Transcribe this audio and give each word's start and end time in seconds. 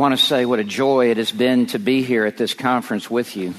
Want 0.00 0.18
to 0.18 0.24
say 0.24 0.46
what 0.46 0.58
a 0.58 0.64
joy 0.64 1.10
it 1.10 1.18
has 1.18 1.30
been 1.30 1.66
to 1.66 1.78
be 1.78 2.02
here 2.02 2.26
at 2.26 2.36
this 2.38 2.54
conference 2.54 3.10
with 3.10 3.36
you. 3.36 3.54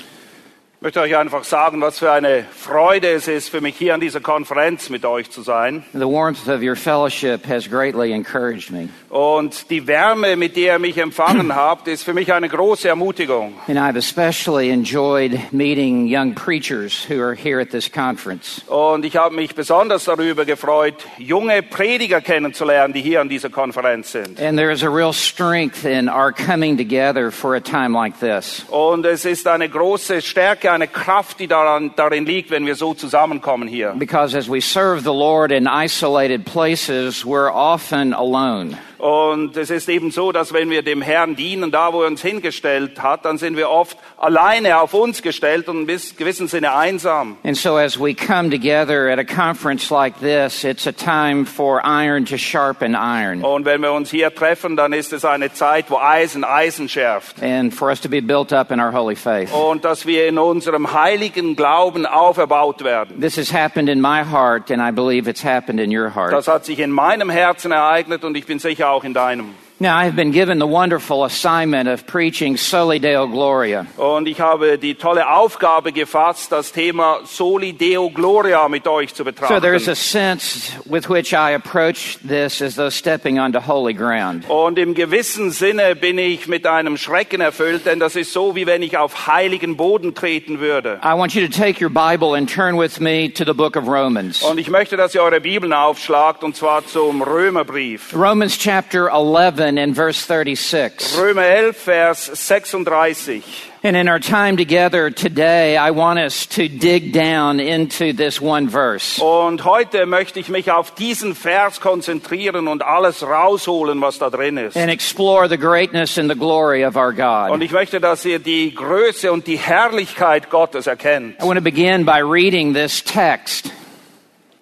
Ich 0.75 0.81
möchte 0.81 0.99
euch 0.99 1.15
einfach 1.15 1.43
sagen, 1.43 1.79
was 1.79 1.99
für 1.99 2.11
eine 2.11 2.43
Freude 2.71 3.09
es 3.09 3.27
ist 3.27 3.49
für 3.49 3.59
mich 3.59 3.75
hier 3.75 3.93
an 3.93 3.99
dieser 3.99 4.21
Konferenz 4.21 4.89
mit 4.89 5.03
euch 5.03 5.29
zu 5.29 5.41
sein. 5.41 5.83
The 5.91 6.07
warmth 6.07 6.47
of 6.47 6.61
your 6.61 6.77
fellowship 6.77 7.45
has 7.45 7.69
greatly 7.69 8.13
encouraged 8.13 8.71
me. 8.71 8.87
Und 9.09 9.69
die 9.69 9.87
Wärme, 9.87 10.37
mit 10.37 10.55
der 10.55 10.75
ihr 10.75 10.79
mich 10.79 10.97
empfangen 10.97 11.53
habt, 11.55 11.89
ist 11.89 12.03
für 12.03 12.13
mich 12.13 12.31
eine 12.31 12.47
große 12.47 12.87
Ermutigung. 12.87 13.55
And 13.67 13.77
I've 13.77 13.97
especially 13.97 14.69
enjoyed 14.69 15.37
meeting 15.51 16.07
young 16.07 16.33
preachers 16.33 17.05
who 17.09 17.21
are 17.21 17.35
here 17.35 17.59
at 17.59 17.71
this 17.71 17.91
conference. 17.91 18.61
Und 18.69 19.03
ich 19.03 19.17
habe 19.17 19.35
mich 19.35 19.53
besonders 19.53 20.05
darüber 20.05 20.45
gefreut, 20.45 20.95
junge 21.17 21.63
Prediger 21.63 22.21
kennenzulernen, 22.21 22.93
die 22.93 23.01
hier 23.01 23.19
an 23.19 23.27
dieser 23.27 23.49
Konferenz 23.49 24.13
sind. 24.13 24.39
And 24.39 24.57
there 24.57 24.71
is 24.71 24.81
a 24.81 24.89
real 24.89 25.11
strength 25.11 25.83
in 25.83 26.07
our 26.07 26.31
coming 26.31 26.77
together 26.77 27.31
for 27.31 27.53
a 27.55 27.59
time 27.59 27.91
like 27.93 28.17
this. 28.21 28.65
Und 28.69 29.05
es 29.05 29.25
ist 29.25 29.45
eine 29.45 29.67
große 29.67 30.21
Stärke, 30.21 30.71
eine 30.71 30.87
Kraft, 30.87 31.41
die 31.41 31.47
daran, 31.47 31.91
darin 31.97 32.25
liegt, 32.25 32.49
wenn 32.49 32.60
wir 32.65 32.75
so 32.75 32.93
zusammenkommen 32.93 33.67
hier. 33.67 33.93
Because 33.97 34.35
as 34.35 34.49
we 34.49 34.61
serve 34.61 35.03
the 35.03 35.13
Lord 35.13 35.51
in 35.51 35.67
isolated 35.67 36.45
places, 36.45 37.25
we're 37.25 37.51
often 37.51 38.13
alone. 38.13 38.77
Und 39.01 39.57
es 39.57 39.71
ist 39.71 39.89
eben 39.89 40.11
so, 40.11 40.31
dass 40.31 40.53
wenn 40.53 40.69
wir 40.69 40.83
dem 40.83 41.01
Herrn 41.01 41.35
dienen, 41.35 41.71
da 41.71 41.91
wo 41.91 42.03
er 42.03 42.07
uns 42.07 42.21
hingestellt 42.21 43.01
hat, 43.01 43.25
dann 43.25 43.39
sind 43.39 43.57
wir 43.57 43.71
oft 43.71 43.97
alleine 44.15 44.79
auf 44.79 44.93
uns 44.93 45.23
gestellt 45.23 45.67
und 45.69 45.89
in 45.89 45.99
gewissem 46.17 46.47
Sinne 46.47 46.75
einsam. 46.75 47.37
And 47.43 47.57
so 47.57 47.77
as 47.77 47.99
we 47.99 48.13
come 48.13 48.51
together 48.51 49.09
at 49.09 49.17
a 49.17 49.23
conference 49.23 49.89
like 49.89 50.19
this, 50.19 50.63
it's 50.63 50.85
a 50.85 50.91
time 50.91 51.47
for 51.47 51.81
iron 51.83 52.25
to 52.25 52.37
sharpen 52.37 52.93
iron. 52.93 53.43
Und 53.43 53.65
wenn 53.65 53.81
wir 53.81 53.91
uns 53.91 54.11
hier 54.11 54.35
treffen, 54.35 54.77
dann 54.77 54.93
ist 54.93 55.13
es 55.13 55.25
eine 55.25 55.51
Zeit, 55.51 55.89
wo 55.89 55.97
Eisen 55.97 56.43
Eisen 56.43 56.87
schärft. 56.87 57.41
And 57.41 57.73
for 57.73 57.89
us 57.89 57.99
to 58.01 58.09
be 58.09 58.21
built 58.21 58.53
up 58.53 58.69
in 58.69 58.79
our 58.79 58.93
holy 58.93 59.15
faith. 59.15 59.51
Und 59.51 59.83
dass 59.83 60.05
wir 60.05 60.27
in 60.27 60.37
unserem 60.37 60.93
heiligen 60.93 61.55
Glauben 61.55 62.05
auferbaut 62.05 62.83
werden. 62.83 63.19
This 63.19 63.35
has 63.37 63.51
happened 63.51 63.89
in 63.89 63.99
my 63.99 64.23
heart, 64.23 64.69
and 64.69 64.79
I 64.79 64.91
believe 64.91 65.27
it's 65.27 65.43
happened 65.43 65.79
in 65.79 65.89
your 65.91 66.13
heart. 66.13 66.33
Das 66.33 66.47
hat 66.47 66.65
sich 66.65 66.77
in 66.77 66.91
meinem 66.91 67.31
Herzen 67.31 67.71
ereignet 67.71 68.23
und 68.23 68.37
ich 68.37 68.45
bin 68.45 68.59
sicher 68.59 68.90
auch 68.91 69.03
in 69.03 69.13
deinem. 69.13 69.55
Now, 69.81 69.97
I 69.97 70.05
have 70.05 70.15
been 70.15 70.29
given 70.29 70.59
the 70.59 70.67
wonderful 70.67 71.23
assignment 71.25 71.89
of 71.89 72.05
preaching 72.05 72.55
Soli 72.55 72.99
Deo 72.99 73.25
Gloria. 73.25 73.87
Und 73.97 74.27
ich 74.27 74.39
habe 74.39 74.77
die 74.77 74.93
tolle 74.93 75.27
Aufgabe 75.27 75.91
gefasst, 75.91 76.51
das 76.51 76.71
Thema 76.71 77.21
Soli 77.25 77.73
Deo 77.73 78.11
Gloria 78.11 78.69
mit 78.69 78.87
euch 78.87 79.15
zu 79.15 79.23
So 79.23 79.31
there's 79.59 79.87
a 79.87 79.93
betrachten. 79.93 79.95
sense 79.95 80.71
with 80.85 81.09
which 81.09 81.33
I 81.33 81.55
approach 81.55 82.19
this 82.23 82.61
as 82.61 82.75
though 82.75 82.91
stepping 82.91 83.39
onto 83.39 83.59
holy 83.59 83.95
ground. 83.95 84.47
Und 84.51 84.77
im 84.77 84.93
gewissen 84.93 85.49
Sinne 85.49 85.95
bin 85.95 86.19
ich 86.19 86.47
mit 86.47 86.67
einem 86.67 86.95
Schrecken 86.95 87.41
erfüllt, 87.41 87.87
denn 87.87 87.99
das 87.99 88.15
ist 88.15 88.33
so, 88.33 88.55
wie 88.55 88.67
wenn 88.67 88.83
ich 88.83 88.99
auf 88.99 89.25
heiligen 89.25 89.77
Boden 89.77 90.13
treten 90.13 90.59
würde. 90.59 90.99
I 91.03 91.17
want 91.17 91.33
you 91.33 91.41
to 91.47 91.51
take 91.51 91.83
your 91.83 91.89
Bible 91.89 92.37
and 92.37 92.47
turn 92.47 92.77
with 92.77 92.99
me 92.99 93.33
to 93.33 93.43
the 93.43 93.53
book 93.53 93.75
of 93.75 93.87
Romans. 93.87 94.43
Und 94.43 94.59
ich 94.59 94.69
möchte, 94.69 94.95
dass 94.95 95.15
ihr 95.15 95.23
eure 95.23 95.41
Bibeln 95.41 95.73
aufschlagt, 95.73 96.43
und 96.43 96.55
zwar 96.55 96.85
zum 96.85 97.23
Römerbrief. 97.23 98.13
Romans 98.15 98.59
chapter 98.59 99.09
11 99.11 99.70
and 99.77 99.95
verse 99.95 100.19
36. 100.25 101.17
Römer 101.17 101.43
11, 101.43 101.73
Vers 101.75 102.29
36. 102.33 103.43
And 103.83 103.95
in 103.97 104.07
our 104.07 104.19
time 104.19 104.57
together 104.57 105.09
today, 105.09 105.75
I 105.75 105.89
want 105.89 106.19
us 106.19 106.45
to 106.55 106.67
dig 106.67 107.13
down 107.13 107.59
into 107.59 108.13
this 108.13 108.39
one 108.39 108.67
verse. 108.69 109.19
Und 109.19 109.63
heute 109.65 110.05
möchte 110.05 110.39
ich 110.39 110.49
mich 110.49 110.69
auf 110.69 110.93
diesen 110.93 111.33
Vers 111.33 111.81
konzentrieren 111.81 112.67
und 112.67 112.83
alles 112.83 113.23
rausholen, 113.23 113.99
was 114.01 114.19
da 114.19 114.29
drin 114.29 114.57
ist. 114.57 114.77
and 114.77 114.91
explore 114.91 115.47
the 115.49 115.57
greatness 115.57 116.19
and 116.19 116.29
the 116.29 116.37
glory 116.37 116.83
of 116.85 116.95
our 116.95 117.09
Und 117.09 117.17
God. 117.59 117.63
ich 117.63 117.71
möchte, 117.71 117.99
dass 117.99 118.23
ihr 118.23 118.37
die 118.37 118.73
Größe 118.75 119.31
und 119.31 119.47
die 119.47 119.57
Herrlichkeit 119.57 120.51
Gottes 120.51 120.85
erkennt. 120.85 121.41
I 121.41 121.45
want 121.45 121.57
to 121.57 121.63
begin 121.63 122.05
by 122.05 122.19
reading 122.21 122.73
this 122.75 123.03
text. 123.03 123.71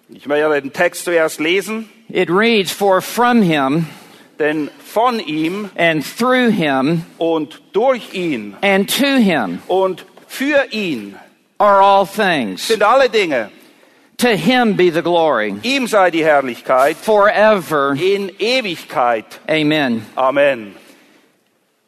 Ich 0.08 0.26
werde 0.28 0.62
den 0.62 0.72
Text 0.72 1.04
zuerst 1.04 1.40
lesen, 1.40 1.88
It 2.08 2.28
reads, 2.30 2.72
For 2.72 3.00
from 3.02 3.42
him 3.42 3.86
denn 4.40 4.70
von 4.84 5.20
ihm 5.20 5.70
and 5.76 6.02
through 6.04 6.50
him 6.50 7.04
und 7.18 7.60
durch 7.72 8.12
ihn 8.14 8.56
and 8.62 8.88
to 8.88 9.18
him 9.18 9.60
und 9.68 10.04
für 10.26 10.66
ihn 10.72 11.14
are 11.58 11.80
all 11.82 12.06
things. 12.06 12.66
sind 12.66 12.82
alle 12.82 13.08
Dinge. 13.08 13.50
To 14.18 14.36
him 14.36 14.74
be 14.76 14.90
the 14.90 15.00
glory 15.02 15.54
Ihm 15.62 15.86
sei 15.86 16.10
die 16.10 16.24
Herrlichkeit 16.24 16.96
forever. 16.96 17.94
in 17.94 18.30
Ewigkeit. 18.38 19.24
Amen. 19.48 20.04
Amen. 20.16 20.74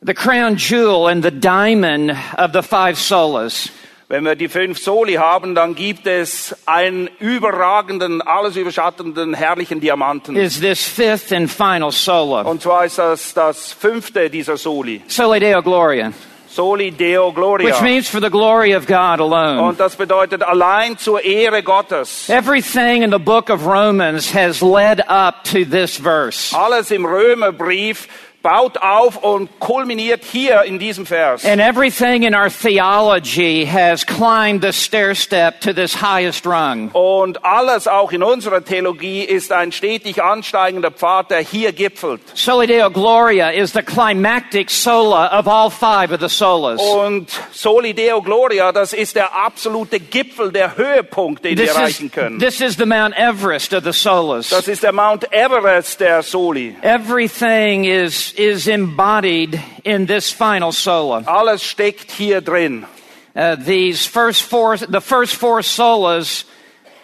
The 0.02 0.14
crown 0.14 0.56
jewel 0.56 1.08
and 1.08 1.22
the 1.22 1.30
diamond 1.30 2.10
of 2.38 2.52
the 2.52 2.62
five 2.62 2.96
solas 2.96 3.70
Wenn 4.12 4.26
wir 4.26 4.34
die 4.34 4.50
fünf 4.50 4.78
Soli 4.78 5.14
haben, 5.14 5.54
dann 5.54 5.74
gibt 5.74 6.06
es 6.06 6.54
einen 6.66 7.08
überragenden, 7.18 8.20
alles 8.20 8.56
überschattenden, 8.56 9.32
herrlichen 9.32 9.80
Diamanten. 9.80 10.36
is 10.36 10.60
this 10.60 10.86
fifth 10.86 11.32
and 11.32 11.50
final 11.50 11.90
sola. 11.90 12.42
Und 12.42 12.60
zwar 12.60 12.84
ist 12.84 12.98
das 12.98 13.32
das 13.32 13.72
fünfte 13.72 14.28
dieser 14.28 14.58
Soli. 14.58 15.00
Soli 15.06 15.40
Deo 15.40 15.62
Gloria, 15.62 16.12
Soli 16.46 16.90
Deo 16.90 17.32
Gloria. 17.32 17.68
which 17.68 17.80
means 17.80 18.06
for 18.06 18.20
the 18.20 18.28
glory 18.28 18.76
of 18.76 18.86
God 18.86 19.18
alone. 19.18 19.62
Und 19.62 19.80
das 19.80 19.96
bedeutet 19.96 20.42
allein 20.42 20.98
zur 20.98 21.24
Ehre 21.24 21.62
Gottes. 21.62 22.28
Everything 22.28 23.02
in 23.02 23.10
the 23.10 23.18
book 23.18 23.48
of 23.48 23.64
Romans 23.64 24.34
has 24.34 24.60
led 24.60 25.00
up 25.08 25.42
to 25.44 25.64
this 25.64 25.96
verse. 25.96 26.54
Alles 26.54 26.90
im 26.90 27.06
Römerbrief 27.06 28.08
baut 28.42 28.78
auf 28.78 29.16
und 29.22 29.48
kulminiert 29.60 30.24
hier 30.24 30.62
in 30.64 30.78
diesem 30.78 31.06
Vers. 31.06 31.44
And 31.44 31.60
everything 31.60 32.24
in 32.24 32.34
our 32.34 32.50
theology 32.50 33.64
has 33.66 34.04
climbed 34.04 34.62
the 34.62 34.72
stair 34.72 35.14
step 35.14 35.60
to 35.60 35.72
this 35.72 36.00
highest 36.02 36.46
rung. 36.46 36.90
Und 36.92 37.44
alles 37.44 37.86
auch 37.86 38.12
in 38.12 38.22
unserer 38.22 38.64
Theologie 38.64 39.22
ist 39.22 39.52
ein 39.52 39.72
stetig 39.72 40.22
ansteigender 40.22 40.90
Pfad, 40.90 41.30
der 41.30 41.40
hier 41.40 41.72
gipfelt. 41.72 42.20
Soli 42.34 42.66
Deo 42.66 42.90
Gloria 42.90 43.50
is 43.50 43.72
the 43.72 43.82
climactic 43.82 44.70
sola 44.70 45.38
of 45.38 45.46
all 45.46 45.70
five 45.70 46.12
of 46.12 46.20
the 46.20 46.28
solas. 46.28 46.80
Und 46.80 47.28
Soli 47.52 47.94
Deo 47.94 48.20
Gloria, 48.22 48.72
das 48.72 48.92
ist 48.92 49.16
der 49.16 49.34
absolute 49.34 50.00
Gipfel, 50.00 50.50
der 50.52 50.76
Höhepunkt, 50.76 51.44
den 51.44 51.56
wir 51.56 51.64
This 51.64 51.70
is, 51.74 51.76
erreichen 51.76 52.10
können. 52.10 52.38
this 52.38 52.60
is 52.60 52.76
the 52.76 52.86
Mount 52.86 53.16
Everest 53.16 53.72
of 53.72 53.84
the 53.84 53.92
solas. 53.92 54.48
Das 54.48 54.68
ist 54.68 54.82
der 54.82 54.92
Mount 54.92 55.32
Everest 55.32 56.00
der 56.00 56.22
Soli. 56.22 56.74
Everything 56.82 57.84
is, 57.84 58.31
is 58.32 58.68
embodied 58.68 59.60
in 59.84 60.06
this 60.06 60.30
final 60.32 60.72
sola. 60.72 61.22
Alles 61.26 61.62
steckt 61.62 62.10
hier 62.10 62.40
drin. 62.40 62.86
Uh, 63.34 63.56
these 63.56 64.06
first 64.06 64.42
four, 64.42 64.76
the 64.76 65.00
first 65.00 65.36
four 65.36 65.60
solas 65.60 66.44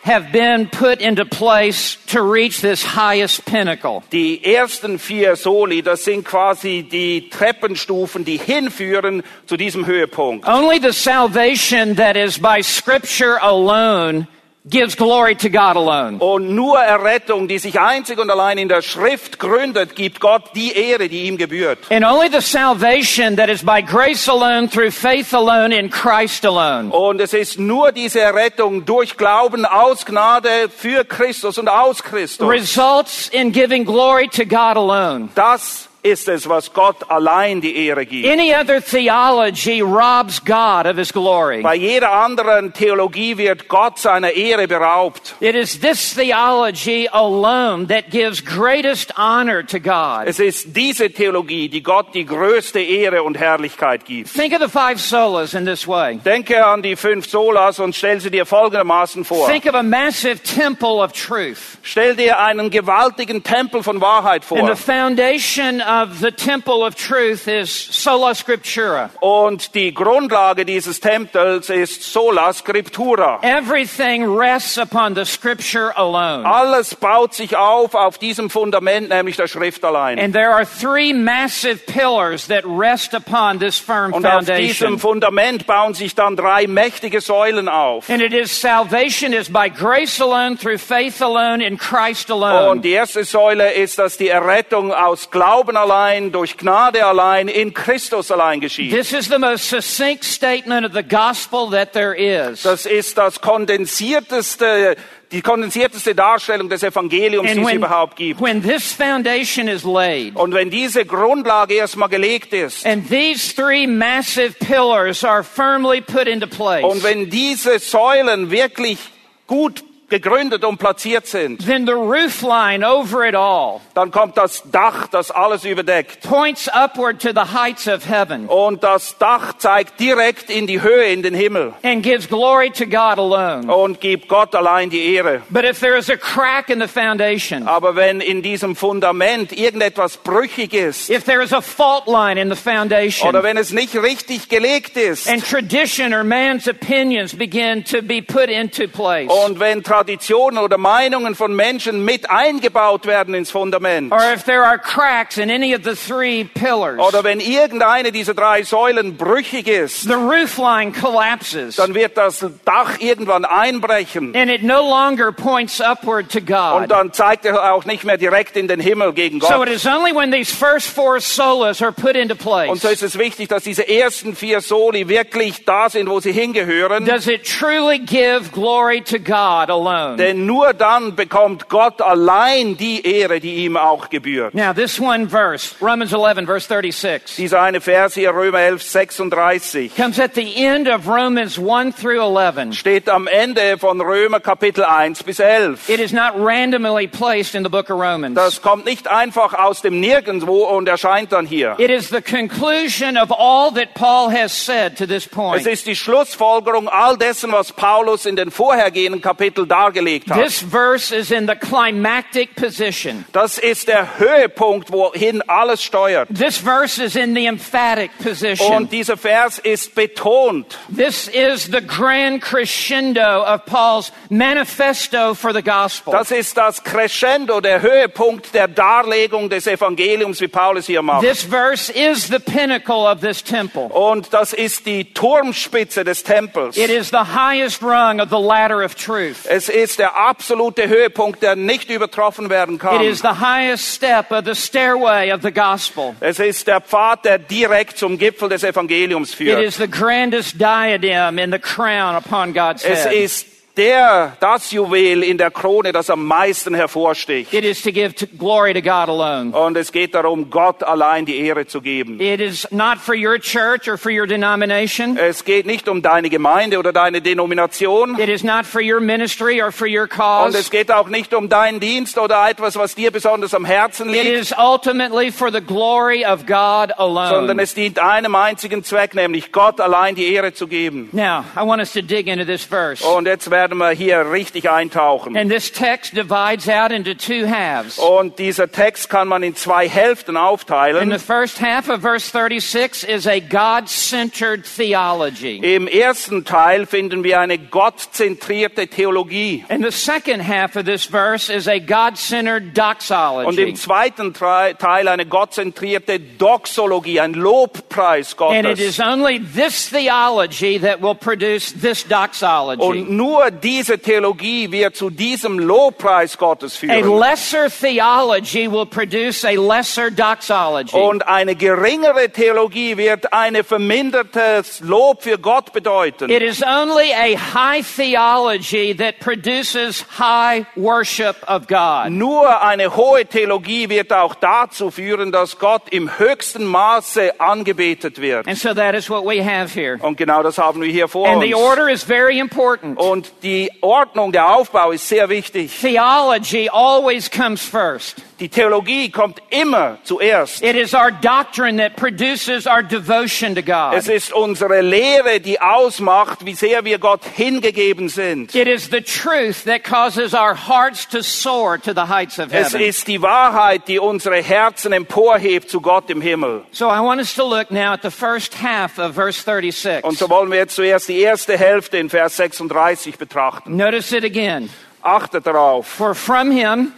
have 0.03 0.33
been 0.33 0.69
put 0.69 1.01
into 1.01 1.25
place 1.25 1.97
to 2.07 2.23
reach 2.23 2.61
this 2.61 2.83
highest 2.83 3.45
pinnacle. 3.45 4.03
Die 4.11 4.41
ersten 4.45 4.99
vier 4.99 5.37
Soli, 5.37 5.83
das 5.83 6.05
sind 6.05 6.25
quasi 6.25 6.83
die 6.83 7.29
Treppenstufen, 7.31 8.25
die 8.25 8.39
hinführen 8.39 9.23
zu 9.47 9.57
diesem 9.57 9.87
Höhepunkt. 9.87 10.47
Only 10.47 10.79
the 10.79 10.93
salvation 10.93 11.97
that 11.97 12.17
is 12.17 12.39
by 12.39 12.63
scripture 12.63 13.39
alone 13.43 14.27
gives 14.69 14.97
glory 14.97 15.35
to 15.37 15.49
God 15.49 15.77
alone. 15.77 16.19
Und 16.19 16.51
nur 16.51 16.79
Errettung, 16.79 17.49
die 17.49 17.59
sich 17.59 17.81
einzig 17.81 18.19
und 18.19 18.31
allein 18.31 18.59
in 18.59 18.69
der 18.69 18.83
Schrift 18.83 19.39
gründet, 19.39 19.97
gibt 19.97 20.21
Gott 20.21 20.51
die 20.55 20.73
Ehre, 20.73 21.09
die 21.09 21.25
ihm 21.25 21.37
gebührt. 21.37 21.79
And 21.91 22.05
only 22.05 22.29
the 22.31 22.41
salvation 22.41 23.37
that 23.37 23.49
is 23.49 23.63
by 23.63 23.83
grace 23.83 24.29
alone, 24.29 24.69
through 24.69 24.93
faith 24.93 25.33
alone, 25.33 25.75
in 25.75 25.91
Christ 25.91 26.45
alone. 26.45 26.91
Und 26.91 27.21
es 27.21 27.33
ist 27.33 27.59
nur 27.59 27.93
diese 27.93 28.21
Errettung 28.21 28.85
durch 28.85 29.17
Glauben 29.17 29.65
aus 29.65 30.05
Gnade 30.05 30.69
für 30.69 31.05
Christus 31.05 31.59
und 31.59 31.69
aus 31.69 32.03
Christus. 32.03 32.49
Results 32.49 33.29
in 33.29 33.53
giving 33.53 33.85
glory 33.85 34.29
to 34.29 34.45
God 34.45 34.77
alone. 34.77 35.29
Das 35.35 35.88
ist 36.03 36.29
es, 36.29 36.49
was 36.49 36.73
Gott 36.73 37.11
allein 37.11 37.61
die 37.61 37.87
Ehre 37.87 38.07
gibt. 38.07 38.27
Any 38.27 38.55
other 38.55 38.81
theology 38.81 39.81
robs 39.81 40.41
God 40.45 40.87
of 40.87 40.97
his 40.97 41.13
glory. 41.13 41.63
Bei 41.63 41.75
jeder 41.75 42.13
anderen 42.13 42.73
Theologie 42.73 43.37
wird 43.37 43.69
Gott 43.69 43.99
seiner 43.99 44.31
Ehre 44.31 44.69
beraubt. 44.69 45.35
It 45.41 45.55
is 45.55 45.81
this 45.81 46.15
theology 46.15 47.09
alone 47.09 47.87
that 47.89 48.11
gives 48.11 48.41
greatest 48.45 49.13
honor 49.19 49.63
to 49.67 49.81
God. 49.81 50.27
Es 50.27 50.39
ist 50.39 50.77
diese 50.77 51.11
Theologie, 51.11 51.69
die 51.69 51.83
Gott 51.83 52.15
die 52.15 52.25
größte 52.25 52.81
Ehre 52.81 53.23
und 53.23 53.37
Herrlichkeit 53.39 54.05
gibt. 54.05 54.33
Think 54.33 54.53
of 54.55 54.61
the 54.61 54.69
five 54.69 55.01
solas 55.01 55.55
in 55.55 55.65
this 55.67 55.87
way. 55.89 56.21
Denke 56.25 56.65
an 56.65 56.83
die 56.83 56.97
fünf 56.97 57.29
Solas 57.29 57.79
und 57.81 57.95
stell 57.97 58.21
sie 58.21 58.31
dir 58.31 58.47
folgendermaßen 58.47 59.25
vor. 59.25 59.49
Think 59.49 59.67
of 59.67 59.75
a 59.75 59.83
massive 59.83 60.43
temple 60.43 61.03
of 61.03 61.13
truth. 61.13 61.79
Stell 61.83 62.15
dir 62.15 62.39
einen 62.39 62.71
gewaltigen 62.71 63.43
Tempel 63.43 63.83
von 63.83 64.01
Wahrheit 64.01 64.43
And 64.51 64.61
vor. 64.61 64.69
the 64.69 64.81
foundation 64.81 65.81
of 65.89 66.21
the 66.21 66.31
temple 66.31 66.85
of 66.85 66.95
truth 66.95 67.49
is 67.49 67.71
sola 67.73 68.35
scriptura. 68.35 69.09
Und 69.21 69.75
die 69.75 69.95
Grundlage 69.95 70.67
dieses 70.67 71.01
Tempels 71.01 71.71
ist 71.71 72.03
Sola 72.03 72.53
Scriptura. 72.53 73.41
Everything 73.43 74.25
rests 74.27 74.77
upon 74.77 75.15
the 75.15 75.25
scripture 75.25 75.97
alone. 75.97 76.45
Alles 76.45 76.95
baut 76.95 77.33
sich 77.33 77.57
auf 77.57 77.95
auf 77.95 78.19
diesem 78.19 78.51
Fundament, 78.51 79.09
nämlich 79.09 79.37
der 79.37 79.47
Schrift 79.49 79.83
allein. 79.85 80.19
And 80.19 80.35
there 80.35 80.51
are 80.51 80.67
three 80.67 81.15
massive 81.15 81.87
pillars 81.87 82.49
that 82.49 82.65
rest 82.67 83.15
upon 83.15 83.59
this 83.59 83.79
firm 83.79 84.13
Und 84.13 84.27
auf 84.27 84.33
foundation. 84.33 84.59
diesem 84.69 84.99
Fundament 84.99 85.67
bauen 85.67 85.95
sich 85.95 86.15
dann 86.15 86.37
drei 86.37 86.67
mächtige 86.67 87.23
Säulen 87.23 87.69
auf. 87.69 88.11
And 88.11 88.21
it 88.21 88.35
is 88.35 88.51
salvation 88.61 89.33
is 89.33 89.51
by 89.51 89.71
grace 89.71 90.21
alone, 90.21 90.57
through 90.59 90.81
faith 90.81 91.23
alone, 91.23 91.65
in 91.65 91.79
Christ 91.79 92.31
Und 92.31 92.43
alone. 92.43 92.81
die 92.83 92.91
erste 92.91 93.25
Säule 93.25 93.73
ist, 93.73 93.99
dass 93.99 94.19
die 94.19 94.29
Errettung 94.29 94.93
aus 94.93 95.31
Glauben 95.31 95.78
allein, 95.79 96.33
durch 96.33 96.57
Gnade 96.57 97.05
allein, 97.05 97.49
in 97.49 97.73
Christus 97.73 98.31
allein 98.31 98.61
geschieht. 98.61 98.93
This 98.93 99.13
is 99.13 99.29
the 99.29 99.39
most 99.39 99.69
succinct 99.69 100.25
statement 100.25 100.87
of 100.87 100.93
the 100.93 101.03
gospel 101.03 101.71
that 101.71 101.93
there 101.93 102.15
is. 102.15 102.63
Das 102.63 102.87
ist 102.87 103.17
das 103.19 103.41
kondensierteste, 103.41 104.97
die 105.33 105.43
kondensierteste 105.43 106.15
Darstellung 106.15 106.69
des 106.69 106.83
Evangeliums, 106.83 107.53
die 107.53 107.59
es 107.59 107.67
when, 107.67 107.77
überhaupt 107.77 108.17
gibt. 108.17 108.41
when 108.41 108.63
this 108.63 108.93
foundation 108.93 109.69
is 109.69 109.85
laid, 109.85 110.35
Und 110.37 110.55
wenn 110.55 110.71
diese 110.71 111.05
Grundlage 111.05 111.75
erstmal 111.75 112.09
gelegt 112.09 112.53
ist, 112.53 112.87
and 112.87 113.09
these 113.09 113.55
three 113.55 113.87
massive 113.87 114.55
pillars 114.59 115.25
are 115.25 115.43
firmly 115.43 116.01
put 116.01 116.27
into 116.27 116.47
place, 116.47 116.85
und 116.85 117.03
wenn 117.03 117.31
diese 117.31 117.79
Säulen 117.79 118.51
wirklich 118.51 118.99
gut 119.47 119.83
gegründet 120.09 120.65
und 120.65 120.79
platziert 120.79 121.27
sind, 121.27 121.65
then 121.67 121.87
the 121.87 121.93
roof 121.93 122.43
line 122.43 122.87
over 122.87 123.27
it 123.29 123.35
all 123.35 123.81
dann 123.95 124.11
kommt 124.11 124.37
das 124.37 124.63
Dach, 124.71 125.07
das 125.09 125.31
alles 125.31 125.65
überdeckt. 125.65 126.23
points 126.23 126.69
upward 126.69 127.21
to 127.21 127.31
the 127.33 127.53
heights 127.55 127.87
of 127.89 128.09
heaven 128.09 128.47
Und 128.49 128.83
das 128.83 129.17
Dach 129.19 129.55
zeigt 129.59 130.01
direkt 130.01 130.51
in 130.51 130.67
die 130.67 130.81
Höhe, 130.83 131.05
in 131.07 131.23
den 131.23 131.35
Himmel 131.35 131.75
and 131.83 132.03
gives 132.03 132.27
glory 132.29 132.71
to 132.71 132.85
God 132.87 133.19
alone. 133.19 133.73
und 133.75 134.01
gibt 134.01 134.29
Gott 134.29 134.55
allein 134.55 134.91
die 134.91 135.15
Ehre. 135.15 135.43
But 135.51 135.65
if 135.65 135.81
there 135.81 135.97
is 135.97 136.09
a 136.11 136.17
crack 136.17 136.71
in 136.71 136.81
the 136.81 136.89
foundation, 136.89 137.67
Aber 137.69 137.95
wenn 137.97 138.21
in 138.21 138.43
diesem 138.43 138.77
Fundament 138.77 139.53
irgendetwas 139.53 140.17
brüchig 140.19 140.73
ist 140.75 141.11
if 141.11 141.25
there 141.25 141.43
is 141.43 141.53
a 141.53 141.61
fault 141.61 142.07
line 142.07 142.41
in 142.41 142.49
the 142.49 142.57
foundation, 142.57 143.29
oder 143.29 143.43
wenn 143.43 143.57
es 143.57 143.73
nicht 143.73 143.95
richtig 143.95 144.49
gelegt 144.49 144.97
ist 144.97 145.29
and 145.29 145.45
tradition 145.45 146.15
or 146.15 146.25
man's 146.25 146.67
opinions 146.69 147.35
begin 147.37 147.85
to 147.85 148.01
be 148.03 148.23
put 148.23 148.49
into 148.49 148.87
place, 148.89 149.29
und 149.47 149.61
wenn 149.61 149.83
Traditionen 149.99 150.59
oder 150.63 150.79
Meinungen 150.79 151.35
von 151.35 151.53
Menschen 151.57 152.05
mit 152.05 152.31
eingebaut 152.31 153.05
werden 153.07 153.35
ins 153.35 153.51
Fundament 153.51 154.13
or 154.13 154.21
if 154.33 154.45
there 154.45 154.63
are 154.65 154.79
cracks 154.79 155.39
in 155.39 155.51
any 155.51 155.75
of 155.75 155.83
the 155.83 155.95
three 155.97 156.45
pillars, 156.45 157.01
oder 157.01 157.25
wenn 157.25 157.41
irgendeine 157.41 158.13
dieser 158.13 158.33
drei 158.35 158.63
Säulen 158.63 159.17
brüchig 159.17 159.67
ist, 159.67 160.03
the 160.03 160.13
roof 160.15 160.57
line 160.59 160.93
collapses 160.93 161.75
dann 161.77 161.95
wird 161.95 162.17
das 162.17 162.47
Dach 162.65 163.01
irgendwann 163.01 163.45
einbrechen 163.45 164.37
and 164.37 164.49
it 164.51 164.63
no 164.63 164.81
longer 164.89 165.33
points 165.33 165.81
upward 165.81 166.31
to 166.31 166.39
und 166.39 166.47
God. 166.47 166.91
dann 166.91 167.13
zeigt 167.13 167.45
er 167.45 167.75
auch 167.75 167.85
nicht 167.85 168.05
mehr 168.05 168.19
direkt 168.19 168.57
in 168.57 168.69
den 168.69 168.79
Himmel 168.81 169.13
gegen 169.15 169.41
So 169.41 169.49
it 169.49 169.55
Gott. 169.57 169.69
is 169.69 169.85
only 169.85 170.15
when 170.15 170.31
these 170.31 170.55
first 170.55 170.89
four 170.89 171.19
solas 171.21 171.83
are 171.83 171.91
put 171.93 172.15
into 172.15 172.35
Und 172.35 172.39
place 172.41 172.81
so 172.83 172.89
ist 172.89 173.03
es 173.03 173.19
wichtig, 173.19 173.49
dass 173.49 173.65
diese 173.65 173.89
ersten 173.89 174.37
vier 174.37 174.61
Soli 174.61 175.09
wirklich 175.09 175.65
da 175.65 175.91
sind, 175.91 176.09
wo 176.09 176.21
sie 176.21 176.31
hingehören. 176.33 177.05
does 177.05 177.27
it 177.27 177.43
truly 177.45 177.99
give 177.99 178.53
glory 178.53 179.01
to 179.01 179.19
God 179.19 179.71
alone. 179.71 179.88
Denn 180.17 180.47
nur 180.47 180.73
dann 180.75 181.15
bekommt 181.17 181.69
Gott 181.69 182.01
allein 182.03 182.77
die 182.77 183.05
Ehre, 183.07 183.41
die 183.41 183.65
ihm 183.65 183.77
auch 183.77 184.09
gebührt. 184.11 184.55
Now, 184.55 184.73
this 184.73 185.01
one 185.01 185.29
verse, 185.29 185.75
Romans 185.81 186.13
11, 186.13 186.47
verse 186.47 186.67
36, 186.69 187.37
Dieser 187.37 187.61
eine 187.63 187.81
Vers 187.81 188.15
hier, 188.15 188.31
Römer 188.31 188.61
11, 188.61 188.83
36, 188.83 189.97
comes 189.97 190.19
at 190.19 190.35
the 190.35 190.55
end 190.57 190.89
of 190.89 191.07
Romans 191.09 191.59
1 191.59 191.97
through 191.97 192.21
11. 192.21 192.73
steht 192.75 193.09
am 193.09 193.27
Ende 193.27 193.79
von 193.79 194.01
Römer 194.01 194.41
Kapitel 194.41 194.85
1 194.85 195.23
bis 195.23 195.39
11. 195.39 195.89
It 195.89 196.01
is 196.01 196.13
not 196.13 196.33
randomly 196.37 197.07
placed 197.07 197.55
in 197.55 197.63
the 197.65 197.71
book 197.71 197.91
of 197.91 197.99
Romans. 198.01 198.35
Das 198.35 198.63
kommt 198.63 198.85
nicht 198.85 199.09
einfach 199.09 199.55
aus 199.55 199.83
dem 199.83 200.01
Nirgendwo 200.01 200.65
und 200.65 200.89
erscheint 200.89 201.33
dann 201.33 201.47
hier. 201.47 201.75
It 201.79 201.91
is 201.91 202.09
the 202.09 202.21
conclusion 202.23 203.17
of 203.17 203.31
all 203.31 203.73
that 203.75 203.95
Paul 203.95 204.31
has 204.31 204.53
said 204.53 204.97
to 204.99 205.07
this 205.07 205.25
Es 205.27 205.31
point. 205.31 205.67
ist 205.67 205.87
die 205.87 205.97
Schlussfolgerung 205.97 206.89
all 206.89 207.17
dessen, 207.17 207.53
was 207.53 207.73
Paulus 207.73 208.27
in 208.27 208.37
den 208.37 208.51
vorhergehenden 208.51 209.21
Kapiteln 209.21 209.69
dargelegt 209.79 210.31
hat. 210.31 210.43
This 210.43 210.61
verse 210.61 211.13
is 211.13 211.31
in 211.31 211.47
the 211.47 211.55
climactic 211.55 212.55
position. 212.57 213.25
Das 213.33 213.59
ist 213.59 213.89
der 213.89 214.19
Höhepunkt, 214.19 214.91
wohin 214.91 215.43
alles 215.49 215.83
steuert. 215.83 216.29
This 216.35 216.59
verse 216.59 217.03
is 217.03 217.17
in 217.17 217.35
the 217.35 217.47
emphatic 217.47 218.11
position. 218.23 218.77
Und 218.77 218.93
dieser 218.93 219.17
Vers 219.17 219.59
ist 219.59 219.95
betont. 219.95 220.77
This 220.95 221.29
is 221.29 221.65
the 221.67 221.81
grand 221.81 222.43
crescendo 222.43 223.45
of 223.45 223.65
Paul's 223.67 224.13
manifesto 224.31 225.35
for 225.35 225.53
the 225.53 225.63
gospel. 225.63 226.13
Das 226.13 226.31
ist 226.31 226.57
das 226.57 226.83
Crescendo, 226.83 227.61
der 227.61 227.83
Höhepunkt 227.83 228.55
der 228.55 228.69
Darlegung 228.69 229.49
des 229.49 229.67
Evangeliums, 229.67 230.41
wie 230.41 230.49
Paulus 230.49 230.87
hier 230.87 231.03
macht. 231.03 231.23
This 231.23 231.43
verse 231.43 231.93
is 231.93 232.29
the 232.29 232.39
pinnacle 232.39 233.07
of 233.07 233.21
this 233.21 233.43
temple. 233.43 233.85
Und 233.85 234.33
das 234.33 234.53
ist 234.53 234.87
die 234.87 235.13
Turmspitze 235.13 236.05
des 236.05 236.23
Tempels. 236.23 236.77
It 236.77 236.91
is 236.91 237.11
the 237.11 237.35
highest 237.35 237.83
rung 237.83 238.21
of 238.21 238.29
the 238.31 238.41
ladder 238.41 238.85
of 238.85 238.95
truth. 238.95 239.47
Es 239.47 239.68
ist 239.69 239.99
der 239.99 240.17
absolute 240.17 240.89
Höhepunkt, 240.89 241.43
der 241.43 241.57
nicht 241.57 241.91
übertroffen 241.91 242.51
werden 242.51 242.75
It 242.77 242.81
kann. 242.81 243.01
is 243.03 243.21
the 243.21 243.29
highest 243.41 243.95
step 243.95 244.31
of 244.31 244.45
the 244.45 244.55
stairway 244.55 245.33
of 245.33 245.43
the 245.43 245.53
gospel. 245.53 246.15
Es 246.21 246.39
ist 246.39 246.67
der 246.67 246.81
Pfad, 246.81 247.25
der 247.25 247.39
direkt 247.39 247.99
zum 247.99 248.19
Gipfel 248.19 248.49
des 248.49 248.63
Evangeliums 248.65 249.31
It 249.33 249.37
führt. 249.37 249.63
is 249.63 249.77
the 249.77 249.89
grandest 249.89 250.59
diadem 250.61 251.39
in 251.39 251.53
the 251.53 251.59
crown 251.59 252.17
upon 252.17 252.53
God's 252.53 252.85
Es 252.85 253.05
head. 253.05 253.13
ist 253.13 253.47
der, 253.79 254.37
das 254.41 254.71
Juwel 254.73 255.23
in 255.23 255.39
der 255.39 255.51
Krone, 255.51 255.93
das 255.93 256.11
am 256.11 256.27
meisten 256.27 256.75
hervorsticht. 256.75 257.53
It 257.55 257.65
is 257.65 257.81
to 257.83 257.93
give 257.93 258.15
to 258.17 258.27
glory 258.27 258.75
to 258.75 258.83
God 258.83 259.09
alone. 259.09 259.57
Und 259.57 259.77
es 259.77 259.93
geht 259.93 260.15
darum, 260.15 260.51
Gott 260.51 260.83
allein 260.83 261.25
die 261.25 261.39
Ehre 261.39 261.67
zu 261.67 261.81
geben. 261.81 262.21
It 262.21 262.41
is 262.41 262.67
not 262.71 262.99
for 262.99 263.15
your 263.15 263.39
church 263.39 263.89
or 263.89 263.97
for 263.97 264.11
your 264.13 264.27
denomination. 264.27 265.17
Es 265.17 265.45
geht 265.45 265.67
nicht 265.67 265.89
um 265.89 266.03
deine 266.03 266.29
Gemeinde 266.29 266.79
oder 266.79 266.93
deine 266.93 267.21
Denomination. 267.23 268.19
It 268.19 268.29
is 268.29 268.43
not 268.43 268.67
for 268.67 268.81
your 268.83 269.01
ministry 269.01 269.63
or 269.63 269.71
for 269.73 269.87
your 269.87 270.03
Und 270.03 270.11
cause. 270.11 270.59
es 270.59 270.71
geht 270.71 270.91
auch 270.91 271.09
nicht 271.09 271.33
um 271.35 271.49
deinen 271.49 271.81
Dienst 271.81 272.19
oder 272.19 272.49
etwas, 272.51 272.77
was 272.77 272.95
dir 272.95 273.11
besonders 273.11 273.55
am 273.55 273.65
Herzen 273.65 274.09
It 274.13 274.25
liegt, 274.25 274.41
is 274.41 274.55
ultimately 274.59 275.31
for 275.31 275.51
the 275.53 275.61
glory 275.61 276.25
of 276.25 276.47
God 276.47 276.93
sondern 276.97 277.51
alone. 277.51 277.63
es 277.63 277.75
dient 277.75 277.99
einem 277.99 278.35
einzigen 278.35 278.83
Zweck, 278.85 279.15
nämlich 279.15 279.53
Gott 279.53 279.81
allein 279.81 280.15
die 280.15 280.33
Ehre 280.33 280.53
zu 280.53 280.67
geben. 280.67 281.09
Now, 281.13 281.45
I 281.57 281.61
want 281.67 281.81
us 281.81 281.93
to 281.93 282.01
dig 282.03 282.27
into 282.27 282.45
this 282.45 282.65
verse. 282.65 283.05
Und 283.07 283.27
jetzt 283.27 283.51
werden 283.51 283.68
wir 283.77 283.91
hier 283.91 284.31
richtig 284.31 284.71
eintauchen. 284.71 285.37
And 285.37 285.51
this 285.51 285.71
text 285.71 286.17
divides 286.17 286.69
out 286.69 286.91
into 286.91 287.15
two 287.15 287.47
halves. 287.49 287.99
Und 287.99 288.39
dieser 288.39 288.71
Text 288.71 289.11
kann 289.11 289.29
man 289.29 289.43
in 289.43 289.55
zwei 289.55 289.89
Hälften 289.89 290.37
In 290.37 290.41
the 290.41 290.41
aufteilen. 290.41 291.19
first 291.19 291.61
half 291.61 291.89
of 291.89 292.01
verse 292.01 292.27
36 292.31 293.05
is 293.05 293.27
a 293.27 293.41
God-centered 293.41 294.65
theology. 294.65 295.59
Im 295.59 295.87
ersten 295.87 296.45
Teil 296.45 296.87
finden 296.87 297.25
wir 297.25 297.41
eine 297.41 297.59
gottzentrierte 297.59 298.87
Theologie. 298.89 299.65
And 299.69 299.85
the 299.85 299.91
second 299.91 300.41
half 300.47 300.77
of 300.77 300.85
this 300.85 301.05
verse 301.05 301.53
is 301.53 301.69
a 301.69 301.79
God-centered 301.79 302.63
Und 302.65 302.69
im 302.69 302.75
doxology. 302.75 303.75
zweiten 303.75 304.33
Teil 304.35 305.09
eine 305.09 305.27
gottzentrierte 305.27 306.21
Doxologie, 306.21 307.21
ein 307.21 307.35
Lobpreis 307.35 308.37
And 308.39 308.67
it 308.67 308.77
Gottes. 308.77 308.81
is 308.81 309.01
only 309.01 309.39
this 309.41 309.89
theology 309.91 310.79
that 310.79 311.01
will 311.01 311.15
produce 311.15 311.73
this 311.73 312.05
doxology. 312.07 312.83
Und 312.83 313.11
nur 313.11 313.51
diese 313.63 313.99
Theologie 313.99 314.71
wird 314.73 314.97
zu 314.97 315.11
diesem 315.11 315.59
Lobpreis 315.59 316.39
Gottes 316.39 316.77
A 316.77 316.79
führen. 316.79 317.19
lesser 317.19 317.69
theology 317.69 318.71
will 318.71 318.87
produce 318.87 319.45
a 319.45 319.53
lesser 319.53 320.11
doxology. 320.11 320.97
Und 320.97 321.27
eine 321.27 321.55
geringere 321.55 322.31
Theologie 322.31 322.97
wird 322.97 323.33
eine 323.33 323.65
vermindertes 323.65 324.81
Lob 324.81 325.23
für 325.23 325.39
Gott 325.39 325.73
bedeuten. 325.73 326.31
It 326.31 326.43
is 326.43 326.63
only 326.63 327.13
a 327.13 327.37
high 327.37 327.83
theology 327.85 328.95
that 328.95 329.19
produces 329.21 330.05
high 330.19 330.67
worship 330.77 331.37
of 331.49 331.67
God. 331.67 332.11
Nur 332.11 332.63
eine 332.63 332.97
hohe 332.97 333.25
Theologie 333.27 333.89
wird 333.89 334.13
auch 334.13 334.35
dazu 334.35 334.91
führen, 334.91 335.33
dass 335.33 335.59
Gott 335.59 335.83
im 335.91 336.19
höchsten 336.19 336.65
Maße 336.65 337.41
angebetet 337.41 338.21
wird. 338.21 338.47
And 338.47 338.57
so 338.59 338.75
that 338.75 338.95
is 338.95 339.09
what 339.11 339.25
we 339.25 339.43
have 339.45 339.73
here. 339.75 339.99
Und 340.01 340.17
genau 340.17 340.43
das 340.43 340.59
haben 340.59 340.81
wir 340.81 340.89
hier 340.91 341.09
vor 341.09 341.29
And 341.29 341.43
the 341.43 341.55
uns. 341.55 341.63
order 341.65 341.89
is 341.89 342.03
very 342.03 342.39
important. 342.39 342.99
Und 342.99 343.31
die 343.43 343.71
Ordnung, 343.81 344.33
der 344.33 344.55
Aufbau 344.55 344.91
ist 344.93 345.09
sehr 345.09 345.29
wichtig. 345.29 345.73
Theology 345.81 346.69
always 346.71 347.31
comes 347.31 347.63
first. 347.63 348.17
Die 348.41 348.49
Theologie 348.49 349.11
kommt 349.11 349.43
immer 349.51 349.99
zuerst. 350.05 350.63
It 350.63 350.77
is 350.77 350.95
our 350.95 351.11
doctrine 351.11 351.77
that 351.79 351.97
produces 351.97 352.67
our 352.69 352.85
devotion 352.85 353.57
to 353.57 353.63
God. 353.63 353.95
Es 353.95 354.07
ist 354.09 354.33
unsere 354.33 354.81
Lehre, 354.81 355.41
die 355.41 355.61
ausmacht, 355.61 356.47
wie 356.47 356.55
sehr 356.55 356.85
wir 356.85 356.99
Gott 357.01 357.23
hingegeben 357.35 358.09
sind. 358.09 358.55
It 358.55 358.69
is 358.69 358.91
the 358.91 359.01
truth 359.01 359.65
that 359.65 359.83
causes 359.83 360.35
our 360.35 360.55
hearts 360.55 361.09
to 361.09 361.21
soar 361.21 361.79
to 361.81 361.93
the 361.93 362.09
heights 362.09 362.39
of 362.39 362.53
Es 362.53 362.73
heaven. 362.73 362.87
ist 362.87 363.09
die 363.09 363.21
Wahrheit, 363.21 363.89
die 363.89 363.99
unsere 363.99 364.41
Herzen 364.41 364.93
emporhebt 364.93 365.69
zu 365.69 365.81
Gott 365.81 366.09
im 366.09 366.21
Himmel. 366.21 366.65
So 366.71 366.87
I 366.87 367.01
want 367.01 367.21
us 367.21 367.35
to 367.35 367.43
look 367.45 367.73
now 367.73 367.93
at 367.93 368.03
the 368.03 368.11
first 368.11 368.63
half 368.63 369.01
of 369.01 369.15
verse 369.17 369.43
36. 369.43 370.05
Und 370.05 370.17
so 370.17 370.31
wollen 370.31 370.51
wir 370.53 370.59
jetzt 370.59 370.77
zuerst 370.77 371.09
die 371.09 371.19
erste 371.21 371.59
Hälfte 371.59 371.99
in 371.99 372.09
Vers 372.09 372.37
36 372.37 373.17
betrachten. 373.19 373.28
Notice 373.67 374.13
it 374.13 374.25
again. 374.25 374.69
Achtet 375.05 375.45
darauf. 375.45 375.87
For 375.87 376.15
from 376.15 376.51
him 376.51 376.93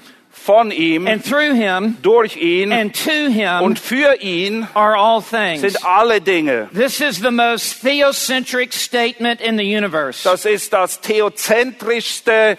Von 0.47 0.73
ihm, 0.73 1.07
and 1.07 1.23
through 1.23 1.55
him 1.55 1.99
durch 2.01 2.37
ihn 2.37 2.73
and 2.73 2.95
to 2.95 3.29
him 3.29 3.63
und 3.63 3.79
für 3.79 4.15
ihn 4.23 4.67
are 4.75 4.97
all 4.97 5.21
things. 5.21 5.61
sind 5.61 5.85
alle 5.85 6.21
Dinge. 6.21 6.69
This 6.73 7.01
is 7.03 7.19
the 7.19 7.31
most 7.31 7.83
theocentric 7.83 8.73
statement 8.73 9.43
in 9.43 9.59
the 9.59 9.65
universe. 9.65 10.25
Das 10.25 10.47
ist 10.47 10.73
das 10.73 11.01
theozentrischste 11.03 12.57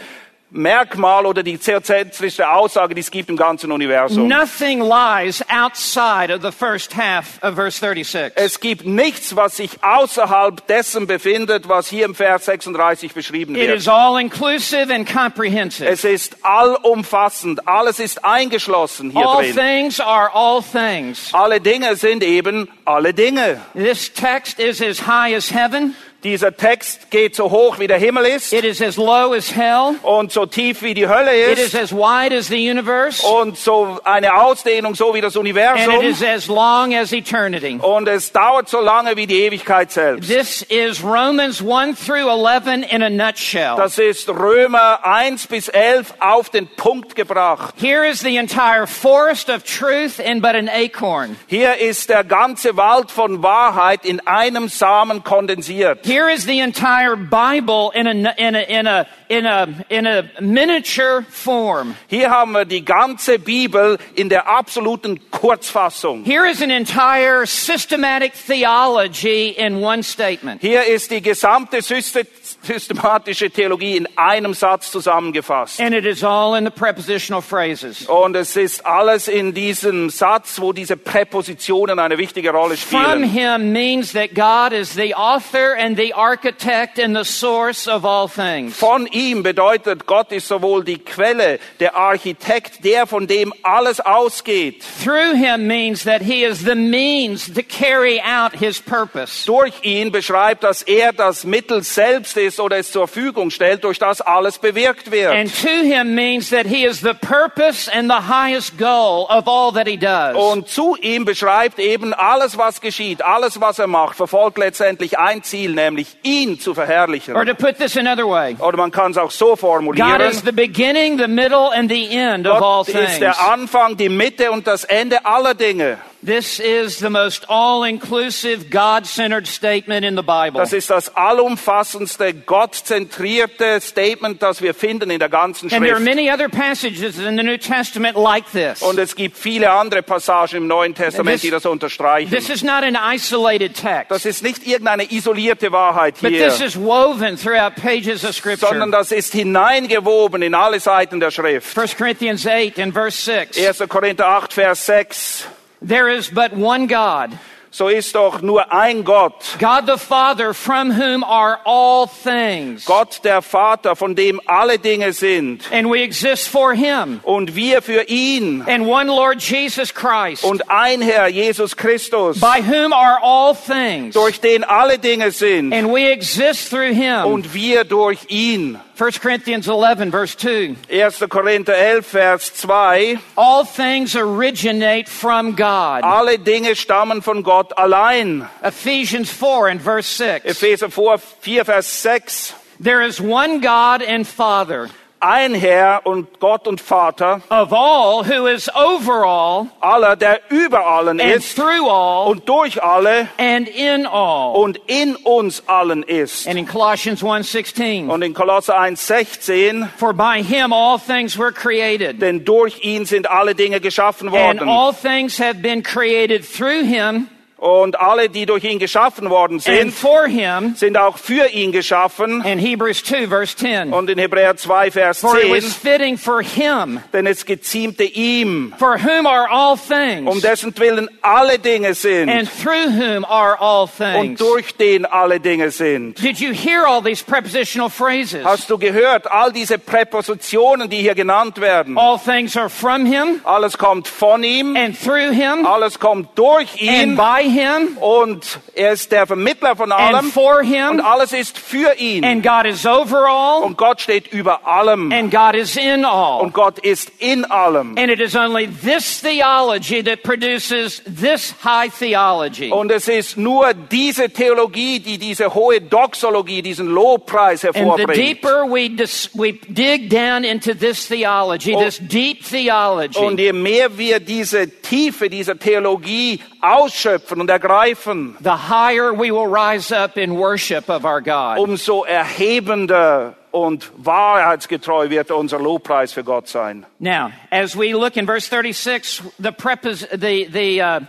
Merkmal 0.54 1.26
oder 1.26 1.44
die 1.44 1.58
theozentrischste 1.58 2.50
Aussage, 2.50 2.94
die 2.94 3.00
es 3.00 3.10
gibt 3.10 3.30
im 3.30 3.38
ganzen 3.38 3.72
Universum. 3.72 4.28
Nothing 4.28 4.82
lies 4.82 5.42
outside 5.50 6.30
of 6.34 6.42
the 6.42 6.52
first 6.52 6.96
half 6.98 7.42
of 7.42 7.56
verse 7.56 7.80
36. 7.80 8.34
Es 8.36 8.60
gibt 8.60 8.86
nichts, 8.86 9.36
was 9.38 9.56
sich 9.58 9.72
außerhalb 9.82 10.68
dessen 10.68 11.08
befindet, 11.08 11.70
was 11.70 11.88
hier 11.88 12.04
im 12.04 12.16
Vers 12.16 12.46
36 12.46 13.14
beschrieben 13.14 13.56
It 13.56 13.62
wird. 13.68 13.78
is 13.78 13.88
all 13.88 14.20
inclusive 14.20 14.94
and 14.94 15.08
comprehensive. 15.10 15.88
Es 15.88 16.04
ist 16.04 16.36
allumfassend, 16.44 17.66
alles 17.68 18.00
ist 18.00 18.26
eingeschlossen 18.26 19.12
hier 19.12 19.26
All 19.26 19.44
drin. 19.44 19.56
things 19.56 20.00
are 20.02 20.30
all 20.34 20.62
things. 20.62 21.34
Alle 21.34 21.62
Dinge 21.62 21.96
sind 21.96 22.24
eben 22.24 22.68
alle 22.84 23.14
Dinge. 23.14 23.62
This 23.74 24.12
text 24.14 24.60
is 24.60 24.82
as 24.82 25.08
high 25.08 25.34
as 25.34 25.50
heaven. 25.54 25.96
Dieser 26.24 26.56
Text 26.56 27.10
geht 27.10 27.36
so 27.36 27.50
hoch 27.50 27.80
wie 27.80 27.88
der 27.88 27.98
Himmel 27.98 28.26
ist 28.26 28.54
It 28.54 28.64
is 28.64 28.80
as 28.82 28.96
low 28.98 29.34
as 29.34 29.56
hell. 29.56 29.96
und 30.04 30.32
so 30.32 30.46
tief 30.46 30.84
wie 30.84 30.94
die 30.94 31.08
Hölle 31.08 31.32
It 31.52 31.58
is 31.58 31.74
ist 31.74 31.76
as 31.76 31.92
wide 31.92 32.36
as 32.38 32.48
the 32.48 32.70
universe. 32.70 33.26
und 33.26 33.58
so 33.58 34.00
eine 34.04 34.36
Ausdehnung 34.36 34.94
so 34.94 35.16
wie 35.16 35.22
das 35.22 35.36
And 35.36 35.48
it 35.48 35.54
Universum 35.56 36.04
is 36.04 36.22
as 36.24 36.48
long 36.48 36.94
as 36.94 37.12
eternity. 37.12 37.80
und 37.82 38.08
es 38.08 38.32
dauert 38.32 38.70
so 38.70 38.80
lange 38.82 39.16
wie 39.16 39.26
die 39.26 39.42
Ewigkeit 39.46 39.92
selbst. 39.92 40.30
This 40.30 40.62
is 40.70 41.04
Romans 41.04 41.62
1 41.62 42.06
through 42.06 42.30
11 42.30 42.86
in 42.92 43.02
a 43.02 43.10
nutshell. 43.10 43.76
Das 43.78 43.98
ist 43.98 44.30
Römer 44.30 45.00
1 45.04 45.48
bis 45.48 45.70
11 45.70 46.14
auf 46.20 46.50
den 46.52 46.68
Punkt 46.68 47.16
gebracht. 47.16 47.74
Here 47.80 48.08
is 48.08 48.20
the 48.22 48.38
entire 48.38 48.86
forest 48.86 49.50
of 49.50 49.64
truth 49.64 50.20
in 50.20 50.42
but 50.42 50.54
an 50.54 50.70
acorn. 50.70 51.36
Hier 51.48 51.78
ist 51.80 52.10
der 52.10 52.24
ganze 52.24 52.78
Wald 52.78 53.10
von 53.10 53.42
Wahrheit 53.42 54.06
in 54.06 54.20
einem 54.28 54.68
Samen 54.68 55.24
kondensiert. 55.24 56.06
Here 56.12 56.28
is 56.28 56.46
the 56.46 56.60
entire 56.60 57.16
Bible 57.16 57.92
in 57.92 58.06
a, 58.06 58.36
in 58.38 58.54
a, 58.54 58.60
in 58.60 58.86
a, 58.86 59.08
in 59.32 59.46
a, 59.46 59.66
in 59.88 60.06
a 60.06 60.24
miniature 60.42 61.24
form. 61.30 61.96
Hier 62.10 62.30
haben 62.30 62.52
wir 62.52 62.66
die 62.66 62.84
ganze 62.84 63.40
Bibel 63.40 63.98
in 64.16 64.28
der 64.28 64.50
absoluten 64.50 65.22
Kurzfassung. 65.32 66.26
Here 66.26 66.46
is 66.50 66.62
an 66.62 66.70
entire 66.70 67.46
systematic 67.46 68.34
theology 68.34 69.52
in 69.58 69.82
one 69.82 70.04
statement. 70.04 70.60
Hier 70.62 70.84
ist 70.86 71.12
die 71.12 71.22
gesamte 71.22 71.78
syste- 71.82 72.28
systematische 72.62 73.50
Theologie 73.50 73.96
in 73.96 74.08
einem 74.18 74.54
Satz 74.54 74.92
zusammengefasst. 74.92 75.80
And 75.80 75.96
it 75.96 76.06
is 76.06 76.26
all 76.26 76.58
in 76.58 76.66
the 76.66 76.72
prepositional 76.72 77.42
phrases. 77.42 78.06
Und 78.10 78.36
es 78.36 78.58
ist 78.58 78.86
alles 78.86 79.30
in 79.30 79.54
diesem 79.54 80.10
Satz, 80.10 80.60
wo 80.60 80.74
diese 80.74 80.98
Präpositionen 80.98 82.00
eine 82.00 82.18
wichtige 82.18 82.52
Rolle 82.52 82.76
From 82.76 83.02
spielen. 83.02 83.24
him 83.24 83.72
means 83.72 84.12
that 84.12 84.34
God 84.36 84.74
is 84.74 84.94
the 84.94 85.16
author 85.16 85.74
and 85.80 85.96
the 85.98 86.14
architect 86.14 87.00
and 87.00 87.16
the 87.16 87.24
source 87.24 87.88
of 87.88 88.04
all 88.04 88.28
things. 88.28 88.76
Von 88.78 89.08
ihm 89.08 89.21
bedeutet, 89.44 90.06
Gott 90.06 90.32
ist 90.32 90.48
sowohl 90.48 90.84
die 90.84 90.98
Quelle, 90.98 91.60
der 91.80 91.96
Architekt, 91.96 92.84
der 92.84 93.08
von 93.08 93.28
dem 93.28 93.54
alles 93.64 94.00
ausgeht. 94.00 94.84
Through 95.04 95.36
him 95.36 95.68
means 95.68 96.04
that 96.04 96.22
he 96.22 96.44
is 96.44 96.60
the 96.60 96.76
means 96.76 97.52
to 97.54 97.62
carry 97.62 98.20
out 98.22 98.54
his 98.54 98.80
purpose. 98.80 99.46
Durch 99.46 99.74
ihn 99.84 100.12
beschreibt, 100.12 100.64
dass 100.64 100.82
er 100.82 101.14
das 101.14 101.44
Mittel 101.44 101.84
selbst 101.84 102.38
ist 102.38 102.60
oder 102.60 102.78
es 102.78 102.92
zur 102.92 103.08
Verfügung 103.08 103.50
stellt, 103.52 103.84
durch 103.84 104.00
das 104.00 104.22
alles 104.22 104.58
bewirkt 104.58 105.12
wird. 105.12 105.34
And 105.34 105.52
to 105.62 105.84
him 105.84 106.16
means 106.16 106.50
that 106.50 106.66
he 106.66 106.86
is 106.86 107.02
the 107.02 107.14
purpose 107.14 107.92
and 107.92 108.10
the 108.10 108.28
highest 108.28 108.78
goal 108.78 109.28
of 109.30 109.48
all 109.48 109.72
that 109.74 109.88
he 109.88 109.98
does. 109.98 110.36
Und 110.36 110.68
zu 110.68 110.96
ihm 110.96 111.26
beschreibt 111.26 111.80
eben 111.80 112.14
alles, 112.14 112.58
was 112.58 112.82
geschieht, 112.82 113.24
alles, 113.24 113.60
was 113.60 113.80
er 113.80 113.88
macht, 113.88 114.16
verfolgt 114.16 114.58
letztendlich 114.58 115.18
ein 115.20 115.44
Ziel, 115.44 115.74
nämlich 115.74 116.08
ihn 116.24 116.60
zu 116.60 116.74
verherrlichen. 116.74 117.36
Or 117.36 117.46
to 117.46 117.54
put 117.54 117.78
this 117.78 117.98
another 117.98 118.28
way, 118.28 118.56
Oder 118.60 118.78
man 118.78 118.92
kann 118.92 119.11
es 119.12 119.18
auch 119.18 119.32
so 119.32 119.50
God 119.50 119.60
formulieren. 119.60 120.22
is 120.22 120.42
the 120.44 120.52
beginning, 120.52 121.18
the 121.18 121.28
middle, 121.28 121.72
and 121.74 121.90
the 121.90 122.10
end 122.16 122.48
of 122.48 122.56
all 122.56 122.84
Gott 122.84 122.90
ist 122.90 122.96
things. 122.96 123.20
der 123.20 123.50
Anfang, 123.52 123.96
die 123.98 124.10
Mitte 124.10 124.52
und 124.52 124.68
das 124.68 124.84
Ende 124.84 125.26
aller 125.26 125.54
Dinge. 125.54 125.98
This 126.24 126.60
is 126.60 127.00
the 127.00 127.10
most 127.10 127.46
all-inclusive, 127.50 128.70
God-centered 128.70 129.48
statement 129.48 130.06
in 130.06 130.16
the 130.16 130.22
Bible. 130.22 130.60
Das 130.60 130.72
ist 130.72 130.92
das 130.92 131.16
allumfassendste, 131.16 132.34
gottzentrierte 132.36 133.82
Statement, 133.82 134.40
das 134.44 134.62
wir 134.62 134.76
finden 134.76 135.10
in 135.10 135.18
der 135.18 135.30
ganzen 135.30 135.72
And 135.74 135.84
there 135.84 135.96
are 135.96 136.00
Schrift. 136.00 136.16
many 136.16 136.30
other 136.32 136.48
passages 136.48 137.18
in 137.18 137.38
the 137.38 137.44
New 137.44 137.58
Testament 137.58 138.16
like 138.18 138.46
this. 138.52 138.84
Und 138.84 139.00
es 139.00 139.16
gibt 139.16 139.36
viele 139.36 139.72
andere 139.72 140.04
Passagen 140.04 140.58
im 140.58 140.68
Neuen 140.68 140.94
Testament, 140.94 141.38
This- 141.38 141.42
die 141.42 141.50
das 141.50 141.66
unterstreichen. 141.66 142.30
This 142.30 142.50
is 142.50 142.62
not 142.64 142.84
an 142.84 142.96
isolated 142.96 143.74
text, 143.76 144.12
Das 144.12 144.26
ist 144.26 144.44
nicht 144.44 144.68
irgendeine 144.68 145.12
isolierte 145.12 145.72
Wahrheit 145.72 146.16
but 146.22 146.30
hier, 146.30 146.48
this 146.50 146.62
is 146.62 146.76
woven 146.80 147.36
throughout 147.36 147.76
pages 147.82 148.24
of 148.24 148.36
Scripture. 148.36 148.70
sondern 148.70 148.92
das 148.92 149.12
ist 149.12 149.34
hineingewoben 149.34 150.44
in 150.44 150.54
alle 150.54 150.80
Seiten 150.80 151.20
der 151.20 151.32
Schrift. 151.32 151.76
1 151.76 151.98
Corinthians 151.98 152.46
8 152.46 152.78
and 152.80 152.94
verse 152.94 153.18
6. 153.24 153.58
1. 153.58 153.88
Korinther 153.90 154.28
8, 154.28 154.54
Vers 154.54 154.86
6. 154.86 155.46
There 155.82 156.10
is 156.10 156.30
but 156.30 156.54
one 156.54 156.88
God, 156.88 157.32
So 157.74 157.88
ist 157.88 158.16
doch 158.16 158.42
nur 158.42 158.74
ein 158.74 159.06
Gott, 159.06 159.56
God 159.58 159.88
the 159.88 159.98
Father, 159.98 160.54
from 160.54 160.92
whom 160.92 161.24
are 161.24 161.58
all 161.64 162.06
things. 162.06 162.84
Gott 162.86 163.22
der 163.24 163.42
Vater, 163.42 163.96
von 163.96 164.14
dem 164.14 164.42
alle 164.46 164.78
Dinge 164.78 165.14
sind. 165.14 165.64
And 165.72 165.90
we 165.90 166.04
exist 166.04 166.50
for 166.50 166.74
Him. 166.74 167.22
Und 167.24 167.56
wir 167.56 167.82
für 167.82 168.04
ihn. 168.10 168.62
And 168.68 168.86
one 168.86 169.08
Lord 169.08 169.42
Jesus 169.42 169.94
Christ, 169.94 170.44
Und 170.44 170.70
ein 170.70 171.02
Herr, 171.02 171.30
Jesus 171.30 171.78
Christus, 171.78 172.42
by 172.42 172.62
whom 172.62 172.92
are 172.92 173.20
all 173.24 173.56
things. 173.56 174.14
durch 174.14 174.42
den 174.42 174.66
alle 174.66 175.00
Dinge 175.00 175.32
sind. 175.32 175.74
And 175.74 175.94
we 175.94 176.12
exist 176.12 176.70
through 176.70 176.94
Him. 176.94 177.26
Und 177.26 177.54
wir 177.54 177.86
durch 177.86 178.20
ihn. 178.28 178.78
1 178.98 179.12
Corinthians 179.14 179.68
11 179.68 180.12
verse 180.12 180.36
2. 180.36 180.76
1. 180.90 181.12
Korinther 181.30 181.74
11, 181.74 182.02
Vers 182.04 182.50
2. 182.50 183.18
All 183.38 183.66
things 183.66 184.16
originate 184.16 185.08
from 185.08 185.54
God. 185.56 186.04
Alle 186.04 186.38
Dinge 186.38 186.76
stammen 186.76 187.22
von 187.22 187.42
Gott 187.42 187.72
allein. 187.78 188.48
Ephesians 188.64 189.30
4 189.32 189.70
and 189.70 189.82
verse 189.82 190.08
6. 190.08 190.46
Epheser 190.46 190.92
4, 190.92 191.18
Vers 191.64 191.88
6. 191.88 192.54
There 192.80 193.02
is 193.02 193.22
one 193.22 193.62
God 193.62 194.02
and 194.02 194.26
Father 194.28 194.90
Ein 195.24 195.54
Herr 195.54 196.02
und 196.04 196.40
Gott 196.40 196.68
und 196.68 196.82
Vater, 196.82 197.42
of 197.52 197.72
all, 197.72 198.24
who 198.24 198.48
is 198.48 198.68
over 198.74 199.24
all 199.24 199.68
aller, 199.80 200.16
der 200.16 200.40
über 200.50 200.84
allen 200.84 201.22
and 201.22 201.36
ist 201.36 201.56
through 201.56 201.88
all 201.88 202.28
und 202.32 202.50
durch 202.50 202.82
alle 202.82 203.28
and 203.38 203.68
in 203.70 204.08
all. 204.08 204.56
und 204.56 204.80
in 204.88 205.16
uns 205.18 205.62
allen 205.68 206.02
ist. 206.02 206.48
And 206.48 206.58
in 206.58 206.66
Colossians 206.68 207.22
1:16, 207.22 208.10
Und 208.10 208.24
in 208.24 208.34
Kolosser 208.34 208.76
1,16, 208.80 209.88
for 209.96 210.12
by 210.14 210.42
him 210.42 210.74
all 210.74 210.98
things 210.98 211.38
were 211.38 211.52
created, 211.52 212.20
denn 212.20 212.44
durch 212.44 212.84
ihn 212.84 213.06
sind 213.06 213.30
alle 213.30 213.54
Dinge 213.54 213.80
geschaffen 213.80 214.30
and 214.30 214.60
worden. 214.60 214.68
all 214.68 214.92
things 214.92 215.38
have 215.40 215.62
been 215.62 215.84
created 215.84 216.44
through 216.44 216.84
him 216.84 217.28
Und 217.62 218.02
alle, 218.02 218.28
die 218.28 218.48
durch 218.48 218.64
ihn 218.64 218.80
geschaffen 218.80 219.30
worden 219.30 219.62
and 219.68 219.94
sind, 219.94 220.32
him. 220.32 220.74
sind 220.76 220.98
auch 220.98 221.20
für 221.20 221.48
ihn 221.54 221.72
geschaffen. 221.72 222.44
In 222.44 222.58
Hebrews 222.58 223.04
2, 223.04 223.28
verse 223.28 223.56
10. 223.56 223.94
Und 223.94 224.10
in 224.10 224.18
Hebräer 224.18 224.58
2, 224.58 224.90
Vers 224.90 225.20
For 225.20 225.38
it 225.38 225.48
was 225.52 225.80
10, 225.80 225.92
fitting 225.92 226.18
for 226.18 226.42
him, 226.42 227.00
denn 227.14 227.28
es 227.28 227.46
geziemte 227.46 228.04
ihm, 228.04 228.74
for 228.80 228.98
whom 228.98 229.28
are 229.28 229.48
all 229.48 229.74
um 229.74 229.80
things, 229.80 230.42
dessen 230.42 230.74
Willen 230.76 231.08
alle 231.22 231.60
Dinge 231.60 231.94
sind 231.94 232.30
and 232.30 232.50
through 232.50 232.90
whom 232.98 233.24
are 233.26 233.56
all 233.60 233.84
und 233.84 234.38
things. 234.38 234.40
durch 234.40 234.76
den 234.78 235.06
alle 235.06 235.40
Dinge 235.40 235.70
sind. 235.70 236.20
Did 236.20 236.40
you 236.40 236.54
hear 236.54 236.88
all 236.88 237.04
these 237.04 237.24
prepositional 237.24 237.92
phrases? 237.92 238.44
Hast 238.44 238.72
du 238.72 238.80
gehört, 238.80 239.32
all 239.32 239.52
diese 239.52 239.78
Präpositionen, 239.78 240.90
die 240.90 240.98
hier 240.98 241.14
genannt 241.14 241.62
werden? 241.62 241.96
All 241.96 242.18
things 242.18 242.58
are 242.58 242.70
from 242.70 243.06
him, 243.06 243.40
Alles 243.44 243.78
kommt 243.78 244.08
von 244.08 244.44
ihm, 244.44 244.76
and 244.76 245.00
through 245.00 245.32
him, 245.32 245.64
alles 245.68 246.00
kommt 246.00 246.30
durch 246.40 246.72
and 246.82 246.82
ihn 246.82 247.16
by 247.16 247.51
him, 247.52 247.98
und 248.00 248.60
er 248.76 248.94
ist 248.94 249.12
der 249.12 249.28
Vermittler 249.28 249.76
von 249.76 249.92
and 249.92 250.02
allem 250.02 250.32
for 250.32 250.60
und 250.60 250.66
him, 250.66 251.00
alles 251.02 251.34
ist 251.34 251.58
für 251.58 251.94
ihn. 251.98 252.24
and 252.24 252.44
God 252.44 252.66
is 252.66 252.86
over 252.86 253.28
all, 253.28 253.64
Und 253.64 253.78
Gott 253.78 254.02
steht 254.02 254.28
über 254.34 254.66
allem 254.68 255.12
and 255.12 255.32
God 255.32 255.56
is 255.56 255.76
in 255.78 256.06
all. 256.06 256.42
und 256.42 256.54
Gott 256.54 256.80
ist 256.80 257.12
in 257.20 257.46
allem. 257.46 257.98
And 257.98 258.10
it 258.10 258.20
is 258.20 258.36
only 258.36 258.68
this 258.68 259.22
theology 259.22 260.02
that 260.04 260.24
produces 260.24 261.02
this 261.06 261.54
high 261.64 261.90
theology. 261.92 262.72
Und 262.72 262.92
es 262.92 263.08
ist 263.08 263.38
nur 263.38 263.74
diese 263.74 264.30
Theologie, 264.30 265.00
die 265.00 265.18
diese 265.18 265.54
hohe 265.54 265.82
Doxologie, 265.82 266.62
diesen 266.62 266.88
Lobpreis 266.88 267.64
And 267.66 267.74
the 267.76 267.80
hervorbringt. 267.82 268.16
deeper 268.18 268.66
we, 268.68 268.90
we 269.34 269.54
dig 269.68 270.10
down 270.10 270.44
into 270.44 270.74
this 270.74 271.08
theology, 271.08 271.76
Oh. 271.76 271.80
this 271.84 272.00
deep 272.00 272.44
theology, 272.44 273.20
Und 273.20 273.40
je 273.40 273.54
mehr 273.54 273.98
wir 273.98 274.20
diese 274.20 274.68
Tiefe 274.82 275.30
dieser 275.30 275.58
Theologie 275.60 276.40
ausschöpfen 276.62 277.42
und 277.42 277.50
ergreifen, 277.50 278.38
the 278.44 278.50
higher 278.70 279.14
we 279.14 279.32
will 279.32 279.48
rise 279.48 279.92
up 279.92 280.18
in 280.18 280.36
worship 280.38 280.90
of 280.90 281.04
our 281.06 281.22
God. 281.22 281.58
umso 281.60 282.04
erhebender 282.04 283.36
und 283.52 283.92
wahrheitsgetreu 283.98 285.10
wird 285.10 285.32
unser 285.32 285.60
Lobpreis 285.60 286.14
für 286.14 286.24
Gott 286.24 286.48
sein. 286.48 286.86
Now, 287.00 287.32
as 287.52 287.76
we 287.76 287.94
look 287.94 288.16
in 288.16 288.26
verse 288.26 288.48
36, 288.48 289.22
the, 289.40 289.52
prepos- 289.52 290.08
the, 290.12 290.46
the, 290.46 290.82
uh, 290.82 291.00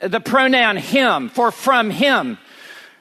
the 0.00 0.20
pronoun 0.20 0.76
him, 0.76 1.30
for 1.30 1.50
from 1.50 1.90
him, 1.90 2.36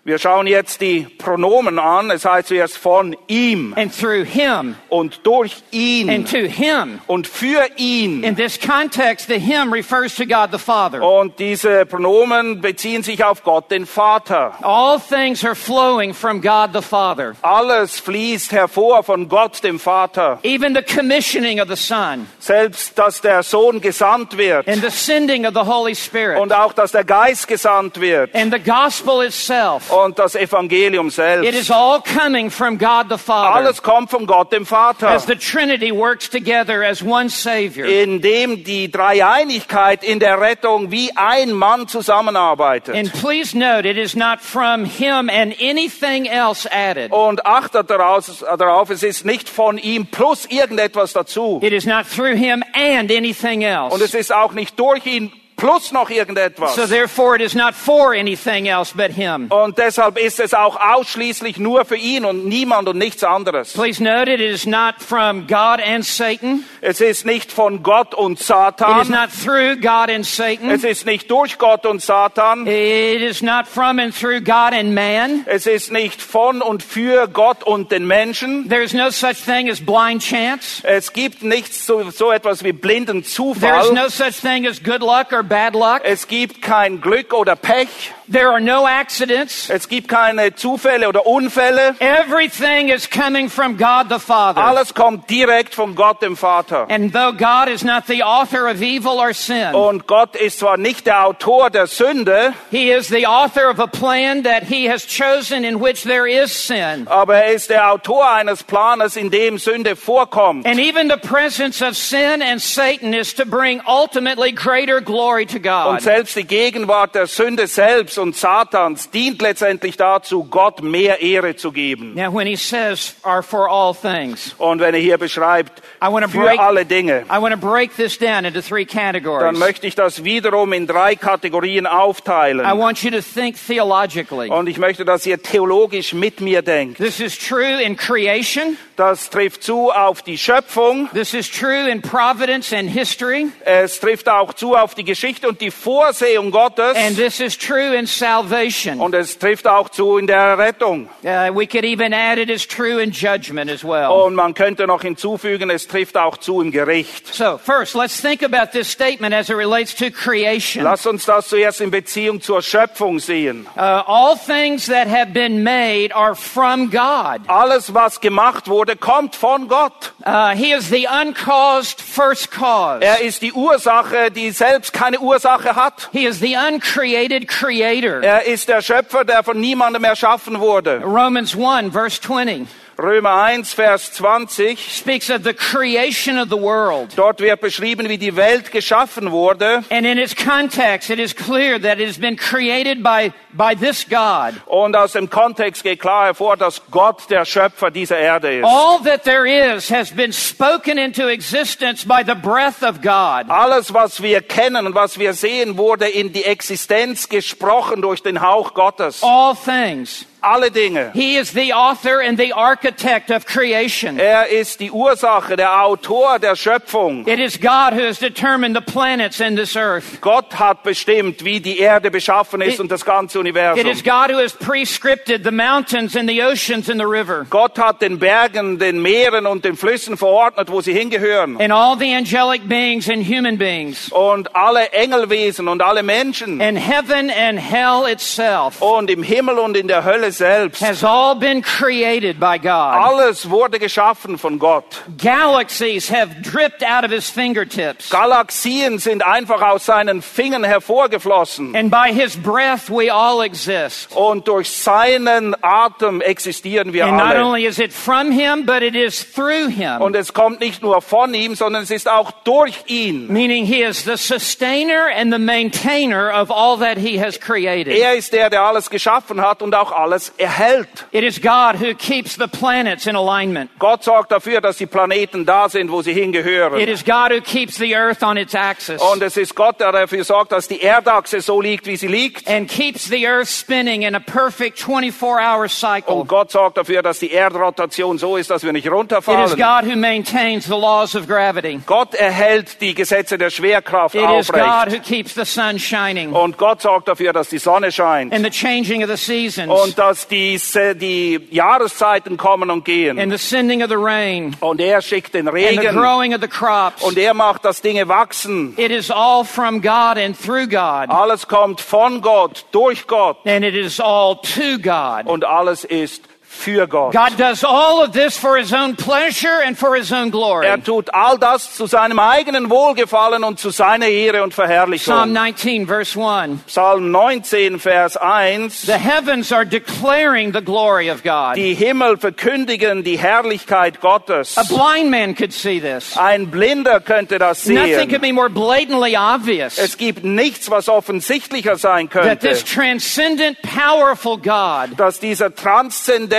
Wir 0.08 0.20
schauen 0.20 0.46
jetzt 0.46 0.82
die 0.82 1.08
Pronomen 1.18 1.80
an. 1.80 2.12
Es 2.12 2.26
heißt 2.26 2.50
zuerst 2.50 2.78
von 2.78 3.18
ihm 3.26 3.74
and 3.76 3.92
through 3.92 4.24
him, 4.24 4.76
und 4.90 5.26
durch 5.26 5.64
and 5.74 5.74
ihn 5.74 6.26
to 6.26 6.48
him. 6.48 7.02
und 7.08 7.26
für 7.26 7.66
ihn. 7.78 8.24
In 8.24 8.36
this 8.36 8.60
context, 8.60 9.28
the 9.28 9.40
him 9.40 9.74
refers 9.74 10.14
to 10.14 10.28
God 10.28 10.50
the 10.52 10.60
Father. 10.60 11.02
Und 11.02 11.40
diese 11.40 11.88
Pronomen 11.88 12.62
beziehen 12.62 13.02
sich 13.02 13.24
auf 13.24 13.42
Gott, 13.42 13.72
den 13.72 13.88
Vater. 13.88 14.54
All 14.62 15.00
things 15.00 15.44
are 15.44 15.56
flowing 15.56 16.14
from 16.14 16.40
God 16.40 16.70
the 16.76 16.84
Father. 16.84 17.34
Alles 17.42 18.00
fließt 18.00 18.52
hervor 18.52 19.02
von 19.02 19.28
Gott, 19.28 19.64
dem 19.64 19.80
Vater. 19.80 20.38
Even 20.44 20.76
the 20.76 20.84
commissioning 20.84 21.60
of 21.60 21.68
the 21.68 21.76
Son 21.76 22.28
Selbst, 22.38 22.96
dass 23.00 23.22
der 23.22 23.42
Sohn 23.42 23.82
gesandt 23.82 24.38
wird 24.38 24.68
and 24.68 24.84
the 24.84 24.92
sending 24.92 25.48
of 25.48 25.56
the 25.56 25.68
Holy 25.68 25.96
Spirit 25.96 26.40
und 26.40 26.54
auch, 26.54 26.74
dass 26.74 26.92
der 26.92 27.04
Geist 27.04 27.48
gesandt 27.48 28.00
wird 28.00 28.36
and 28.36 28.54
the 28.54 28.60
gospel 28.60 29.24
itself. 29.26 29.95
Und 29.96 30.20
das 30.20 30.36
Evangelium 30.36 31.08
It 31.08 31.14
selbst. 31.14 31.54
is 31.54 31.72
all 31.72 32.02
coming 32.02 32.50
from 32.52 32.78
God 32.78 33.06
the 33.10 33.18
Father 33.18 33.56
Alles 33.56 33.82
kommt 33.82 34.10
von 34.12 34.26
Gott, 34.28 34.52
dem 34.52 34.66
Vater. 34.66 35.10
as 35.10 35.26
the 35.26 35.36
Trinity 35.36 35.92
works 35.92 36.30
together 36.30 36.84
as 36.84 37.02
one 37.02 37.30
Savior. 37.30 37.86
in 37.86 38.22
dem 38.22 38.64
die 38.64 38.92
Dreieinigkeit 38.92 40.04
in 40.04 40.20
der 40.20 40.40
Rettung 40.40 40.92
wie 40.92 41.12
ein 41.16 41.52
Mann 41.54 41.88
zusammenarbeitet. 41.88 42.96
And 42.96 43.12
please 43.14 43.58
note, 43.58 43.88
it 43.88 43.98
is 43.98 44.16
not 44.16 44.40
from 44.42 44.86
Him 44.86 45.30
and 45.30 45.56
anything 45.62 46.26
else 46.26 46.68
added. 46.72 47.12
Und 47.12 47.46
achtet 47.46 47.90
daraus, 47.90 48.44
darauf, 48.58 48.90
es 48.90 49.04
ist 49.04 49.26
nicht 49.26 49.50
von 49.50 49.78
ihm 49.78 50.08
plus 50.08 50.46
irgendetwas 50.46 51.14
dazu. 51.14 51.60
It 51.64 51.74
is 51.74 51.86
not 51.86 52.06
through 52.08 52.36
Him 52.36 52.64
and 52.74 53.12
anything 53.12 53.64
Und 53.64 53.92
else. 53.92 54.04
es 54.04 54.14
ist 54.14 54.34
auch 54.34 54.54
nicht 54.54 54.80
durch 54.80 55.06
ihn 55.06 55.32
plus 55.58 55.92
noch 55.92 56.10
irgendetwas. 56.10 56.76
So 56.76 56.86
therefore, 56.88 57.36
it 57.36 57.42
is 57.42 57.56
not 57.56 57.74
for 57.76 58.14
anything 58.14 58.68
else 58.68 58.94
but 58.96 59.12
Him. 59.12 59.48
Und 59.50 59.78
deshalb 59.78 60.18
ist 60.18 60.40
es 60.40 60.54
auch 60.54 60.78
ausschließlich 60.80 61.58
nur 61.58 61.86
für 61.86 61.96
ihn 61.96 62.26
und 62.26 62.46
niemand 62.46 62.88
und 62.90 62.98
nichts 62.98 63.24
anderes. 63.24 63.74
Please 63.74 64.02
note, 64.04 64.32
it 64.32 64.42
is 64.42 64.66
not 64.66 64.96
from 65.00 65.48
God 65.48 65.80
and 65.86 66.04
Satan. 66.06 66.64
Es 66.82 67.02
ist 67.02 67.26
nicht 67.26 67.52
von 67.52 67.84
Gott 67.84 68.14
und 68.14 68.34
It 68.34 68.40
is 68.42 68.48
Satan. 68.48 69.10
not 69.10 69.30
through 69.32 69.76
God 69.82 70.10
and 70.10 70.26
Satan. 70.26 70.70
Es 70.70 70.84
ist 70.84 71.06
nicht 71.06 71.30
durch 71.32 71.58
Gott 71.58 71.86
und 71.86 72.02
Satan. 72.02 72.68
It 72.68 73.22
is 73.22 73.42
not 73.42 73.68
from 73.68 74.00
and 74.00 74.14
through 74.14 74.42
God 74.42 74.74
and 74.74 74.94
man. 74.94 75.44
Es 75.46 75.66
ist 75.68 75.92
nicht 75.92 76.22
von 76.22 76.62
und 76.62 76.84
für 76.84 77.28
Gott 77.28 77.64
und 77.64 77.92
den 77.92 78.06
Menschen. 78.06 78.68
There 78.70 78.84
is 78.84 78.94
no 78.94 79.10
such 79.10 79.38
thing 79.46 79.70
as 79.70 79.80
blind 79.80 80.22
chance. 80.22 80.82
Es 80.84 81.14
gibt 81.14 81.44
nichts 81.44 81.86
so, 81.86 82.10
so 82.12 82.32
etwas 82.32 82.64
wie 82.64 82.74
blinden 82.74 83.22
There 83.24 83.28
is 83.28 83.34
Zufall. 83.34 83.94
no 83.94 84.10
such 84.10 84.36
thing 84.42 84.68
as 84.68 84.82
good 84.84 85.02
luck 85.02 85.32
or 85.32 85.44
bad 85.48 85.74
luck. 85.74 86.02
Es 86.04 86.28
gibt 86.28 86.62
kein 86.62 87.02
Glück 87.02 87.34
oder 87.34 87.56
Pech. 87.56 88.14
There 88.28 88.50
are 88.52 88.60
no 88.60 88.88
accidents. 88.88 89.70
Es 89.70 89.88
gibt 89.88 90.08
keine 90.08 90.56
Zufälle 90.56 91.08
oder 91.08 91.26
Unfälle. 91.28 91.96
Everything 92.00 92.90
is 92.90 93.08
coming 93.10 93.50
from 93.50 93.78
God 93.78 94.08
the 94.10 94.20
Father. 94.20 94.62
Alles 94.62 94.94
kommt 94.94 95.30
direkt 95.30 95.76
von 95.76 95.96
Gott, 95.96 96.22
dem 96.22 96.36
Vater. 96.36 96.88
And 96.90 97.14
though 97.14 97.32
God 97.32 97.68
is 97.70 97.84
not 97.84 98.06
the 98.08 98.24
author 98.24 98.68
of 98.68 98.82
evil 98.82 99.20
or 99.20 99.34
sin, 99.34 99.74
Und 99.76 100.08
Gott 100.08 100.36
ist 100.36 100.60
zwar 100.60 100.78
nicht 100.78 101.06
der 101.06 101.26
Autor 101.26 101.70
der 101.70 101.88
Sünde, 101.88 102.54
He 102.72 102.92
is 102.92 103.08
the 103.10 103.28
author 103.28 103.70
of 103.70 103.80
a 103.80 103.88
plan 103.88 104.44
that 104.44 104.64
He 104.64 104.90
has 104.90 105.06
chosen 105.06 105.64
in 105.64 105.80
which 105.82 106.04
there 106.04 106.28
is 106.28 106.52
sin. 106.52 107.08
aber 107.08 107.36
er 107.36 107.54
ist 107.54 107.70
der 107.70 107.92
Autor 107.92 108.28
eines 108.30 108.64
Planes, 108.64 109.16
in 109.16 109.30
dem 109.30 109.58
Sünde 109.60 109.96
vorkommt. 109.96 110.66
And 110.66 110.80
even 110.80 111.10
the 111.10 111.18
presence 111.18 111.82
of 111.82 111.96
sin 111.96 112.42
and 112.42 112.60
Satan 112.62 113.14
is 113.14 113.36
to 113.36 113.46
bring 113.46 113.82
ultimately 113.88 114.52
greater 114.52 115.00
glory 115.00 115.46
to 115.46 115.60
God. 115.60 115.90
Und 115.90 116.02
selbst 116.02 116.36
die 116.36 116.44
Gegenwart 116.46 117.14
der 117.14 117.28
Sünde 117.28 117.68
selbst 117.68 118.15
und 118.18 118.36
Satans 118.36 119.10
dient 119.10 119.42
letztendlich 119.42 119.98
dazu, 119.98 120.44
Gott 120.50 120.82
mehr 120.82 121.22
Ehre 121.22 121.56
zu 121.56 121.72
geben. 121.72 122.14
Now, 122.16 122.34
when 122.34 122.48
He 122.48 122.56
says, 122.56 123.16
are 123.24 123.42
for 123.44 123.70
all 123.70 123.94
things, 123.94 124.56
Und 124.58 124.80
wenn 124.80 124.94
er 124.94 125.00
hier 125.00 125.18
beschreibt, 125.18 125.82
I 126.04 126.08
für 126.28 126.40
break, 126.40 126.60
alle 126.60 126.86
Dinge, 126.86 127.26
I 127.30 127.42
want 127.42 127.54
to 127.54 127.60
break 127.60 127.96
this 127.96 128.18
down 128.18 128.46
into 128.46 128.62
three 128.62 128.86
dann 128.86 129.14
categories. 129.14 129.58
möchte 129.58 129.88
ich 129.88 129.96
das 129.96 130.24
wiederum 130.24 130.74
in 130.74 130.88
drei 130.88 131.16
Kategorien 131.16 131.86
I 131.86 131.88
aufteilen. 131.90 132.66
want 132.78 133.04
you 133.04 133.12
to 133.12 133.22
think 133.22 133.56
theologically. 133.56 134.50
Und 134.50 134.68
ich 134.68 134.78
möchte, 134.78 135.06
dass 135.06 135.26
ihr 135.26 135.42
theologisch 135.42 136.14
mit 136.14 136.42
mir 136.42 136.62
denkt. 136.62 136.98
This 136.98 137.20
is 137.20 137.38
true 137.38 137.82
in 137.82 137.96
creation. 137.96 138.78
Das 138.96 139.30
trifft 139.30 139.64
zu 139.64 139.92
auf 139.92 140.22
die 140.22 140.38
Schöpfung. 140.38 141.10
This 141.14 141.34
is 141.34 141.50
true 141.50 141.90
in 141.90 142.02
providence 142.02 142.72
and 142.74 142.90
history. 142.90 143.48
Es 143.66 144.00
trifft 144.00 144.30
auch 144.30 144.54
zu 144.54 144.76
auf 144.76 144.96
die 144.96 145.04
Geschichte 145.04 145.50
und 145.50 145.60
die 145.62 145.72
Vorsehung 145.72 146.52
Gottes. 146.52 146.96
And 146.96 147.18
this 147.18 147.40
is 147.40 147.58
true 147.58 147.94
in 147.96 148.05
salvation. 148.08 149.00
Und 149.00 149.14
es 149.16 149.38
trifft 149.38 149.68
auch 149.68 149.90
zu 149.90 150.18
in 150.18 150.28
der 150.28 150.58
Rettung. 150.58 151.10
Uh, 151.24 151.52
we 151.54 151.66
could 151.68 151.84
even 151.84 152.14
add 152.14 152.40
it 152.40 152.50
as 152.50 152.68
true 152.68 153.02
in 153.02 153.12
judgment 153.12 153.70
as 153.70 153.84
well. 153.84 154.10
Und 154.12 154.36
man 154.36 154.54
könnte 154.54 154.88
noch 154.88 155.02
hinzufügen, 155.02 155.70
es 155.70 155.88
trifft 155.88 156.18
auch 156.18 156.38
zu 156.38 156.62
im 156.62 156.72
Gericht. 156.72 157.34
So, 157.34 157.58
first, 157.58 157.96
let's 157.96 158.22
think 158.22 158.44
about 158.44 158.72
this 158.72 158.90
statement 158.90 159.34
as 159.34 159.50
it 159.50 159.56
relates 159.56 159.96
to 159.96 160.12
creation. 160.12 160.84
Uh, 160.84 160.90
Lass 160.90 161.06
uns 161.06 161.26
das 161.26 161.50
zuerst 161.50 161.82
in 161.82 161.92
Beziehung 161.92 162.42
zur 162.42 162.62
Schöpfung 162.62 163.20
sehen. 163.20 163.68
all 163.76 164.36
things 164.36 164.88
that 164.88 165.08
have 165.08 165.34
been 165.34 165.64
made 165.64 166.14
are 166.14 166.36
from 166.36 166.90
God. 166.90 167.42
Alles, 167.48 167.94
was 167.94 168.22
gemacht 168.22 168.68
wurde, 168.68 168.96
kommt 168.96 169.36
von 169.36 169.68
Gott. 169.68 170.14
Uh, 170.26 170.56
he 170.56 170.72
is 170.72 170.90
the 170.90 171.08
uncaused 171.08 172.02
first 172.02 172.52
cause. 172.52 173.04
Er 173.04 173.22
ist 173.22 173.42
die 173.42 173.54
Ursache, 173.54 174.32
die 174.32 174.52
selbst 174.52 174.94
keine 174.94 175.20
Ursache 175.20 175.76
hat. 175.76 176.10
He 176.12 176.26
is 176.26 176.40
the 176.40 176.56
uncreated 176.56 177.48
creator. 177.48 177.95
Er 178.24 178.46
ist 178.46 178.68
der 178.68 178.82
Schöpfer, 178.82 179.24
der 179.24 179.44
von 179.44 179.60
niemandem 179.60 180.04
erschaffen 180.04 180.60
wurde. 180.60 181.02
Romans 181.04 181.56
1, 181.58 181.94
verse 181.94 182.22
20, 182.22 182.68
Römer 182.98 183.44
1, 183.44 183.74
Vers 183.74 184.14
20. 184.14 184.78
speaks 184.78 185.30
of 185.30 185.44
the 185.44 185.54
creation 185.54 186.38
of 186.38 186.50
the 186.50 186.58
world. 186.58 187.14
Dort 187.18 187.42
wird 187.42 187.60
beschrieben, 187.60 188.08
wie 188.08 188.18
die 188.18 188.38
Welt 188.38 188.72
geschaffen 188.72 189.32
wurde. 189.32 189.84
And 189.90 190.06
in 190.06 190.18
its 190.18 190.34
context, 190.34 191.10
it 191.10 191.20
is 191.20 191.36
clear 191.36 191.78
that 191.82 192.00
it 192.00 192.08
has 192.08 192.18
been 192.18 192.38
created 192.38 193.04
by, 193.04 193.34
by 193.52 193.76
this 193.76 194.06
God. 194.08 194.54
Und 194.68 194.96
aus 194.96 195.12
dem 195.12 195.30
Kontext 195.30 195.84
geht 195.84 196.00
klar 196.00 196.28
hervor, 196.28 196.56
dass 196.56 196.82
Gott 196.90 197.30
der 197.30 197.44
Schöpfer 197.44 197.92
dieser 197.92 198.18
Erde 198.18 198.60
ist. 198.60 198.66
All 198.66 199.00
that 199.04 199.24
there 199.24 199.46
is 199.46 199.92
has 199.92 200.12
been 200.12 200.32
spoken 200.32 200.98
into 200.98 201.28
existence 201.28 202.06
by 202.06 202.24
the 202.26 202.36
breath 202.36 202.82
of 202.82 203.02
God. 203.02 203.50
Alles, 203.50 203.94
was 203.94 204.22
wir 204.22 204.42
kennen 204.42 204.86
und 204.88 204.96
was 204.96 205.20
wir 205.20 205.34
sehen, 205.34 205.78
wurde 205.78 206.08
in 206.08 206.32
die 206.32 206.46
Existenz 206.46 207.28
gesprochen 207.28 208.02
durch 208.02 208.24
den 208.24 208.42
Hauch 208.42 208.74
Gottes. 208.74 209.22
All 209.22 209.54
things. 209.54 210.26
Alle 210.46 210.70
Dinge. 210.72 211.12
He 211.14 211.38
is 211.38 211.52
the 211.52 211.74
author 211.74 212.22
and 212.22 212.38
the 212.38 212.54
architect 212.54 213.32
of 213.32 213.46
creation. 213.46 214.20
Er 214.20 214.48
ist 214.48 214.80
die 214.80 214.92
Ursache, 214.92 215.56
der 215.56 215.84
Autor 215.84 216.40
der 216.40 216.56
Schöpfung. 216.56 217.28
It 217.28 217.40
is 217.40 217.60
God 217.60 217.94
who 217.94 218.06
has 218.06 218.20
determined 218.20 218.76
the 218.76 218.82
planets 218.82 219.40
in 219.40 219.56
this 219.56 219.76
earth. 219.76 220.22
Gott 220.22 220.58
hat 220.60 220.84
bestimmt, 220.84 221.44
wie 221.44 221.60
die 221.60 221.80
Erde 221.80 222.12
beschaffen 222.12 222.62
ist 222.62 222.76
It- 222.76 222.80
und 222.80 222.92
das 222.92 223.04
ganze 223.06 223.38
It 223.40 223.42
Universum. 223.42 223.88
is 223.90 224.04
God 224.04 224.30
who 224.32 224.38
has 224.38 224.54
prescripted 224.54 225.44
the 225.44 225.52
mountains 225.52 226.16
and 226.16 226.30
the 226.30 226.42
oceans 226.44 226.90
and 226.90 227.00
the 227.00 227.08
river. 227.08 227.46
Gott 227.50 227.78
hat 227.80 228.02
den 228.02 228.20
Bergen, 228.20 228.78
den 228.80 229.02
Meeren 229.02 229.46
und 229.46 229.66
den 229.66 229.76
Flüssen 229.76 230.18
verordnet, 230.18 230.70
wo 230.72 230.82
sie 230.82 230.94
hingehören. 230.94 231.60
And 231.60 231.72
all 231.72 231.98
the 231.98 232.14
angelic 232.14 232.68
beings 232.68 233.10
and 233.10 233.26
human 233.26 233.58
beings. 233.58 234.12
Und 234.12 234.56
alle 234.56 234.92
Engelwesen 234.92 235.68
und 235.68 235.82
alle 235.82 236.04
Menschen. 236.04 236.62
And 236.62 236.78
heaven 236.78 237.30
and 237.32 237.60
hell 237.60 238.06
itself 238.12 238.82
Und 238.82 239.10
im 239.10 239.24
Himmel 239.24 239.58
und 239.58 239.76
in 239.76 239.88
der 239.88 240.04
Hölle 240.06 240.32
selbst. 240.38 240.82
has 240.82 241.04
all 241.04 241.36
been 241.36 241.62
created 241.62 242.40
by 242.40 242.58
God. 242.58 242.96
Alles 242.96 243.50
wurde 243.50 243.80
geschaffen 243.80 244.38
von 244.38 244.60
Gott. 244.60 245.04
Galaxies 245.18 246.10
have 246.10 246.42
dripped 246.42 246.84
out 246.84 247.04
of 247.04 247.12
his 247.12 247.30
fingertips. 247.30 248.10
Galaxien 248.10 249.00
sind 249.00 249.26
einfach 249.26 249.62
aus 249.62 249.86
seinen 249.86 250.22
Fingern 250.22 250.64
hervorgeflossen. 250.64 251.76
And 251.76 251.92
by 251.92 252.12
his 252.14 252.36
breath 252.36 252.90
we 252.90 253.12
all 253.12 253.44
exist. 253.44 254.16
Und 254.16 254.48
durch 254.48 254.70
seinen 254.70 255.56
Atem 255.62 256.22
existieren 256.22 256.94
wir 256.94 257.06
And 257.06 257.18
not 257.18 257.36
alle. 257.36 257.44
only 257.46 257.66
is 257.66 257.80
it 257.80 257.94
from 257.94 258.32
him, 258.32 258.66
but 258.66 258.82
it 258.82 258.96
is 258.96 259.26
through 259.34 259.70
him. 259.70 260.02
Und 260.02 260.16
es 260.16 260.34
kommt 260.34 260.60
nicht 260.60 260.82
nur 260.82 261.02
von 261.02 261.34
ihm, 261.34 261.56
sondern 261.56 261.84
es 261.84 261.92
ist 261.92 262.10
auch 262.10 262.32
durch 262.44 262.84
ihn. 262.88 263.28
Meaning 263.32 263.66
he 263.66 263.82
is 263.82 264.04
the 264.04 264.18
sustainer 264.18 265.08
and 265.16 265.32
the 265.32 265.40
maintainer 265.40 266.32
of 266.34 266.52
all 266.52 266.78
that 266.80 266.98
he 266.98 267.20
has 267.20 267.40
created. 267.40 267.96
Er 267.96 268.16
ist 268.16 268.34
der, 268.34 268.50
der 268.50 268.64
alles 268.64 268.90
geschaffen 268.90 269.42
hat 269.42 269.62
und 269.62 269.76
auch 269.76 269.92
alles 269.92 270.25
erhält. 270.38 271.06
It 271.12 271.24
is 271.24 271.42
God 271.42 271.76
who 271.80 271.94
keeps 271.96 272.36
the 272.36 272.48
planets 272.48 273.08
in 273.08 273.16
alignment. 273.16 273.70
Gott 273.80 274.04
sorgt 274.04 274.32
dafür, 274.32 274.62
dass 274.62 274.78
die 274.78 274.86
Planeten 274.86 275.46
da 275.46 275.70
sind, 275.70 275.92
wo 275.92 276.02
sie 276.02 276.12
It 276.12 276.18
hingehören. 276.18 276.80
is 276.80 277.04
God 277.04 277.32
who 277.32 277.42
keeps 277.42 277.78
the 277.78 277.96
earth 277.96 278.24
on 278.24 278.38
its 278.38 278.56
axis 278.56 279.02
Und 279.02 279.22
es 279.22 279.38
ist 279.38 279.56
Gott, 279.56 279.80
der 279.80 279.92
dafür 279.92 280.24
sorgt, 280.24 280.52
dass 280.52 280.68
die 280.68 280.82
Erdachse 280.82 281.42
so 281.42 281.60
liegt, 281.62 281.86
wie 281.88 281.96
sie 281.98 282.08
liegt. 282.08 282.48
and 282.50 282.70
keeps 282.70 283.06
the 283.08 283.26
earth 283.28 283.48
spinning 283.50 284.04
in 284.04 284.16
a 284.16 284.20
perfect 284.20 284.78
24-hour 284.80 285.68
cycle. 285.70 286.14
Und 286.16 286.28
Gott 286.28 286.52
sorgt 286.52 286.78
dafür, 286.78 287.02
dass 287.02 287.20
die 287.20 287.32
Erdrotation 287.32 288.18
so 288.18 288.38
ist, 288.38 288.50
dass 288.50 288.64
wir 288.64 288.72
nicht 288.74 288.86
It 288.86 288.92
is 288.92 288.98
runterfallen. 288.98 289.50
God 289.58 289.86
who 289.90 289.96
maintains 289.96 290.66
the 290.66 290.72
laws 290.76 291.16
of 291.16 291.28
gravity. 291.28 291.80
Gott 291.86 292.14
erhält 292.16 292.82
die 292.82 292.94
Gesetze 292.94 293.38
der 293.38 293.50
Schwerkraft 293.50 294.16
It 294.16 294.22
is 294.40 294.48
God 294.52 294.62
aufrecht. 294.62 294.92
who 294.98 295.00
keeps 295.04 295.34
the 295.36 295.46
sun 295.46 295.80
shining 295.80 296.34
Und 296.34 296.58
Gott 296.58 296.82
sorgt 296.82 297.08
dafür, 297.08 297.34
dass 297.34 297.50
die 297.50 297.58
Sonne 297.58 297.92
scheint. 297.92 298.34
and 298.34 298.44
the 298.46 298.52
changing 298.52 299.04
of 299.04 299.10
the 299.10 299.18
seasons 299.18 299.72
Und 299.72 299.98
dass 300.10 300.28
diese, 300.28 300.96
die 300.96 301.48
Jahreszeiten 301.52 302.38
kommen 302.38 302.70
und 302.70 302.86
gehen. 302.86 303.18
and 303.20 303.32
the 303.32 303.38
sending 303.38 303.82
of 303.84 303.90
the 303.90 303.96
rain 303.98 304.56
Und 304.60 304.80
er 304.80 305.02
schickt 305.02 305.34
den 305.34 305.48
and 305.48 305.58
the 305.58 305.64
Regen. 305.66 305.96
growing 305.96 306.34
of 306.34 306.42
the 306.42 306.48
crops. 306.48 307.02
Und 307.04 307.18
er 307.18 307.34
macht, 307.34 307.66
dass 307.66 307.82
Dinge 307.82 308.08
wachsen. 308.08 308.74
It 308.78 308.92
is 308.92 309.10
all 309.10 309.44
from 309.44 309.82
God 309.82 310.18
and 310.18 310.36
through 310.40 310.68
God. 310.68 311.10
Alles 311.10 311.48
kommt 311.48 311.82
von 311.82 312.22
Gott, 312.22 312.66
durch 312.72 313.08
Gott. 313.08 313.38
And 313.46 313.66
it 313.66 313.76
is 313.76 314.00
all 314.00 314.36
to 314.36 314.78
God. 314.82 315.26
Und 315.26 315.44
alles 315.46 315.84
ist 315.84 316.22
für 316.56 316.88
Gott. 316.88 317.14
God 317.14 317.38
does 317.38 317.64
all 317.64 318.04
of 318.04 318.14
this 318.14 318.38
for 318.38 318.58
his 318.58 318.74
own 318.74 318.96
pleasure 318.96 319.62
and 319.66 319.78
for 319.78 319.96
his 319.96 320.12
own 320.12 320.32
glory. 320.32 320.68
Er 320.68 320.78
tut 320.78 321.10
all 321.14 321.38
das 321.38 321.76
zu 321.76 321.86
seinem 321.88 322.20
eigenen 322.20 322.70
Wohlgefallen 322.70 323.44
und 323.44 323.60
zu 323.60 323.70
seiner 323.70 324.08
Ehre 324.08 324.44
und 324.44 324.54
Psalm 324.54 324.68
Verherrlichung. 324.68 325.34
19, 325.34 325.88
verse 325.88 326.16
1. 326.16 326.60
Psalm 326.68 327.12
19, 327.12 327.80
Vers 327.80 328.18
1. 328.18 328.86
The 328.86 328.98
heavens 328.98 329.52
are 329.52 329.66
declaring 329.66 330.54
the 330.54 330.62
glory 330.62 331.10
of 331.10 331.24
God. 331.24 331.56
Die 331.56 331.74
Himmel 331.74 332.18
verkündigen 332.18 333.04
die 333.04 333.18
Herrlichkeit 333.18 334.02
Gottes. 334.02 334.58
A 334.58 334.64
blind 334.64 335.10
man 335.12 335.36
could 335.36 335.54
see 335.54 335.80
this. 335.80 336.18
Ein 336.18 336.50
Blinder 336.50 337.00
könnte 337.00 337.38
das 337.40 337.66
Nothing 337.66 338.10
could 338.10 338.22
sehen. 338.22 338.22
be 338.22 338.32
more 338.32 338.50
blatantly 338.50 339.16
obvious 339.16 339.78
Es 339.78 339.98
gibt 339.98 340.24
nichts, 340.24 340.70
was 340.70 340.90
offensichtlicher 340.90 341.76
sein 341.76 342.10
that 342.10 342.24
könnte, 342.24 342.48
this 342.48 342.64
transcendent, 342.64 343.58
powerful 343.62 344.38
God 344.38 344.98
dass 344.98 345.20
dieser 345.20 345.54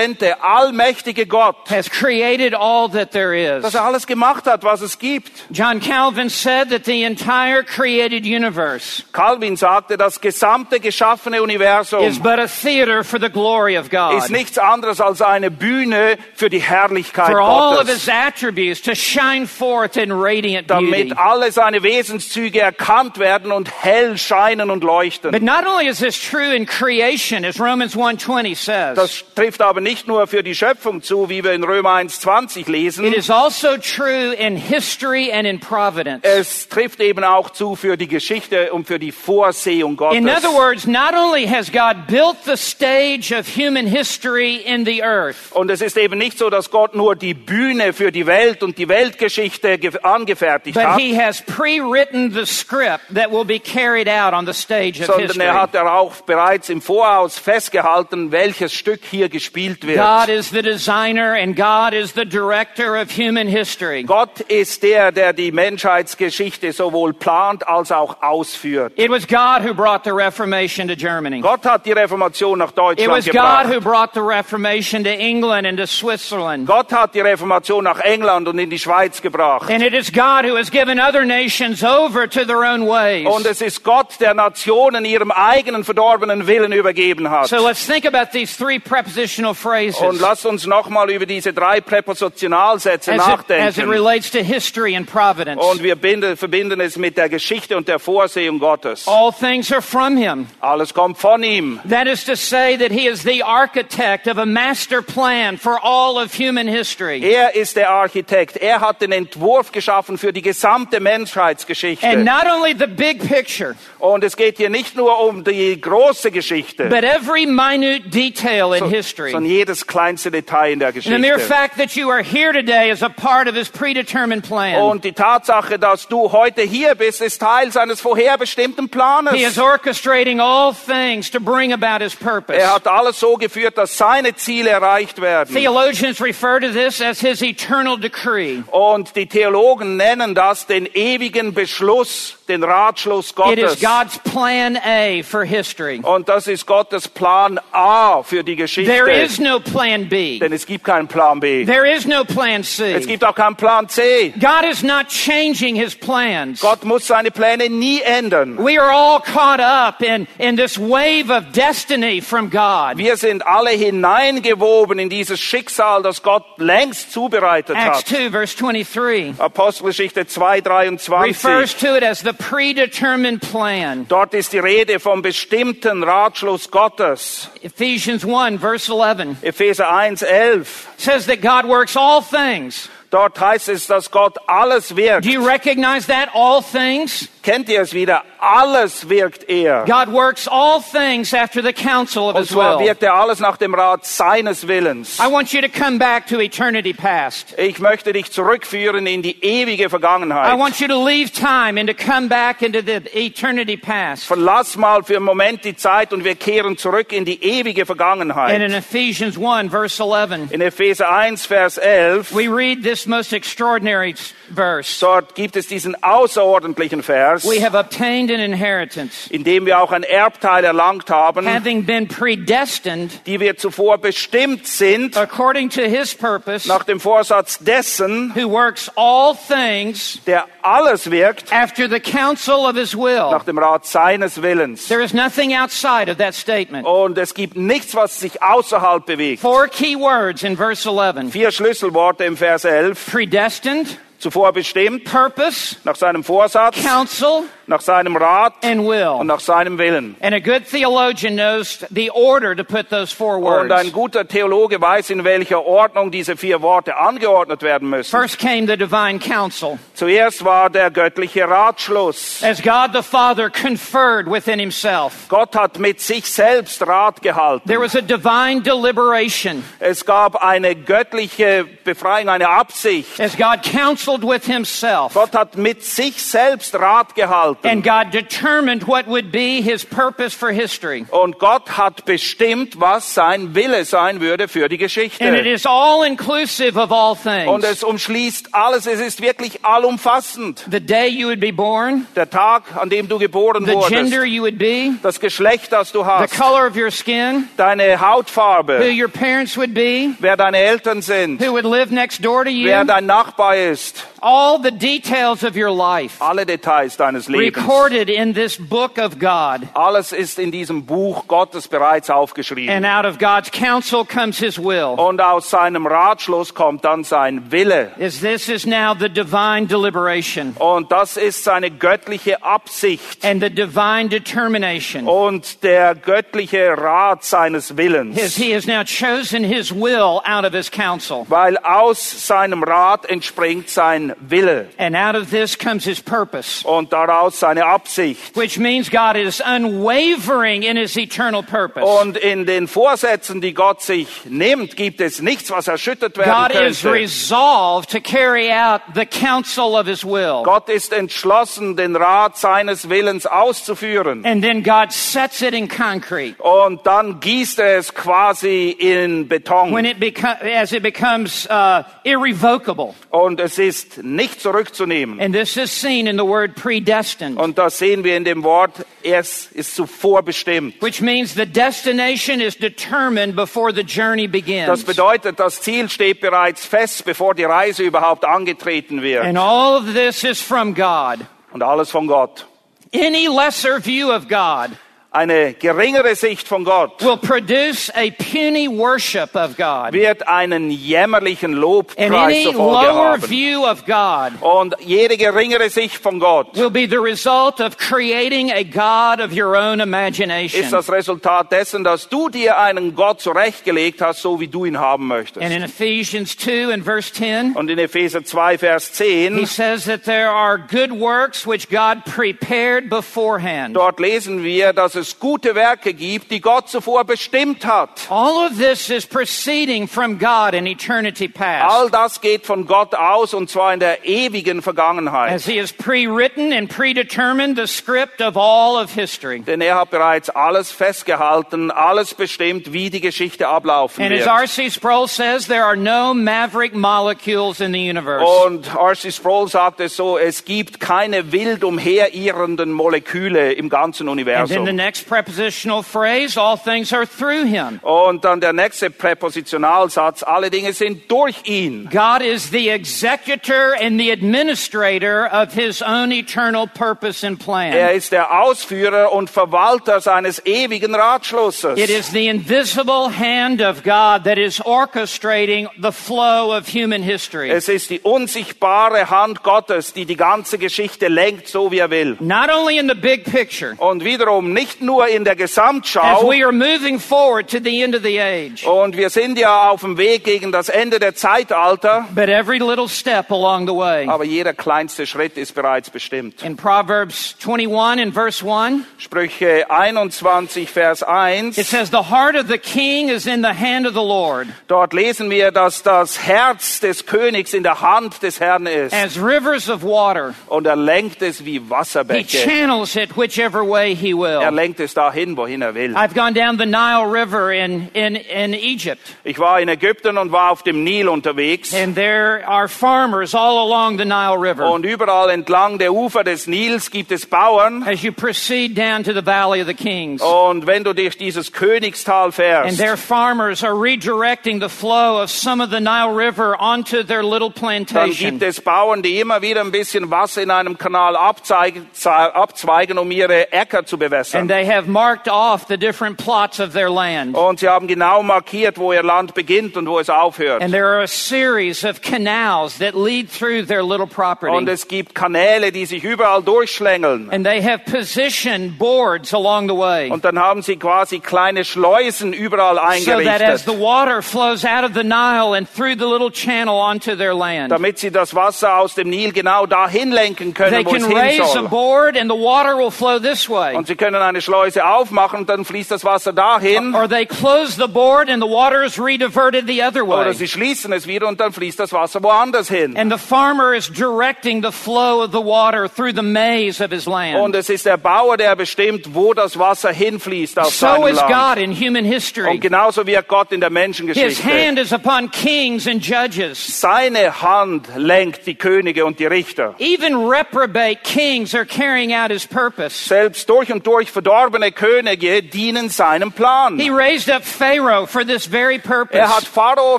transzendente, 0.07 0.43
allmächtige 0.43 1.27
Gott, 1.27 1.69
has 1.71 1.89
created 1.91 2.55
all 2.55 2.89
that 2.91 3.11
there 3.13 3.35
dass 3.61 3.69
is. 3.69 3.75
er 3.75 3.85
alles 3.85 4.07
gemacht 4.07 4.47
hat, 4.47 4.63
was 4.65 4.81
es 4.83 4.99
gibt. 4.99 5.31
John 5.51 5.81
Calvin 5.81 6.29
said 6.29 6.71
that 6.71 6.85
the 6.85 7.05
entire 7.05 7.63
created 7.63 8.25
universe 8.25 9.03
Calvin 9.13 9.57
sagte, 9.57 9.97
das 9.97 10.21
gesamte 10.21 10.81
geschaffene 10.81 11.37
is 11.37 11.43
Universum 11.43 12.23
but 12.23 12.39
a 12.39 12.47
theater 12.47 13.03
for 13.05 13.19
the 13.19 13.29
glory 13.29 13.77
of 13.77 13.87
ist 13.87 13.91
God. 13.91 14.31
nichts 14.31 14.59
anderes 14.59 15.01
als 15.01 15.21
eine 15.23 15.51
Bühne 15.51 16.17
für 16.35 16.49
die 16.51 16.61
Herrlichkeit 16.61 17.27
For 17.27 17.41
all 17.41 17.75
of 17.79 17.89
his 17.89 18.07
Gottes. 18.07 18.09
attributes 18.09 18.83
to 18.83 18.95
shine 18.95 19.47
forth 19.47 19.97
in 19.97 20.13
radiant 20.13 20.67
beauty. 20.69 20.85
Damit 20.91 21.19
alle 21.19 21.51
seine 21.53 21.83
Wesenszüge 21.83 22.61
erkannt 22.61 23.19
werden 23.19 23.53
und 23.53 23.71
hell 23.83 24.17
scheinen 24.19 24.71
und 24.71 24.81
But 24.81 24.89
leuchten. 24.89 25.45
not 25.45 25.67
only 25.67 25.87
is 25.89 25.99
this 25.99 26.19
true 26.19 26.55
in 26.55 26.67
creation, 26.67 27.45
as 27.45 27.59
Romans 27.61 27.95
1.20 27.97 28.57
says, 28.57 28.97
Das 28.97 29.25
trifft 29.35 29.61
aber 29.63 29.81
nicht 29.81 29.96
nur 30.07 30.27
für 30.27 30.43
die 30.43 30.55
Schöpfung 30.55 31.03
zu, 31.03 31.29
wie 31.29 31.43
wir 31.45 31.53
in 31.53 31.65
Römer 31.65 31.91
1,20 31.97 32.71
lesen. 32.71 33.05
it 33.05 33.15
is 33.15 33.31
also 33.31 33.77
true 33.79 34.33
in 34.35 34.57
history 34.57 35.33
and 35.33 35.47
in 35.47 35.59
providence. 35.61 36.21
Es 36.25 36.69
trifft 36.69 37.01
eben 37.01 37.25
auch 37.25 37.51
zu 37.51 37.77
für 37.77 37.97
die 37.97 38.09
Geschichte 38.09 38.73
und 38.73 38.87
für 38.87 38.99
die 38.99 39.13
Vorsehung 39.13 39.97
Gottes. 39.97 40.19
In 40.19 40.29
other 40.29 40.53
words, 40.53 40.87
not 40.87 41.15
only 41.15 41.47
has 41.47 41.71
God 41.71 42.07
built 42.09 42.37
the 42.45 42.57
stage 42.57 43.33
of 43.33 43.47
human 43.47 43.87
history 43.87 44.57
in 44.57 44.85
the 44.85 45.03
earth, 45.03 45.37
Und 45.53 45.71
es 45.71 45.81
ist 45.81 45.97
eben 45.97 46.19
nicht 46.19 46.39
so, 46.39 46.51
dass 46.51 46.71
Gott 46.71 46.95
nur 46.95 47.15
die 47.17 47.35
Bühne 47.35 47.93
für 47.93 48.11
die 48.13 48.27
Welt 48.27 48.63
und 48.63 48.79
die 48.79 48.89
Weltgeschichte 48.89 49.79
ge- 49.79 49.99
angefertigt 50.03 50.75
but 50.75 50.85
hat, 50.85 51.01
he 51.01 51.17
has 51.17 51.43
pre-written 51.43 52.33
the 52.33 52.45
script 52.47 53.01
that 53.15 53.31
will 53.31 53.45
be 53.45 53.59
carried 53.59 54.09
out 54.09 54.33
on 54.33 54.47
the 54.47 54.53
stage 54.53 55.01
of 55.01 55.07
sondern 55.07 55.27
history. 55.29 55.45
er 55.47 55.55
hat 55.61 55.77
auch 55.77 56.15
bereits 56.23 56.69
im 56.69 56.81
Voraus 56.83 57.39
festgehalten, 57.39 58.33
welches 58.33 58.73
Stück 58.73 59.01
hier 59.11 59.29
gespielt 59.29 59.86
wird. 59.87 59.99
God 59.99 60.29
is 60.29 60.51
the 60.51 60.63
designer 60.63 61.35
and 61.35 61.57
God 61.57 61.93
is 61.95 62.13
the 62.13 62.25
director 62.25 62.97
of 62.97 63.11
human 63.11 63.49
history. 63.49 64.03
Gott 64.03 64.41
ist 64.41 64.83
der, 64.83 65.13
der 65.13 65.33
die 65.33 65.53
Menschheitsgeschichte 65.53 66.73
sowohl 66.73 67.13
plant 67.13 67.67
als 67.67 67.93
auch 67.93 68.23
ausführt. 68.23 68.93
It 68.97 69.11
was 69.11 69.27
God 69.27 69.63
who 69.63 69.75
brought 69.75 70.05
the 70.05 70.13
Reformation 70.13 70.89
to 70.89 70.97
Germany. 70.97 71.41
Gott 71.41 71.65
hat 71.65 71.87
die 71.87 71.93
Reformation 71.93 72.59
nach 72.59 72.71
It 72.71 72.77
Deutschland 72.77 73.11
was 73.11 73.25
God 73.27 73.33
gebracht. 73.33 73.69
who 73.71 73.81
brought 73.81 74.15
the 74.15 74.23
Reformation 74.23 75.05
to 75.05 75.11
England 75.11 75.67
and 75.67 75.79
to 75.79 75.87
Switzerland. 75.87 76.67
Gott 76.67 76.93
hat 76.93 77.15
die 77.15 77.21
Reformation 77.21 77.85
nach 77.85 78.01
England 78.01 78.49
und 78.49 78.59
in 78.59 78.71
die 78.71 78.79
Schweiz 78.79 79.23
gebracht. 79.23 79.71
And 79.71 79.83
it 79.83 79.95
is 79.95 80.11
God 80.13 80.45
who 80.45 80.57
has 80.57 80.71
given 80.71 80.99
other 81.01 81.25
nations 81.25 81.83
over 81.85 82.29
to 82.29 82.45
their 82.45 82.65
own 82.65 82.87
ways. 82.87 83.27
Und 83.27 83.47
es 83.47 83.61
ist 83.61 83.83
Gott, 83.85 84.19
der 84.21 84.35
Nationen 84.35 85.05
ihrem 85.05 85.31
eigenen 85.31 85.85
verdorbenen 85.85 86.47
Willen 86.47 86.73
übergeben 86.73 87.31
hat. 87.31 87.49
So 87.49 87.67
let's 87.67 87.87
think 87.87 88.05
about 88.05 88.33
these 88.33 88.57
three 88.57 88.79
prepositional 88.79 89.55
phrases 89.55 89.76
Und 90.01 90.21
lasst 90.21 90.47
uns 90.47 90.67
nochmal 90.67 91.11
über 91.11 91.27
diese 91.27 91.53
drei 91.53 91.81
Präpositionalsätze 91.81 93.13
as 93.13 93.17
it, 93.17 93.23
as 93.23 93.29
it 93.29 93.87
nachdenken. 93.87 93.91
relates 93.91 94.31
to 94.31 94.39
history 94.39 94.97
and 94.97 95.11
providence. 95.11 95.63
Und 95.63 95.83
wir 95.83 95.97
binden, 95.97 96.37
verbinden 96.37 96.81
es 96.81 96.97
mit 96.97 97.17
der 97.17 97.29
Geschichte 97.29 97.77
und 97.77 97.89
der 97.89 97.99
Vorsehung 97.99 98.59
Gottes. 98.59 99.07
All 99.07 99.33
things 99.33 99.73
are 99.73 99.83
from 99.83 100.17
Him. 100.17 100.47
Alles 100.61 100.93
kommt 100.95 101.19
von 101.19 101.43
ihm. 101.43 101.81
That 101.89 102.07
is 102.07 102.25
to 102.25 102.35
say 102.35 102.77
that 102.77 102.91
He 102.91 103.07
is 103.07 103.23
the 103.23 103.43
architect 103.43 104.27
of 104.27 104.39
a 104.39 104.47
master 104.47 105.03
plan 105.03 105.59
for 105.59 105.79
all 105.83 106.17
of 106.17 106.33
human 106.39 106.67
history. 106.69 107.23
Er 107.23 107.55
ist 107.55 107.77
der 107.77 107.91
Architekt. 107.91 108.57
Er 108.57 108.81
hat 108.81 109.01
den 109.01 109.13
Entwurf 109.13 109.73
geschaffen 109.73 110.19
für 110.19 110.33
die 110.33 110.43
gesamte 110.43 111.01
Menschheitsgeschichte. 111.01 112.07
And 112.07 112.25
not 112.25 112.47
only 112.47 112.75
the 112.79 112.87
big 112.87 113.27
picture, 113.27 113.75
Und 113.99 114.25
es 114.25 114.37
geht 114.37 114.57
hier 114.59 114.71
nicht 114.71 114.97
nur 114.97 115.19
um 115.27 115.45
die 115.45 115.81
große 115.81 116.31
Geschichte, 116.31 116.85
but 116.89 117.05
every 117.05 117.47
minute 117.47 118.09
detail 118.09 118.75
in 118.75 118.89
history. 118.89 119.33
Jedes 119.67 119.87
kleinste 119.87 120.31
Detail 120.31 120.73
in 120.73 120.79
der 120.79 120.89
And 120.89 121.03
the 121.03 121.19
mere 121.19 121.35
Geschichte. 121.35 121.55
fact 121.55 121.77
that 121.79 121.97
you 121.97 122.09
are 122.11 122.23
here 122.23 122.53
today 122.53 122.91
is 122.91 123.03
a 123.03 123.09
part 123.09 123.49
of 123.49 123.55
His 123.55 123.69
predetermined 123.69 124.45
plan. 124.45 124.81
Und 124.81 125.05
die 125.05 125.13
Tatsache, 125.13 125.79
dass 125.79 126.07
du 126.07 126.31
heute 126.33 126.63
hier 126.63 126.95
bist, 126.95 127.21
ist 127.21 127.41
Teil 127.41 127.73
seines 127.73 128.01
vorherbestimmten 128.01 128.89
Planes. 128.89 129.33
He 129.33 129.43
is 129.43 129.59
orchestrating 129.59 130.41
all 130.41 130.73
things 130.73 131.31
to 131.31 131.41
bring 131.41 131.73
about 131.73 132.03
His 132.03 132.15
purpose. 132.15 132.59
Er 132.59 132.75
hat 132.75 132.87
alles 132.87 133.19
so 133.19 133.37
geführt, 133.37 133.77
dass 133.77 133.97
seine 133.97 134.35
Ziele 134.37 134.71
erreicht 134.71 135.21
werden. 135.21 135.53
Theologians 135.53 136.21
refer 136.21 136.61
to 136.61 136.69
this 136.69 137.01
as 137.01 137.21
His 137.21 137.43
eternal 137.43 137.99
decree. 137.99 138.63
Und 138.71 139.17
die 139.17 139.27
Theologen 139.27 139.97
nennen 139.97 140.35
das 140.35 140.67
den 140.67 140.87
ewigen 140.87 141.55
Beschluss, 141.55 142.39
den 142.49 142.63
Ratschluss 142.63 143.35
It 143.51 143.59
is 143.59 143.81
Gottes. 143.81 143.81
God's 143.81 144.19
plan 144.19 144.77
A 144.77 145.23
for 145.23 145.45
history. 145.45 146.01
Und 146.03 146.29
das 146.29 146.47
ist 146.47 146.67
Gottes 146.67 147.09
Plan 147.09 147.59
A 147.73 148.23
für 148.23 148.45
die 148.45 148.57
Geschichte. 148.57 148.93
There 148.93 149.11
is 149.11 149.41
no 149.41 149.56
no 149.57 149.61
plan 149.61 150.09
B. 150.09 150.39
denn 150.39 150.53
es 150.53 150.67
gibt 150.67 150.85
keinen 150.85 151.09
Plan 151.09 151.41
B. 151.41 151.65
There 151.65 151.87
is 151.87 152.07
no 152.07 152.25
plan 152.25 152.61
Es 152.61 152.77
C. 152.77 153.01
gibt 153.01 153.25
auch 153.25 153.35
keinen 153.35 153.57
Plan 153.57 153.89
C. 153.89 154.33
God 154.39 154.65
is 154.71 154.83
not 154.83 155.09
changing 155.09 155.77
his 155.77 155.95
plans. 155.95 156.61
Gott 156.61 156.85
muss 156.85 157.07
seine 157.07 157.31
Pläne 157.31 157.69
nie 157.71 158.01
ändern. 158.03 158.59
We 158.59 158.79
are 158.79 158.91
all 158.91 159.21
caught 159.21 159.61
up 159.61 160.03
in, 160.03 160.27
in 160.39 160.57
this 160.57 160.79
wave 160.79 161.31
of 161.31 161.53
destiny 161.53 162.21
from 162.21 162.51
God. 162.51 162.97
Wir 162.99 163.17
sind 163.17 163.47
alle 163.47 163.71
hineingewoben 163.71 164.99
in 164.99 165.09
dieses 165.09 165.41
Schicksal, 165.41 166.03
das 166.03 166.23
Gott 166.23 166.45
längst 166.59 167.13
zubereitet 167.13 167.77
Acts 167.77 167.99
hat. 167.99 168.07
2, 168.09 168.31
verse 168.31 168.57
23, 168.57 169.35
Apostelgeschichte 169.39 170.27
2, 170.27 170.61
refers 170.61 171.75
23. 171.75 171.81
to 171.81 171.97
it 171.97 172.03
as 172.03 172.21
the 172.21 172.33
predetermined 172.33 173.41
plan. 173.41 174.07
Dort 174.09 174.35
ist 174.35 174.53
die 174.53 174.59
Rede 174.59 175.01
vom 175.01 175.23
bestimmten 175.23 176.03
Ratschluss 176.03 176.71
Gottes. 176.71 177.51
Ephesians 177.63 178.25
1, 178.25 178.61
verse 178.61 178.91
11 178.93 179.36
Epheser 179.43 179.91
1, 179.91 180.23
11. 180.23 180.67
says 180.97 181.27
that 181.27 181.41
God 181.41 181.67
works 181.67 181.97
all 181.97 182.23
things. 182.23 182.89
Dort 183.11 183.39
heißt 183.39 183.69
es, 183.69 183.87
dass 183.87 184.11
Gott 184.11 184.37
alles 184.49 184.97
wirkt. 184.97 185.25
Do 185.25 185.31
you 185.31 185.47
recognize 185.47 186.07
that? 186.07 186.29
All 186.35 186.61
things? 186.63 187.29
Kennt 187.47 187.69
ihr 187.69 187.81
es 187.83 187.95
wieder? 187.95 188.25
Alles 188.41 189.09
wirkt 189.09 189.49
er. 189.49 189.85
God 189.85 190.13
works 190.13 190.49
all 190.49 190.81
things 190.83 191.33
after 191.33 191.63
the 191.63 191.73
counsel 191.73 192.25
of 192.25 192.35
Und 192.35 192.41
his 192.43 192.51
zwar 192.51 192.81
will. 192.81 192.87
wirkt 192.89 193.05
er 193.05 193.15
alles 193.15 193.39
nach 193.39 193.57
dem 193.57 193.73
Rat 193.73 194.05
seines 194.05 194.67
Willens. 194.67 195.21
I 195.21 195.31
want 195.31 195.53
you 195.53 195.61
to 195.61 195.69
come 195.69 195.97
back 196.01 196.27
to 196.27 196.41
eternity 196.41 196.93
past. 196.93 197.55
Ich 197.57 197.79
möchte 197.79 198.13
dich 198.13 198.33
zurückführen 198.33 199.07
in 199.07 199.23
die 199.23 199.45
ewige 199.45 199.85
I 199.85 199.89
Vergangenheit. 199.89 200.59
want 200.59 200.81
you 200.81 200.89
to 200.89 201.01
leave 201.07 201.31
time 201.31 201.79
and 201.79 201.89
to 201.89 201.95
come 201.95 202.27
back 202.29 202.63
into 202.63 202.81
the 202.81 203.01
eternity 203.17 203.77
past. 203.77 204.27
Verlass 204.27 204.77
mal 204.77 205.05
für 205.05 205.15
einen 205.15 205.25
Moment 205.25 205.65
die 205.65 205.77
Zeit 205.77 206.13
und 206.13 206.25
wir 206.25 206.35
kehren 206.35 206.77
zurück 206.77 207.13
in 207.13 207.25
die 207.25 207.41
ewige 207.45 207.83
And 207.83 207.87
Vergangenheit. 207.87 208.61
in 208.61 208.73
Ephesians 208.73 209.39
1, 209.39 209.71
verse 209.71 210.03
11, 210.03 210.51
In 210.51 210.61
Epheser 210.61 211.09
1, 211.09 211.47
Vers 211.47 211.79
11, 211.79 212.35
we 212.35 212.49
read 212.49 212.83
this 212.83 213.07
most 213.07 213.33
extraordinary 213.33 214.17
verse. 214.53 214.99
dort 214.99 215.37
gibt 215.37 215.55
es 215.55 215.69
diesen 215.69 215.95
außerordentlichen 216.03 217.05
Vers, 217.05 217.36
We 217.45 217.63
have 217.65 217.75
obtained 217.75 218.31
an 218.31 218.41
inheritance, 218.41 219.29
in 219.31 219.45
dem 219.45 219.67
wir 219.67 219.81
auch 219.81 219.93
ein 219.93 220.03
Erbteil 220.03 220.65
erlangt 220.65 221.11
haben, 221.11 221.47
having 221.47 221.85
been 221.85 222.09
predestined 222.09 223.27
die 223.27 223.41
wir 223.41 223.57
zuvor 223.57 223.99
bestimmt 223.99 224.67
sind, 224.67 225.17
according 225.17 225.71
to 225.71 225.83
his 225.83 226.15
purpose, 226.15 226.69
nach 226.69 226.85
dem 226.85 227.01
Vorsatz 227.01 227.59
dessen, 227.59 228.33
who 228.35 228.49
works 228.49 228.91
all 228.97 229.35
things 229.35 230.21
der 230.27 230.47
alles 230.63 231.11
wirkt, 231.11 231.53
after 231.53 231.89
the 231.89 232.01
counsel 232.01 232.67
of 232.67 232.77
his 232.77 232.95
will. 232.97 233.31
nach 233.31 233.45
dem 233.45 233.59
Rat 233.59 233.87
seines 233.87 234.41
Willens. 234.43 234.89
There 234.89 235.03
is 235.03 235.13
nothing 235.13 235.53
outside 235.55 236.11
of 236.11 236.19
that 236.19 236.35
statement. 236.35 236.87
Und 236.87 237.19
es 237.19 237.35
gibt 237.35 237.57
nichts, 237.57 237.95
was 237.95 238.19
sich 238.21 238.43
außerhalb 238.43 239.05
bewegt. 239.07 239.41
Four 239.43 239.69
key 239.69 239.97
words 239.97 240.43
in 240.43 240.57
verse 240.57 240.89
11 240.89 241.31
Vier 241.33 241.51
Schlüsselworte 241.51 242.25
im 242.25 242.37
Vers 242.37 242.65
11. 242.65 243.07
predestined, 243.11 243.99
Zuvor 244.19 244.53
bestimmt, 244.53 245.05
purpose, 245.05 245.77
nach 245.85 245.97
seinem 245.97 246.25
Vorsatz, 246.25 246.83
counsel, 246.83 247.43
nach 247.69 247.81
seinem 247.81 248.17
Rat 248.17 248.55
and 248.63 248.81
und 248.81 248.89
will. 248.89 249.25
nach 249.25 249.41
seinem 249.41 249.79
Willen. 249.79 250.17
And 250.21 250.35
a 250.35 250.39
good 250.41 250.65
theologian 250.71 251.35
knows 251.35 251.85
the 251.91 252.11
order 252.11 252.55
to 252.55 252.65
put 252.65 252.91
those 252.91 253.13
four 253.15 253.39
Und 253.39 253.73
ein 253.73 253.93
guter 253.93 254.27
Theologe 254.27 254.81
weiß, 254.81 255.11
in 255.11 255.25
welcher 255.25 255.65
Ordnung 255.65 256.11
diese 256.11 256.37
vier 256.37 256.63
Worte 256.63 256.97
angeordnet 256.97 257.63
werden 257.63 257.91
müssen. 257.91 258.11
First 258.11 258.39
came 258.39 258.67
the 258.67 258.77
divine 258.77 259.19
counsel, 259.19 259.79
Zuerst 259.95 260.45
war 260.45 260.71
der 260.71 260.91
göttliche 260.91 261.49
Ratschluss. 261.49 262.43
as 262.43 262.63
God 262.63 262.91
the 262.93 263.03
Father 263.03 263.51
conferred 263.51 264.27
within 264.31 264.59
himself. 264.59 265.27
Gott 265.29 265.57
hat 265.57 265.79
mit 265.79 266.01
sich 266.01 266.31
selbst 266.31 266.87
Rat 266.87 267.23
gehalten. 267.23 267.67
There 267.69 267.81
was 267.81 267.95
a 267.97 268.01
divine 268.01 268.63
deliberation 268.63 269.65
Es 269.81 270.05
gab 270.05 270.37
eine 270.43 270.75
göttliche 270.75 271.65
Befreiung, 271.85 272.29
eine 272.29 272.49
Absicht. 272.49 273.21
as 273.21 273.37
God 273.37 273.63
counseled 273.63 274.23
with 274.23 274.45
himself. 274.45 275.15
Gott 275.15 275.35
hat 275.35 275.57
mit 275.57 275.85
sich 275.85 276.23
selbst 276.23 276.75
Rat 276.75 277.15
gehalten. 277.15 277.56
And 277.65 277.83
God 277.83 278.13
determined 278.13 278.87
what 278.87 279.07
would 279.07 279.31
be 279.33 279.61
his 279.63 279.85
purpose 279.85 280.37
for 280.37 280.51
history. 280.51 281.07
Und 281.11 281.39
Gott 281.39 281.77
hat 281.77 282.05
bestimmt, 282.05 282.81
was 282.81 283.15
sein 283.15 283.55
Wille 283.55 283.85
sein 283.85 284.21
würde 284.21 284.49
für 284.49 284.69
die 284.69 284.77
And 284.77 284.81
it 284.81 284.81
Geschichte. 284.81 285.25
is 285.49 285.67
all 285.67 286.05
inclusive 286.05 286.77
of 286.79 286.93
all 286.93 287.17
Und 287.49 287.65
es 287.65 287.83
umschließt 287.83 288.55
alles. 288.55 288.87
Es 288.87 289.01
ist 289.01 289.21
wirklich 289.21 289.65
allumfassend. 289.65 290.65
The 290.71 290.81
day 290.81 291.09
you 291.09 291.29
would 291.29 291.41
be 291.41 291.53
born, 291.53 292.07
Der 292.15 292.29
Tag, 292.29 292.77
an 292.77 292.91
dem 292.91 293.09
du 293.09 293.19
geboren 293.19 293.65
the 293.65 293.73
gender 293.89 294.19
wurdest, 294.19 294.27
you 294.27 294.43
would 294.43 294.59
be, 294.59 294.93
das 295.03 295.21
Geschlecht, 295.21 295.73
das 295.73 295.93
du 295.93 296.01
the 296.01 296.07
hast, 296.07 296.39
color 296.39 296.67
of 296.67 296.77
your 296.77 296.91
skin, 296.91 297.49
deine 297.57 297.99
who 297.99 298.07
Hautfarbe, 298.07 298.81
your 298.93 299.09
parents 299.09 299.57
would 299.57 299.75
be, 299.75 300.11
wer 300.21 300.37
deine 300.37 300.59
Eltern 300.59 301.03
sind, 301.03 301.41
who 301.41 301.53
would 301.53 301.65
live 301.65 301.91
next 301.91 302.25
door 302.25 302.45
to 302.45 302.51
wer 302.51 302.81
you, 302.81 302.87
dein 302.87 303.07
Nachbar 303.07 303.57
ist, 303.57 304.07
all 304.21 304.59
the 304.63 304.71
details 304.71 305.43
of 305.45 305.57
your 305.57 305.71
life 305.71 306.21
alle 306.21 306.47
Details 306.47 306.97
deines 306.97 307.29
Lebens. 307.29 307.46
Recorded 307.47 308.09
in 308.09 308.35
this 308.35 308.57
book 308.59 308.99
of 308.99 309.19
God. 309.19 309.69
Alles 309.75 310.13
ist 310.13 310.39
in 310.39 310.51
diesem 310.51 310.85
Buch 310.87 311.27
Gottes 311.27 311.69
bereits 311.69 312.11
aufgeschrieben. 312.11 312.75
And 312.75 312.87
out 312.87 313.05
of 313.05 313.19
God's 313.19 313.51
counsel 313.51 314.05
comes 314.05 314.39
his 314.39 314.59
will. 314.59 314.95
Und 314.97 315.21
aus 315.21 315.51
seinem 315.51 315.87
Ratschluss 315.87 316.55
kommt 316.55 316.85
dann 316.85 317.05
sein 317.05 317.51
Wille. 317.51 317.93
As 318.01 318.21
this 318.21 318.49
is 318.49 318.67
now 318.67 318.95
the 318.99 319.09
divine 319.09 319.67
deliberation 319.67 320.55
Und 320.59 320.91
das 320.93 321.17
ist 321.17 321.45
seine 321.45 321.71
göttliche 321.71 322.43
Absicht 322.43 323.25
and 323.25 323.43
the 323.43 323.51
divine 323.51 324.09
determination. 324.09 325.07
und 325.07 325.63
der 325.63 325.95
göttliche 325.95 326.77
Rat 326.77 327.25
seines 327.25 327.77
Willens. 327.77 328.37
he 328.37 328.53
has 328.55 328.67
now 328.67 328.83
chosen 328.85 329.45
his 329.45 329.73
will 329.73 330.21
out 330.25 330.45
of 330.45 330.53
his 330.53 330.71
counsel. 330.71 331.25
Weil 331.29 331.57
aus 331.59 332.27
seinem 332.27 332.63
Rat 332.63 333.07
entspringt 333.07 333.69
sein 333.69 334.15
Wille 334.21 334.69
And 334.79 334.97
out 334.97 335.15
of 335.15 335.31
this 335.31 335.57
comes 335.59 335.85
his 335.85 336.01
purpose, 336.01 336.67
und 336.67 336.93
daraus 336.93 337.36
seine 337.41 337.67
Absicht. 337.67 338.37
which 338.37 338.59
means 338.59 338.91
God 338.91 339.17
is 339.17 339.41
unwavering 339.41 340.63
in 340.63 340.77
his 340.77 340.97
eternal 340.97 341.43
purpose. 341.43 341.85
Und 341.85 342.17
in 342.17 342.47
den 342.47 342.69
Vorsätzen, 342.69 343.41
die 343.41 343.55
Gott 343.55 343.83
sich 343.83 344.09
nimmt, 344.25 344.77
gibt 344.77 345.01
es 345.01 345.21
nichts, 345.21 345.51
was 345.51 345.69
erschüttert 345.69 346.17
werden 346.17 346.33
God 346.33 346.51
is 346.51 346.83
könnte. 346.83 346.93
resolved 346.93 347.91
to 347.91 348.01
carry 348.01 348.51
out 348.51 348.81
the 348.95 349.07
counsel 349.07 349.75
of 349.75 349.87
his 349.87 350.05
will. 350.05 350.43
Gott 350.45 350.69
ist 350.69 350.93
entschlossen, 350.93 351.77
den 351.77 351.97
Rat 351.97 352.37
seines 352.37 352.89
Willens 352.89 353.27
auszuführen. 353.27 354.25
And 354.25 354.43
then 354.43 354.63
God 354.63 354.93
sets 354.93 355.43
it 355.43 355.55
in 355.55 355.69
concrete. 355.69 356.41
Und 356.43 356.87
dann 356.87 357.21
gießt 357.21 357.59
er 357.59 357.79
es 357.79 357.95
quasi 357.95 358.71
in 358.71 359.29
Beton. 359.29 359.73
When 359.75 359.85
it 359.85 359.97
as 360.25 360.73
it 360.73 360.83
becomes 360.83 361.47
uh, 361.51 361.83
irrevocable. 362.05 362.95
Und 363.11 363.41
es 363.41 363.59
ist 363.59 364.03
nicht 364.03 364.41
zurückzunehmen. 364.41 365.21
And 365.21 365.35
this 365.35 365.57
is 365.57 365.71
seen 365.71 366.07
in 366.07 366.17
the 366.17 366.25
word 366.25 366.55
predestined, 366.55 367.26
Und 367.37 367.59
das 367.59 367.79
sehen 367.79 368.05
wir 368.05 368.17
in 368.17 368.25
dem 368.25 368.43
Wort, 368.45 368.85
es 369.03 369.47
ist 369.53 369.75
zuvor 369.75 370.23
bestimmt. 370.23 370.81
which 370.83 371.01
means 371.01 371.35
the 371.35 371.47
destination 371.47 372.41
is 372.41 372.57
determined 372.57 373.35
before 373.35 373.73
the 373.75 373.83
journey 373.83 374.27
Das 374.27 374.33
begins. 374.33 374.85
bedeutet, 374.85 375.39
das 375.41 375.61
Ziel 375.61 375.89
steht 375.89 376.21
bereits 376.21 376.65
fest, 376.65 377.05
bevor 377.05 377.35
die 377.35 377.45
Reise 377.45 377.83
überhaupt 377.83 378.25
angetreten 378.25 379.03
wird. 379.03 379.25
And 379.25 379.39
all 379.39 379.77
of 379.79 379.93
this 379.95 380.23
is 380.25 380.41
from 380.41 380.75
God. 380.75 381.19
Und 381.53 381.63
alles 381.63 381.91
von 381.91 382.07
Gott. 382.07 382.47
Any 382.95 383.27
lesser 383.29 383.81
view 383.81 384.11
of 384.11 384.29
God 384.29 384.71
Eine 385.17 385.55
geringere 385.55 386.15
Sicht 386.15 386.47
von 386.47 386.63
Gott 386.65 387.03
will 387.03 387.17
produce 387.17 387.89
a 387.95 388.11
puny 388.11 388.69
worship 388.69 389.35
of 389.35 389.57
God. 389.57 389.95
wird 389.95 390.29
einen 390.29 390.71
jämmerlichen 390.71 391.53
And 391.55 391.61
Lobpreis 391.63 392.11
any 392.13 392.43
zur 392.45 392.53
Folge 392.53 392.87
lower 392.87 393.13
haben. 393.13 393.23
view 393.31 393.65
of 393.65 393.87
God 393.87 394.33
Und 394.43 394.75
jede 394.81 395.17
geringere 395.17 395.71
Sicht 395.71 395.97
von 395.97 396.21
Gott 396.21 396.55
will 396.55 396.69
be 396.69 396.87
the 396.87 396.99
result 396.99 397.61
of 397.61 397.79
creating 397.79 398.51
a 398.53 398.63
God 398.63 399.25
of 399.25 399.33
your 399.35 399.57
own 399.57 399.81
imagination. 399.81 400.63
ist 400.63 400.75
das 400.75 400.93
Resultat 400.93 401.51
dessen, 401.51 401.83
dass 401.83 402.11
du 402.11 402.29
dir 402.29 402.59
einen 402.59 402.95
Gott 402.95 403.23
zurechtgelegt 403.23 404.03
hast, 404.03 404.21
so 404.21 404.39
wie 404.39 404.49
du 404.49 404.67
ihn 404.67 404.79
haben 404.79 405.05
And 405.05 405.09
möchtest. 405.21 405.47
in 405.51 405.63
Ephesians 405.63 406.37
2 406.37 406.75
and 406.75 406.85
verse 406.85 407.11
10, 407.15 407.53
Und 407.55 407.71
in 407.71 407.79
Epheser 407.79 408.23
2, 408.23 408.59
Vers 408.59 408.89
he 408.99 409.29
10, 409.31 409.47
says 409.47 409.87
that 409.87 410.05
there 410.05 410.29
are 410.29 410.59
good 410.59 410.91
works 410.93 411.47
which 411.47 411.71
God 411.71 412.05
prepared 412.05 412.91
beforehand. 412.91 413.75
dort 413.75 413.99
lesen 413.99 414.45
wir, 414.45 414.75
dass 414.75 414.95
es 414.95 415.06
gute 415.15 415.55
Werke 415.55 415.95
gibt, 415.95 416.31
die 416.31 416.41
Gott 416.41 416.69
zuvor 416.69 417.05
bestimmt 417.05 417.65
hat. 417.67 418.07
All 418.09 418.47
of 418.47 418.59
this 418.59 418.91
is 418.91 419.07
proceeding 419.07 419.87
from 419.89 420.19
God 420.19 420.55
in 420.55 420.67
eternity 420.67 421.29
past. 421.29 421.71
All 421.71 421.91
das 421.91 422.21
geht 422.21 422.47
von 422.47 422.67
Gott 422.67 422.95
aus 422.95 423.35
und 423.35 423.51
zwar 423.51 423.75
in 423.75 423.81
der 423.81 424.05
ewigen 424.05 424.63
Vergangenheit. 424.63 425.33
As 425.33 425.47
he 425.47 425.61
has 425.61 425.73
pre-written 425.73 426.53
and 426.53 426.69
predetermined 426.69 427.57
the 427.57 427.67
script 427.67 428.21
of 428.21 428.37
all 428.37 428.83
of 428.83 428.95
history. 428.95 429.41
Denn 429.41 429.61
er 429.61 429.77
hat 429.77 429.91
bereits 429.91 430.31
alles 430.31 430.73
festgehalten, 430.73 431.71
alles 431.71 432.15
bestimmt, 432.15 432.73
wie 432.73 432.91
die 432.91 433.01
Geschichte 433.01 433.49
ablaufen 433.49 434.05
And 434.05 434.13
as 434.13 434.21
wird. 434.21 434.29
R.C. 434.29 434.71
Sproul 434.71 435.09
says, 435.09 435.47
there 435.47 435.65
are 435.65 435.77
no 435.77 436.15
maverick 436.15 436.75
molecules 436.75 437.61
in 437.61 437.73
the 437.73 437.91
universe. 437.91 438.25
Und 438.25 438.75
R.C. 438.75 439.13
Sproul 439.13 439.49
sagt 439.49 439.81
es 439.81 439.97
so, 439.97 440.19
es 440.19 440.45
gibt 440.45 440.81
keine 440.81 441.33
wild 441.33 441.65
umherirrenden 441.65 442.73
Moleküle 442.73 443.53
im 443.53 443.69
ganzen 443.69 444.09
And 444.09 444.21
in 444.21 444.27
the 444.27 444.31
Universum. 444.31 444.65
Next 444.87 445.07
prepositional 445.09 445.83
phrase, 445.83 446.37
all 446.37 446.57
things 446.57 446.93
are 446.93 447.07
through 447.07 447.45
him. 447.47 447.81
Und 447.83 448.25
dann 448.25 448.41
der 448.41 448.53
nächste 448.53 448.89
Präpositionalsatz, 448.91 450.23
alle 450.23 450.49
Dinge 450.51 450.73
sind 450.73 451.11
durch 451.11 451.37
ihn. 451.45 451.89
God 451.91 452.23
is 452.23 452.51
the 452.51 452.69
executor 452.71 453.75
and 453.81 453.99
the 453.99 454.11
administrator 454.13 455.27
of 455.33 455.53
his 455.53 455.83
own 455.83 456.13
eternal 456.13 456.67
purpose 456.67 457.27
and 457.27 457.41
Er 457.41 457.45
plan. 457.45 457.73
ist 457.97 458.13
der 458.13 458.41
Ausführer 458.43 459.13
und 459.13 459.29
Verwalter 459.29 460.01
seines 460.01 460.45
ewigen 460.47 460.95
Ratschlusses. 460.95 461.79
It 461.79 461.91
is 461.91 462.11
the 462.13 462.29
invisible 462.29 463.11
hand 463.11 463.61
of 463.61 463.83
God 463.83 464.25
that 464.25 464.39
is 464.39 464.61
orchestrating 464.61 465.69
the 465.83 465.93
flow 465.93 466.57
of 466.57 466.69
human 466.69 467.03
history. 467.03 467.51
Es 467.51 467.69
ist 467.69 467.91
die 467.91 468.01
unsichtbare 468.01 469.11
Hand 469.11 469.43
Gottes, 469.43 469.93
die 469.93 470.05
die 470.07 470.17
ganze 470.17 470.59
Geschichte 470.59 471.09
lenkt, 471.09 471.49
so 471.49 471.71
wie 471.73 471.79
er 471.79 471.91
will. 471.91 472.17
Not 472.21 472.51
only 472.51 472.79
in 472.79 472.89
the 472.89 472.95
big 472.95 473.25
picture, 473.25 473.75
Und 473.79 474.05
wiederum 474.05 474.53
nicht 474.53 474.76
nur 474.81 475.09
in 475.09 475.25
der 475.25 475.37
Gesamtschau. 475.37 476.29
we 476.29 476.43
are 476.43 476.53
moving 476.53 476.99
forward 476.99 477.49
to 477.49 477.59
the 477.63 477.83
end 477.83 477.95
of 477.95 478.03
the 478.03 478.21
age, 478.21 478.65
Und 478.67 478.97
wir 478.97 479.11
sind 479.11 479.39
ja 479.39 479.71
auf 479.71 479.81
dem 479.81 479.97
Weg 479.99 480.25
gegen 480.25 480.53
das 480.53 480.69
Ende 480.69 480.99
der 480.99 481.15
Zeitalter. 481.15 482.07
but 482.15 482.29
every 482.29 482.59
little 482.59 482.89
step 482.89 483.31
along 483.31 483.67
the 483.67 483.75
way. 483.75 484.07
Aber 484.09 484.25
jeder 484.25 484.53
kleinste 484.55 485.07
Schritt 485.07 485.37
ist 485.37 485.55
bereits 485.55 485.91
bestimmt. 485.91 486.43
In 486.43 486.57
Proverbs 486.57 487.37
21 487.45 488.01
and 488.03 488.15
verse 488.15 488.43
1, 488.45 488.83
Sprüche 488.99 489.65
21, 489.71 490.71
Vers 490.71 491.03
1. 491.03 491.57
it 491.59 491.67
says, 491.67 491.91
The 491.91 492.03
heart 492.11 492.37
of 492.37 492.49
the 492.49 492.59
king 492.59 493.09
is 493.09 493.27
in 493.27 493.43
the 493.43 493.53
hand 493.55 493.87
of 493.87 493.95
the 493.95 494.03
Lord, 494.03 494.49
Dort 494.69 494.93
lesen 494.93 495.31
wir, 495.31 495.51
dass 495.51 495.83
das 495.83 496.27
Herz 496.27 496.81
des 496.81 497.07
Königs 497.07 497.55
in 497.55 497.63
der 497.63 497.81
Hand 497.81 498.23
des 498.23 498.41
Herrn 498.41 498.67
ist. 498.67 498.93
as 498.95 499.17
rivers 499.19 499.69
of 499.69 499.83
water. 499.83 500.35
Und 500.49 500.67
er 500.67 500.77
lenkt 500.77 501.23
es 501.23 501.45
wie 501.45 501.57
He 501.57 501.71
Wasserbäche. 501.71 502.39
channels 502.45 502.97
it 502.97 503.17
whichever 503.17 503.67
way 503.67 503.95
he 503.95 504.11
Er 504.11 504.17
will. 504.51 504.59
Lenkt 504.67 504.81
es 504.81 504.95
dahin, 504.95 505.37
wohin 505.37 505.63
er 505.63 505.75
will. 505.75 505.95
I've 505.97 506.15
gone 506.15 506.35
down 506.35 506.59
the 506.59 506.67
Nile 506.67 507.07
River 507.07 507.53
in, 507.53 507.89
in, 507.95 508.17
in 508.17 508.53
Egypt, 508.53 509.01
Ich 509.23 509.39
war 509.39 509.61
in 509.61 509.69
Ägypten 509.69 510.19
und 510.19 510.33
war 510.33 510.51
auf 510.51 510.63
dem 510.65 510.83
Nil 510.83 511.09
unterwegs. 511.09 511.73
and 511.73 511.95
there 511.95 512.43
are 512.47 512.67
farmers 512.69 513.33
all 513.35 513.59
along 513.59 513.99
the 513.99 514.05
Nile 514.05 514.37
River. 514.37 514.69
Und 514.71 514.85
überall 514.85 515.31
entlang 515.31 515.79
der 515.79 515.93
Ufer 515.93 516.25
des 516.25 516.49
Nils 516.49 516.91
gibt 516.91 517.13
es 517.13 517.27
Bauern. 517.27 517.85
As 517.85 518.03
you 518.03 518.11
proceed 518.13 518.77
down 518.77 519.05
to 519.05 519.13
the 519.13 519.25
Valley 519.25 519.61
of 519.61 519.69
the 519.69 519.75
Kings, 519.75 520.21
Und 520.21 520.67
wenn 520.67 520.83
du 520.83 520.93
durch 520.95 521.17
dieses 521.17 521.53
Königstal 521.53 522.25
and 522.27 522.35
fährst, 522.35 522.79
their 522.79 522.97
farmers 522.97 523.63
are 523.63 523.75
redirecting 523.75 524.61
the 524.61 524.69
flow 524.69 525.23
of 525.23 525.31
some 525.31 525.63
of 525.63 525.71
the 525.71 525.81
Nile 525.81 526.13
River 526.13 526.57
onto 526.59 527.05
their 527.05 527.23
little 527.23 527.51
dann 527.51 527.55
plantation. 527.87 528.31
gibt 528.31 528.43
es 528.43 528.61
Bauern, 528.61 529.03
die 529.03 529.21
immer 529.21 529.43
wieder 529.43 529.61
ein 529.61 529.71
bisschen 529.71 530.11
Wasser 530.11 530.43
in 530.43 530.51
einem 530.51 530.77
Kanal 530.77 531.17
abzweigen, 531.17 532.99
um 532.99 533.11
ihre 533.13 533.53
Äcker 533.53 533.85
zu 533.87 533.97
And 533.97 534.01
bewässern. 534.01 534.49
They 534.57 534.65
have 534.65 534.89
marked 534.89 535.29
off 535.29 535.69
the 535.69 535.77
different 535.77 536.19
plots 536.19 536.61
of 536.61 536.73
their 536.73 536.91
land. 536.91 537.37
Und 537.37 537.61
sie 537.61 537.69
haben 537.69 537.87
genau 537.87 538.23
markiert, 538.23 538.79
wo 538.79 538.93
ihr 538.93 539.03
Land 539.03 539.35
beginnt 539.35 539.77
und 539.77 539.87
wo 539.87 539.99
es 539.99 540.09
aufhört. 540.09 540.63
And 540.63 540.73
there 540.73 540.87
are 540.87 541.03
a 541.03 541.09
series 541.09 541.85
of 541.85 542.01
canals 542.01 542.79
that 542.79 542.95
lead 542.95 543.31
through 543.31 543.67
their 543.67 543.83
little 543.83 544.07
property. 544.07 544.55
Und 544.55 544.69
es 544.69 544.89
gibt 544.89 545.15
Kanäle, 545.15 545.73
die 545.73 545.87
sich 545.87 546.05
überall 546.05 546.43
durchschlängeln. 546.43 547.31
And 547.31 547.45
they 547.45 547.61
have 547.61 547.85
positioned 547.85 548.79
boards 548.79 549.35
along 549.35 549.69
the 549.69 549.77
way. 549.77 550.11
Und 550.11 550.25
dann 550.25 550.39
haben 550.39 550.63
sie 550.63 550.77
quasi 550.77 551.21
kleine 551.21 551.65
Schleusen 551.65 552.33
überall 552.33 552.79
eingerichtet. 552.79 553.39
So 553.39 553.39
that 553.39 553.43
as 553.43 553.65
the 553.65 553.79
water 553.79 554.23
flows 554.23 554.65
out 554.65 554.85
of 554.85 554.95
the 554.95 555.05
Nile 555.05 555.55
and 555.55 555.69
through 555.69 555.97
the 555.97 556.07
little 556.07 556.31
channel 556.31 556.77
onto 556.77 557.17
their 557.17 557.35
land, 557.35 557.71
damit 557.73 557.99
sie 557.99 558.11
das 558.11 558.35
Wasser 558.35 558.79
aus 558.79 558.95
dem 558.95 559.11
Nil 559.11 559.33
genau 559.33 559.67
dahin 559.67 560.11
lenken 560.13 560.55
they 560.55 560.71
können, 560.71 560.87
wo 560.87 560.95
es 560.95 561.07
can 561.07 561.13
raise 561.13 561.57
a 561.57 561.63
board 561.63 562.17
and 562.17 562.31
the 562.31 562.37
water 562.37 562.77
will 562.77 562.91
flow 562.91 563.19
this 563.19 563.49
way. 563.49 563.75
Und 563.75 563.87
sie 563.87 563.97
können 563.97 564.23
eine 564.23 564.41
Schleuse 564.47 564.87
aufmachen 564.87 565.41
und 565.41 565.49
dann 565.51 565.65
fließt 565.65 565.91
das 565.91 566.05
Wasser 566.05 566.33
dahin. 566.33 566.95
Or 566.95 567.09
they 567.09 567.27
close 567.27 567.73
the 567.77 567.89
board 567.89 568.31
and 568.31 568.43
the 568.43 568.49
water 568.49 568.83
is 568.85 568.99
rediverted 568.99 569.67
the 569.67 569.83
other 569.83 570.05
Oder 570.07 570.33
sie 570.33 570.49
schließen 570.49 570.93
es 570.93 571.07
wieder 571.07 571.27
und 571.29 571.41
dann 571.41 571.53
fließt 571.53 571.79
das 571.81 571.93
Wasser 571.93 572.23
woanders 572.23 572.69
hin. 572.69 572.97
And 572.97 573.13
the 573.13 573.19
farmer 573.19 573.75
is 573.75 573.89
directing 573.93 574.63
the 574.63 574.73
flow 574.73 575.23
of 575.25 575.33
the 575.33 575.39
water 575.45 575.89
through 575.89 576.15
the 576.15 576.23
maze 576.23 576.83
of 576.83 576.91
his 576.91 577.07
Und 577.07 577.13
land. 577.13 577.55
es 577.57 577.69
ist 577.69 577.85
der 577.87 577.97
Bauer, 577.97 578.37
der 578.37 578.55
bestimmt, 578.57 579.15
wo 579.15 579.35
das 579.35 579.59
Wasser 579.59 579.91
hinfließt 579.93 580.59
auf 580.59 580.67
So 580.75 580.87
seinem 580.87 581.09
is 581.09 581.17
Land. 581.17 581.29
God 581.57 581.63
in 581.63 581.73
human 581.73 582.05
history. 582.05 582.51
Und 582.51 582.61
genauso 582.61 583.07
wirkt 583.07 583.29
Gott 583.29 583.53
in 583.53 583.61
der 583.61 583.69
His 583.69 583.75
Menschengeschichte. 583.75 584.45
hand 584.45 584.79
is 584.79 584.93
upon 584.93 585.31
kings 585.31 585.87
and 585.89 586.03
judges. 586.07 586.81
Seine 586.81 587.43
Hand 587.43 587.89
lenkt 587.97 588.47
die 588.47 588.55
Könige 588.55 589.05
und 589.05 589.19
die 589.19 589.27
Richter. 589.27 589.75
Even 589.79 590.15
reprobate 590.29 591.03
kings 591.03 591.55
are 591.55 591.67
carrying 591.67 592.13
out 592.15 592.31
his 592.31 592.47
purpose. 592.47 593.09
Selbst 593.09 593.49
durch 593.51 593.73
und 593.73 593.87
durch 593.87 594.11
verdorbene 594.37 594.73
Könige 594.73 595.43
dienen 595.43 595.89
seinem 595.89 596.33
Plan. 596.33 596.79
He 596.79 596.91
raised 596.91 597.31
up 597.31 597.43
Pharaoh 597.45 598.07
for 598.07 598.25
this 598.25 598.47
very 598.47 598.79
purpose. 598.79 599.19
Er 599.19 599.29
hat. 599.29 599.45
Pharao 599.45 599.99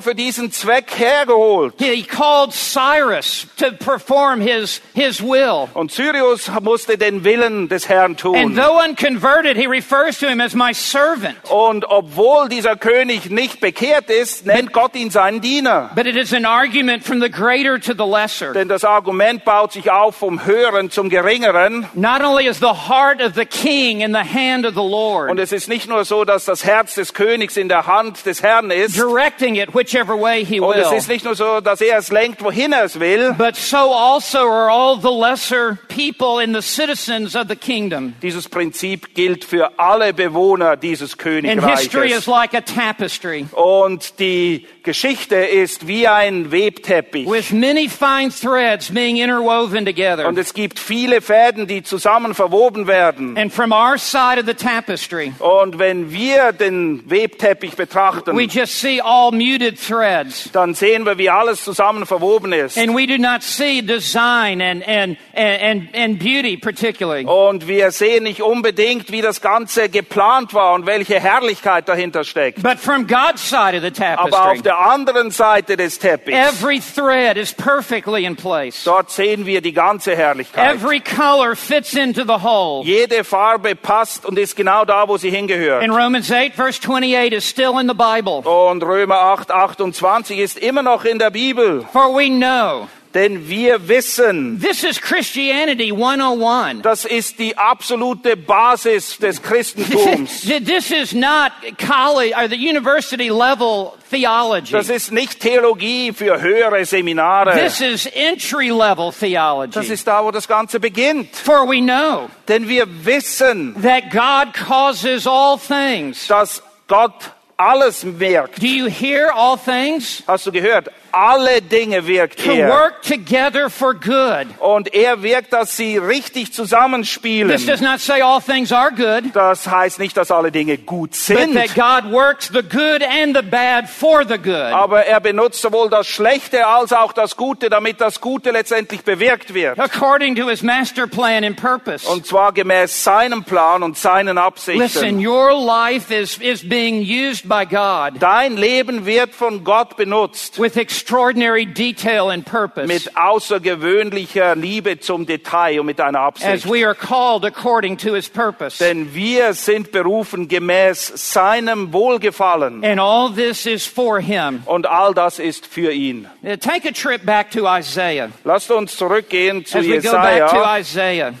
für 0.00 0.14
diesen 0.14 0.52
Zweck 0.52 0.98
hergeholt. 0.98 1.74
He 1.78 2.02
called 2.02 2.52
Cyrus 2.52 3.46
to 3.56 3.72
perform 3.72 4.40
his, 4.40 4.80
his 4.94 5.20
will. 5.20 5.68
Und 5.74 5.90
Syrius 5.90 6.50
musste 6.60 6.96
den 6.96 7.24
Willen 7.24 7.68
des 7.68 7.88
Herrn 7.88 8.16
tun. 8.16 8.36
And 8.36 8.56
though 8.56 8.80
unconverted, 8.80 9.56
he 9.56 9.66
refers 9.66 10.18
to 10.18 10.28
him 10.28 10.40
as 10.40 10.54
my 10.54 10.72
servant. 10.72 11.36
Und 11.50 11.84
obwohl 11.88 12.48
dieser 12.48 12.76
König 12.76 13.30
nicht 13.30 13.60
bekehrt 13.60 14.10
ist, 14.10 14.46
nennt 14.46 14.72
Gott 14.72 14.94
ihn 14.94 15.10
seinen 15.10 15.40
Diener. 15.40 15.90
But 15.94 16.06
it 16.06 16.16
is 16.16 16.32
an 16.32 16.44
argument 16.44 17.04
from 17.04 17.20
the 17.20 17.30
greater 17.30 17.80
to 17.80 17.92
the 17.92 18.08
lesser. 18.08 18.52
Denn 18.52 18.68
das 18.68 18.84
Argument 18.84 19.44
baut 19.44 19.72
sich 19.72 19.90
auf 19.90 20.16
vom 20.16 20.44
Höheren 20.44 20.90
zum 20.90 21.08
Geringeren. 21.08 21.86
Not 21.94 22.22
only 22.22 22.46
is 22.46 22.58
the 22.58 22.88
heart 22.88 23.20
of 23.20 23.34
the 23.34 23.44
king 23.44 24.00
in 24.00 24.12
the 24.12 24.27
hand 24.32 24.66
of 24.66 24.74
the 24.74 24.80
Und 24.80 24.90
Lord, 24.90 25.38
es 25.40 25.52
ist 25.52 25.68
nicht 25.68 25.88
nur 25.88 26.04
so, 26.04 26.24
dass 26.24 26.44
das 26.44 26.64
Herz 26.64 26.94
des 26.94 27.14
Königs 27.14 27.56
in 27.56 27.68
der 27.68 27.86
Hand 27.86 28.26
des 28.26 28.42
Herrn 28.42 28.70
ist. 28.70 28.96
directing 28.96 29.56
it 29.56 29.74
whichever 29.74 30.18
way 30.20 30.44
he 30.44 30.60
Und 30.60 30.76
es 30.76 30.90
will, 30.90 30.98
ist 30.98 31.08
nicht 31.08 31.24
nur 31.24 31.34
so, 31.34 31.60
dass 31.60 31.80
er 31.80 31.98
es 31.98 32.10
lenkt, 32.10 32.42
wohin 32.44 32.72
er 32.72 32.84
es 32.84 33.00
will. 33.00 33.34
but 33.38 33.56
so 33.56 33.92
also 33.92 34.38
are 34.38 34.70
all 34.70 34.96
the 35.00 35.08
lesser 35.10 35.78
people 35.88 36.38
and 36.42 36.54
the 36.54 36.62
citizens 36.62 37.34
of 37.34 37.48
the 37.48 37.56
kingdom. 37.56 38.14
Dieses 38.22 38.48
Prinzip 38.48 39.14
gilt 39.14 39.44
für 39.44 39.78
alle 39.78 40.12
Bewohner 40.12 40.76
dieses 40.76 41.12
And 41.18 41.44
history 41.64 42.12
is 42.12 42.24
Königreiches. 42.24 42.26
like 42.26 42.54
a 42.54 42.60
tapestry 42.60 43.46
Und 43.52 44.18
die 44.18 44.66
Geschichte 44.88 45.36
ist 45.36 45.86
wie 45.86 46.08
ein 46.08 46.50
Webteppich. 46.50 47.28
with 47.28 47.52
many 47.52 47.90
fine 47.90 48.30
threads 48.30 48.90
being 48.90 49.18
interwoven 49.18 49.84
together. 49.84 50.26
Und 50.26 50.38
es 50.38 50.54
gibt 50.54 50.78
viele 50.78 51.20
Fäden, 51.20 51.66
die 51.66 51.82
zusammen 51.82 52.32
verwoben 52.32 52.86
werden. 52.86 53.36
And 53.36 53.52
from 53.52 53.70
our 53.70 53.98
side 53.98 54.40
of 54.40 54.46
the 54.46 54.54
tapestry, 54.54 55.34
Und 55.40 55.78
wenn 55.78 56.10
wir 56.10 56.52
den 56.52 57.02
Webteppich 57.04 57.72
we 57.72 57.76
betrachten, 57.76 58.38
just 58.48 58.80
see 58.80 58.98
all 58.98 59.30
muted 59.30 59.78
threads. 59.78 60.48
dann 60.52 60.72
sehen 60.72 61.04
wir, 61.04 61.18
wie 61.18 61.28
alles 61.28 61.62
zusammen 61.64 62.06
verwoben 62.06 62.54
ist. 62.54 62.78
And 62.78 62.96
we 62.96 63.06
do 63.06 63.18
not 63.18 63.42
see 63.42 63.82
design 63.82 64.62
and, 64.62 64.82
and, 64.88 65.18
and, 65.34 65.94
and 65.94 66.18
beauty 66.18 66.56
particularly. 66.56 67.26
Und 67.26 67.68
wir 67.68 67.90
sehen 67.90 68.24
nicht 68.24 68.40
unbedingt, 68.40 69.12
wie 69.12 69.20
das 69.20 69.42
Ganze 69.42 69.90
geplant 69.90 70.54
war 70.54 70.72
und 70.72 70.86
welche 70.86 71.20
Herrlichkeit 71.20 71.90
dahinter 71.90 72.24
steckt. 72.24 72.62
But 72.62 72.78
from 72.78 73.06
God's 73.06 73.46
side 73.46 73.76
of 73.76 73.82
the 73.82 74.02
Aber 74.16 74.52
auf 74.52 74.62
tapestry, 74.62 74.62
der 74.78 74.90
anderen 74.90 75.30
Seite 75.30 75.76
des 75.76 75.98
Teppichs, 75.98 76.36
every 76.36 76.80
thread 76.80 77.36
is 77.36 77.52
perfectly 77.52 78.24
in 78.24 78.36
place. 78.36 78.84
dort 78.84 79.10
sehen 79.10 79.46
wir 79.46 79.60
die 79.60 79.72
ganze 79.72 80.14
Herrlichkeit. 80.16 80.74
Every 80.74 81.00
color 81.00 81.56
fits 81.56 81.94
into 81.94 82.22
the 82.22 82.42
whole. 82.42 82.84
Jede 82.84 83.24
Farbe 83.24 83.74
passt 83.74 84.24
und 84.24 84.38
ist 84.38 84.56
genau 84.56 84.84
da, 84.84 85.08
wo 85.08 85.16
sie 85.16 85.30
hingehört. 85.30 85.82
And 85.82 85.92
Romans 85.92 86.30
8, 86.30 86.54
verse 86.54 86.80
28 86.80 87.32
is 87.32 87.48
still 87.48 87.78
in 87.80 87.88
the 87.88 87.94
Bible. 87.94 88.42
Und 88.48 88.82
Römer 88.82 89.20
8, 89.20 89.50
28 89.50 90.38
ist 90.38 90.58
immer 90.58 90.82
noch 90.82 91.04
in 91.04 91.18
der 91.18 91.30
Bibel. 91.30 91.84
For 91.92 92.14
we 92.14 92.28
know 92.28 92.88
Denn 93.18 93.48
wir 93.48 93.88
wissen, 93.88 94.60
this 94.60 94.84
is 94.84 95.00
Christianity 95.00 95.90
101. 95.90 96.82
das 96.82 97.04
ist 97.04 97.40
die 97.40 97.58
absolute 97.58 98.36
Basis 98.36 99.18
des 99.18 99.42
Christentums. 99.42 100.42
this 100.64 100.92
is 100.92 101.12
not 101.14 101.50
college 101.78 102.32
or 102.36 102.46
the 102.48 102.56
university 102.56 103.28
level 103.28 103.94
theology. 104.08 104.70
Das 104.70 104.88
ist 104.88 105.10
nicht 105.10 105.40
Theologie 105.40 106.12
für 106.12 106.40
höhere 106.40 106.84
Seminare. 106.84 107.54
This 107.54 107.80
is 107.80 108.08
entry 108.14 108.70
level 108.70 109.10
theology. 109.10 109.72
Das 109.72 109.86
theology. 109.86 109.94
ist 109.94 110.06
da, 110.06 110.24
wo 110.24 110.30
das 110.30 110.46
Ganze 110.46 110.78
beginnt. 110.78 111.34
For 111.34 111.66
we 111.66 111.80
know 111.80 112.30
Denn 112.46 112.68
wir 112.68 112.86
wissen, 113.04 113.74
that 113.82 114.12
God 114.12 114.54
causes 114.54 115.26
all 115.26 115.58
things. 115.58 116.28
dass 116.28 116.62
Gott 116.86 117.32
alles 117.56 118.04
wirkt. 118.20 118.62
Do 118.62 118.68
you 118.68 118.86
hear 118.86 119.32
all 119.34 119.58
things? 119.58 120.22
Hast 120.28 120.46
du 120.46 120.52
gehört? 120.52 120.90
Alle 121.18 121.60
Dinge 121.62 122.06
wirkt 122.06 122.44
to 122.44 122.52
er. 122.52 122.68
work 122.68 123.02
together 123.02 123.68
for 123.68 123.94
good. 123.94 124.46
Und 124.60 124.94
er 124.94 125.22
wirkt, 125.22 125.52
dass 125.52 125.76
sie 125.76 125.98
richtig 125.98 126.52
zusammenspielen. 126.52 127.50
This 127.50 127.66
does 127.66 127.80
not 127.80 128.00
say 128.00 128.20
all 128.22 128.40
things 128.40 128.72
are 128.72 128.90
good, 128.92 129.34
Das 129.34 129.66
heißt 129.66 129.98
nicht, 129.98 130.16
dass 130.16 130.30
alle 130.30 130.52
Dinge 130.52 130.78
gut 130.78 131.10
but 131.10 131.14
sind, 131.14 131.54
that 131.54 131.74
God 131.74 132.12
works 132.12 132.48
the 132.48 132.62
good 132.62 133.02
and 133.02 133.36
the 133.36 133.42
bad 133.42 133.88
for 133.88 134.24
the 134.26 134.38
good. 134.38 134.54
aber 134.72 135.04
er 135.06 135.20
benutzt 135.20 135.60
sowohl 135.60 135.90
das 135.90 136.06
Schlechte 136.06 136.66
als 136.66 136.92
auch 136.92 137.12
das 137.12 137.36
Gute, 137.36 137.68
damit 137.68 138.00
das 138.00 138.20
Gute 138.20 138.50
letztendlich 138.50 139.02
bewirkt 139.02 139.54
wird. 139.54 139.78
According 139.78 140.36
to 140.36 140.48
his 140.48 140.62
master 140.62 141.06
plan 141.06 141.44
and 141.44 141.56
purpose. 141.60 142.08
Und 142.08 142.26
zwar 142.26 142.52
gemäß 142.52 143.02
seinem 143.04 143.44
Plan 143.44 143.82
und 143.82 143.96
seinen 143.98 144.36
Listen, 144.36 144.38
Absichten. 144.38 145.26
your 145.26 145.52
life 145.52 146.14
is, 146.14 146.38
is 146.38 146.66
being 146.68 147.00
used 147.02 147.48
by 147.48 147.64
God 147.66 148.20
Dein 148.20 148.56
Leben 148.56 149.04
wird 149.06 149.34
von 149.34 149.64
Gott 149.64 149.96
benutzt 149.96 150.60
with 150.60 150.76
extraordinary 151.08 151.64
detail 151.64 152.28
and 152.28 152.44
purpose 152.44 152.86
mit 152.86 153.16
außergewöhnlicher 153.16 154.54
Liebe 154.54 155.00
zum 155.00 155.24
Detail 155.24 155.80
und 155.80 155.86
mit 155.86 156.00
einer 156.02 156.20
as 156.20 156.42
Absicht. 156.42 156.66
we 156.66 156.84
are 156.84 156.94
called 156.94 157.46
according 157.46 157.96
to 157.96 158.12
his 158.12 158.28
purpose. 158.28 158.78
Denn 158.78 159.14
wir 159.14 159.54
sind 159.54 159.90
berufen 159.90 160.48
gemäß 160.48 161.32
seinem 161.32 161.94
Wohlgefallen. 161.94 162.84
And 162.84 163.00
all 163.00 163.30
this 163.30 163.64
is 163.64 163.86
for 163.86 164.20
him. 164.20 164.62
Und 164.66 164.86
all 164.86 165.14
das 165.14 165.38
ist 165.38 165.66
für 165.66 165.92
ihn. 165.92 166.28
Uh, 166.42 166.56
Take 166.56 166.86
a 166.86 166.92
trip 166.92 167.24
back 167.24 167.50
to 167.52 167.66
Isaiah. 167.66 168.30
Lasst 168.44 168.70
uns 168.70 168.94
zurückgehen 168.94 169.64
zu 169.64 169.78
As 169.78 169.86
we 169.86 170.02
go 170.02 170.12
back 170.12 170.50
to 170.50 170.56
Jesaja. 170.56 170.78
Isaiah. 170.78 171.34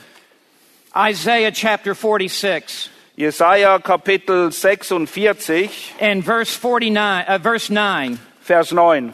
Isaiah 0.96 1.52
chapter 1.52 1.94
46 1.94 2.90
Jesaja 3.18 3.82
Kapitel 3.82 4.50
46, 4.50 5.92
and 6.00 6.24
verse 6.24 6.56
49, 6.56 7.24
uh, 7.28 7.38
verse 7.38 7.68
9. 7.68 8.18
Vers 8.40 8.72
9. 8.72 9.12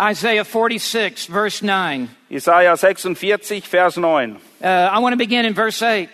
Isaiah 0.00 0.46
46, 0.46 1.26
verse 1.26 1.62
9. 1.62 2.08
Jesaja 2.30 2.74
46, 2.74 3.66
Vers 3.66 3.98
9. 3.98 4.36
Uh, 4.62 4.66
I 4.66 4.98
want 4.98 5.12
to 5.12 5.18
begin 5.18 5.44
in 5.44 5.52
verse 5.52 5.82
8. 5.82 6.08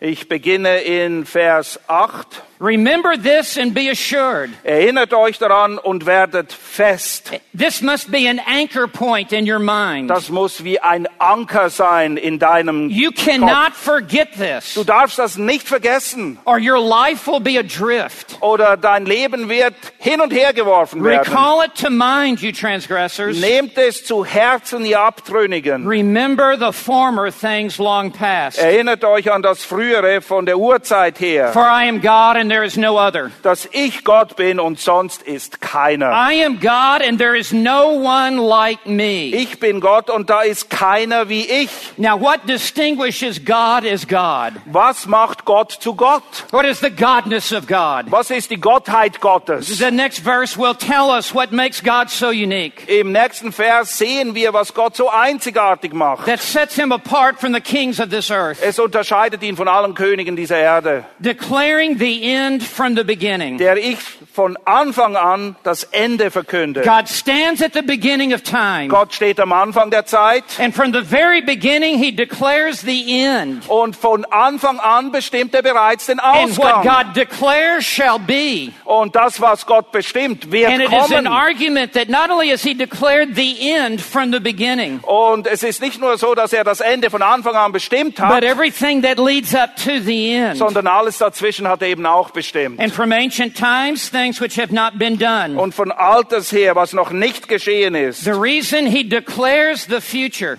Ich 0.00 0.28
beginne 0.28 0.82
in 0.84 1.24
Vers 1.24 1.80
8. 1.88 2.42
Remember 2.60 3.16
this 3.16 3.56
and 3.58 3.74
be 3.74 3.90
assured. 3.90 4.50
Erinnert 4.62 5.12
euch 5.12 5.38
daran 5.38 5.78
und 5.78 6.06
werdet 6.06 6.52
fest. 6.52 7.32
This 7.56 7.82
must 7.82 8.10
be 8.10 8.28
an 8.28 8.40
anchor 8.46 8.86
point 8.86 9.32
in 9.32 9.48
your 9.50 9.58
mind. 9.58 10.08
Das 10.10 10.28
muss 10.28 10.62
wie 10.64 10.78
ein 10.80 11.06
Anker 11.18 11.68
sein 11.70 12.16
in 12.16 12.38
deinem 12.38 12.88
You 12.90 13.10
Kopf. 13.10 13.24
cannot 13.24 13.72
forget 13.74 14.28
this, 14.38 14.74
Du 14.74 14.84
darfst 14.84 15.18
das 15.18 15.36
nicht 15.36 15.66
vergessen. 15.66 16.38
or 16.44 16.58
your 16.58 16.78
life 16.80 17.26
will 17.30 17.40
be 17.40 17.58
adrift. 17.58 18.36
Oder 18.40 18.76
dein 18.76 19.04
Leben 19.06 19.48
wird 19.48 19.74
hin 19.98 20.20
und 20.20 20.32
her 20.32 20.52
geworfen 20.52 21.02
werden. 21.04 21.20
Recall 21.26 21.64
it 21.64 21.74
to 21.74 21.90
mind, 21.90 22.40
you 22.40 22.52
transgressors. 22.52 23.38
Nehmt 23.40 23.76
es 23.78 24.04
zu 24.04 24.24
Herzen, 24.24 24.84
ihr 24.84 25.00
Abtrünnigen. 25.00 25.86
Remember 25.86 26.56
the 26.58 26.72
former 26.72 27.30
things 27.30 27.78
long 27.78 28.10
past. 28.12 28.58
Erinnert 28.58 29.04
euch 29.04 29.30
an 29.32 29.42
das 29.42 29.64
Frühere 29.64 30.20
von 30.20 30.46
der 30.46 30.58
Urzeit 30.58 31.18
her, 31.20 31.52
For 31.52 31.62
I 31.64 31.88
am 31.88 32.00
God 32.00 32.36
and 32.44 32.50
there 32.50 32.62
is 32.64 32.76
no 32.76 32.98
other. 32.98 33.30
dass 33.42 33.66
ich 33.72 34.04
Gott 34.04 34.36
bin 34.36 34.60
und 34.60 34.78
sonst 34.78 35.22
ist 35.22 35.60
keiner. 35.62 36.10
I 36.12 36.44
am 36.44 36.60
God 36.60 37.02
and 37.02 37.18
there 37.18 37.34
is 37.36 37.52
no 37.52 37.88
one 37.88 38.36
like 38.36 38.86
me. 38.86 39.30
Ich 39.34 39.58
bin 39.58 39.80
Gott 39.80 40.10
und 40.10 40.28
da 40.28 40.42
ist 40.42 40.68
keiner 40.68 41.28
wie 41.30 41.46
ich. 41.46 41.70
Now, 41.96 42.20
what 42.20 42.46
distinguishes 42.46 43.42
God 43.44 43.84
as 43.86 44.06
God? 44.06 44.52
Was 44.66 45.06
macht 45.06 45.44
Gott 45.46 45.72
zu 45.72 45.94
Gott? 45.94 46.22
What 46.50 46.66
is 46.66 46.80
the 46.80 46.90
godness 46.90 47.52
of 47.52 47.66
God? 47.66 48.10
Was 48.10 48.30
ist 48.30 48.50
die 48.50 48.60
Gottheit 48.60 49.20
Gottes? 49.20 49.78
The 49.78 49.90
next 49.90 50.20
verse 50.20 50.56
will 50.58 50.74
tell 50.74 51.08
us 51.10 51.34
what 51.34 51.50
makes 51.52 51.82
God 51.82 52.10
so 52.10 52.28
unique, 52.28 52.86
Im 52.88 53.12
nächsten 53.12 53.52
Vers 53.52 53.96
sehen 53.96 54.34
wir, 54.34 54.52
was 54.52 54.74
Gott 54.74 54.96
so 54.96 55.08
einzigartig 55.10 55.92
macht. 55.94 56.26
that 56.26 56.40
sets 56.40 56.76
him 56.76 56.92
apart 56.92 57.40
from 57.40 57.54
the 57.54 57.60
kings 57.60 57.98
of 58.00 58.10
this 58.10 58.30
earth, 58.30 58.58
Es 58.62 58.78
unterscheidet 58.78 59.42
ihn 59.42 59.56
von 59.56 59.68
allen 59.68 59.94
Königen 59.94 60.36
dieser 60.36 60.58
Erde, 60.58 61.04
declaring 61.20 61.98
the 61.98 62.33
end 62.34 62.62
from 62.62 62.96
the 62.96 63.04
beginning. 63.04 63.58
der 63.58 63.76
ich 63.76 63.98
von 64.32 64.56
Anfang 64.64 65.16
an 65.16 65.56
das 65.62 65.84
Ende 65.84 66.30
verkünde. 66.30 66.82
God 66.82 67.08
stands 67.08 67.62
at 67.62 67.72
the 67.74 67.82
beginning 67.82 68.34
of 68.34 68.42
time, 68.42 68.88
Gott 68.88 69.14
steht 69.14 69.38
am 69.40 69.52
Anfang 69.52 69.90
der 69.90 70.06
Zeit 70.06 70.44
and 70.58 70.74
from 70.74 70.92
the 70.92 71.02
very 71.02 71.40
beginning, 71.40 71.98
he 71.98 72.10
declares 72.14 72.80
the 72.80 73.04
end. 73.24 73.68
und 73.68 73.94
von 73.96 74.24
Anfang 74.26 74.80
an 74.80 75.12
bestimmt 75.12 75.54
er 75.54 75.62
bereits 75.62 76.06
den 76.06 76.18
And 76.20 76.56
what 76.58 76.72
Ausgang. 76.72 76.82
God 77.06 77.16
declares 77.16 77.84
shall 77.84 78.18
be. 78.18 78.72
Und 78.84 79.14
das, 79.14 79.40
was 79.40 79.64
Gott 79.66 79.92
bestimmt, 79.92 80.50
wird 80.50 80.70
And 80.70 80.80
it 80.82 80.88
is 80.88 81.12
an 81.12 81.24
kommen. 81.24 81.26
argument 81.28 81.92
that 81.94 82.08
not 82.08 82.30
only 82.30 82.50
has 82.50 82.62
he 82.62 82.74
declared 82.74 83.36
the 83.36 83.70
end 83.72 84.00
from 84.00 84.32
the 84.32 84.40
beginning, 84.40 85.00
Und 85.02 85.46
es 85.46 85.62
ist 85.62 85.80
nicht 85.80 86.00
nur 86.00 86.18
so, 86.18 86.34
dass 86.34 86.52
er 86.52 86.64
das 86.64 86.80
Ende 86.80 87.10
von 87.10 87.22
Anfang 87.22 87.54
an 87.54 87.72
bestimmt 87.72 88.16
but 88.16 88.24
hat, 88.26 88.44
everything 88.44 89.02
that 89.02 89.18
leads 89.18 89.54
up 89.54 89.76
to 89.76 90.00
the 90.04 90.34
end. 90.34 90.56
sondern 90.58 90.86
alles 90.86 91.18
dazwischen 91.18 91.68
hat 91.68 91.82
er 91.82 91.88
eben 91.88 92.06
auch 92.06 92.23
bestimmt. 92.30 92.80
And 92.80 92.92
from 92.92 93.12
ancient 93.12 93.56
times, 93.56 94.08
things 94.08 94.40
which 94.40 94.56
have 94.56 94.72
not 94.72 94.98
been 94.98 95.16
done. 95.16 95.56
Und 95.58 95.74
von 95.74 95.92
Alters 95.92 96.50
her, 96.52 96.74
was 96.74 96.92
noch 96.92 97.10
nicht 97.12 97.48
geschehen 97.48 97.94
ist, 97.94 98.24
The 98.24 98.34
reason 98.34 98.86
he 98.86 99.08
declares 99.08 99.86
the 99.86 100.00
future 100.00 100.58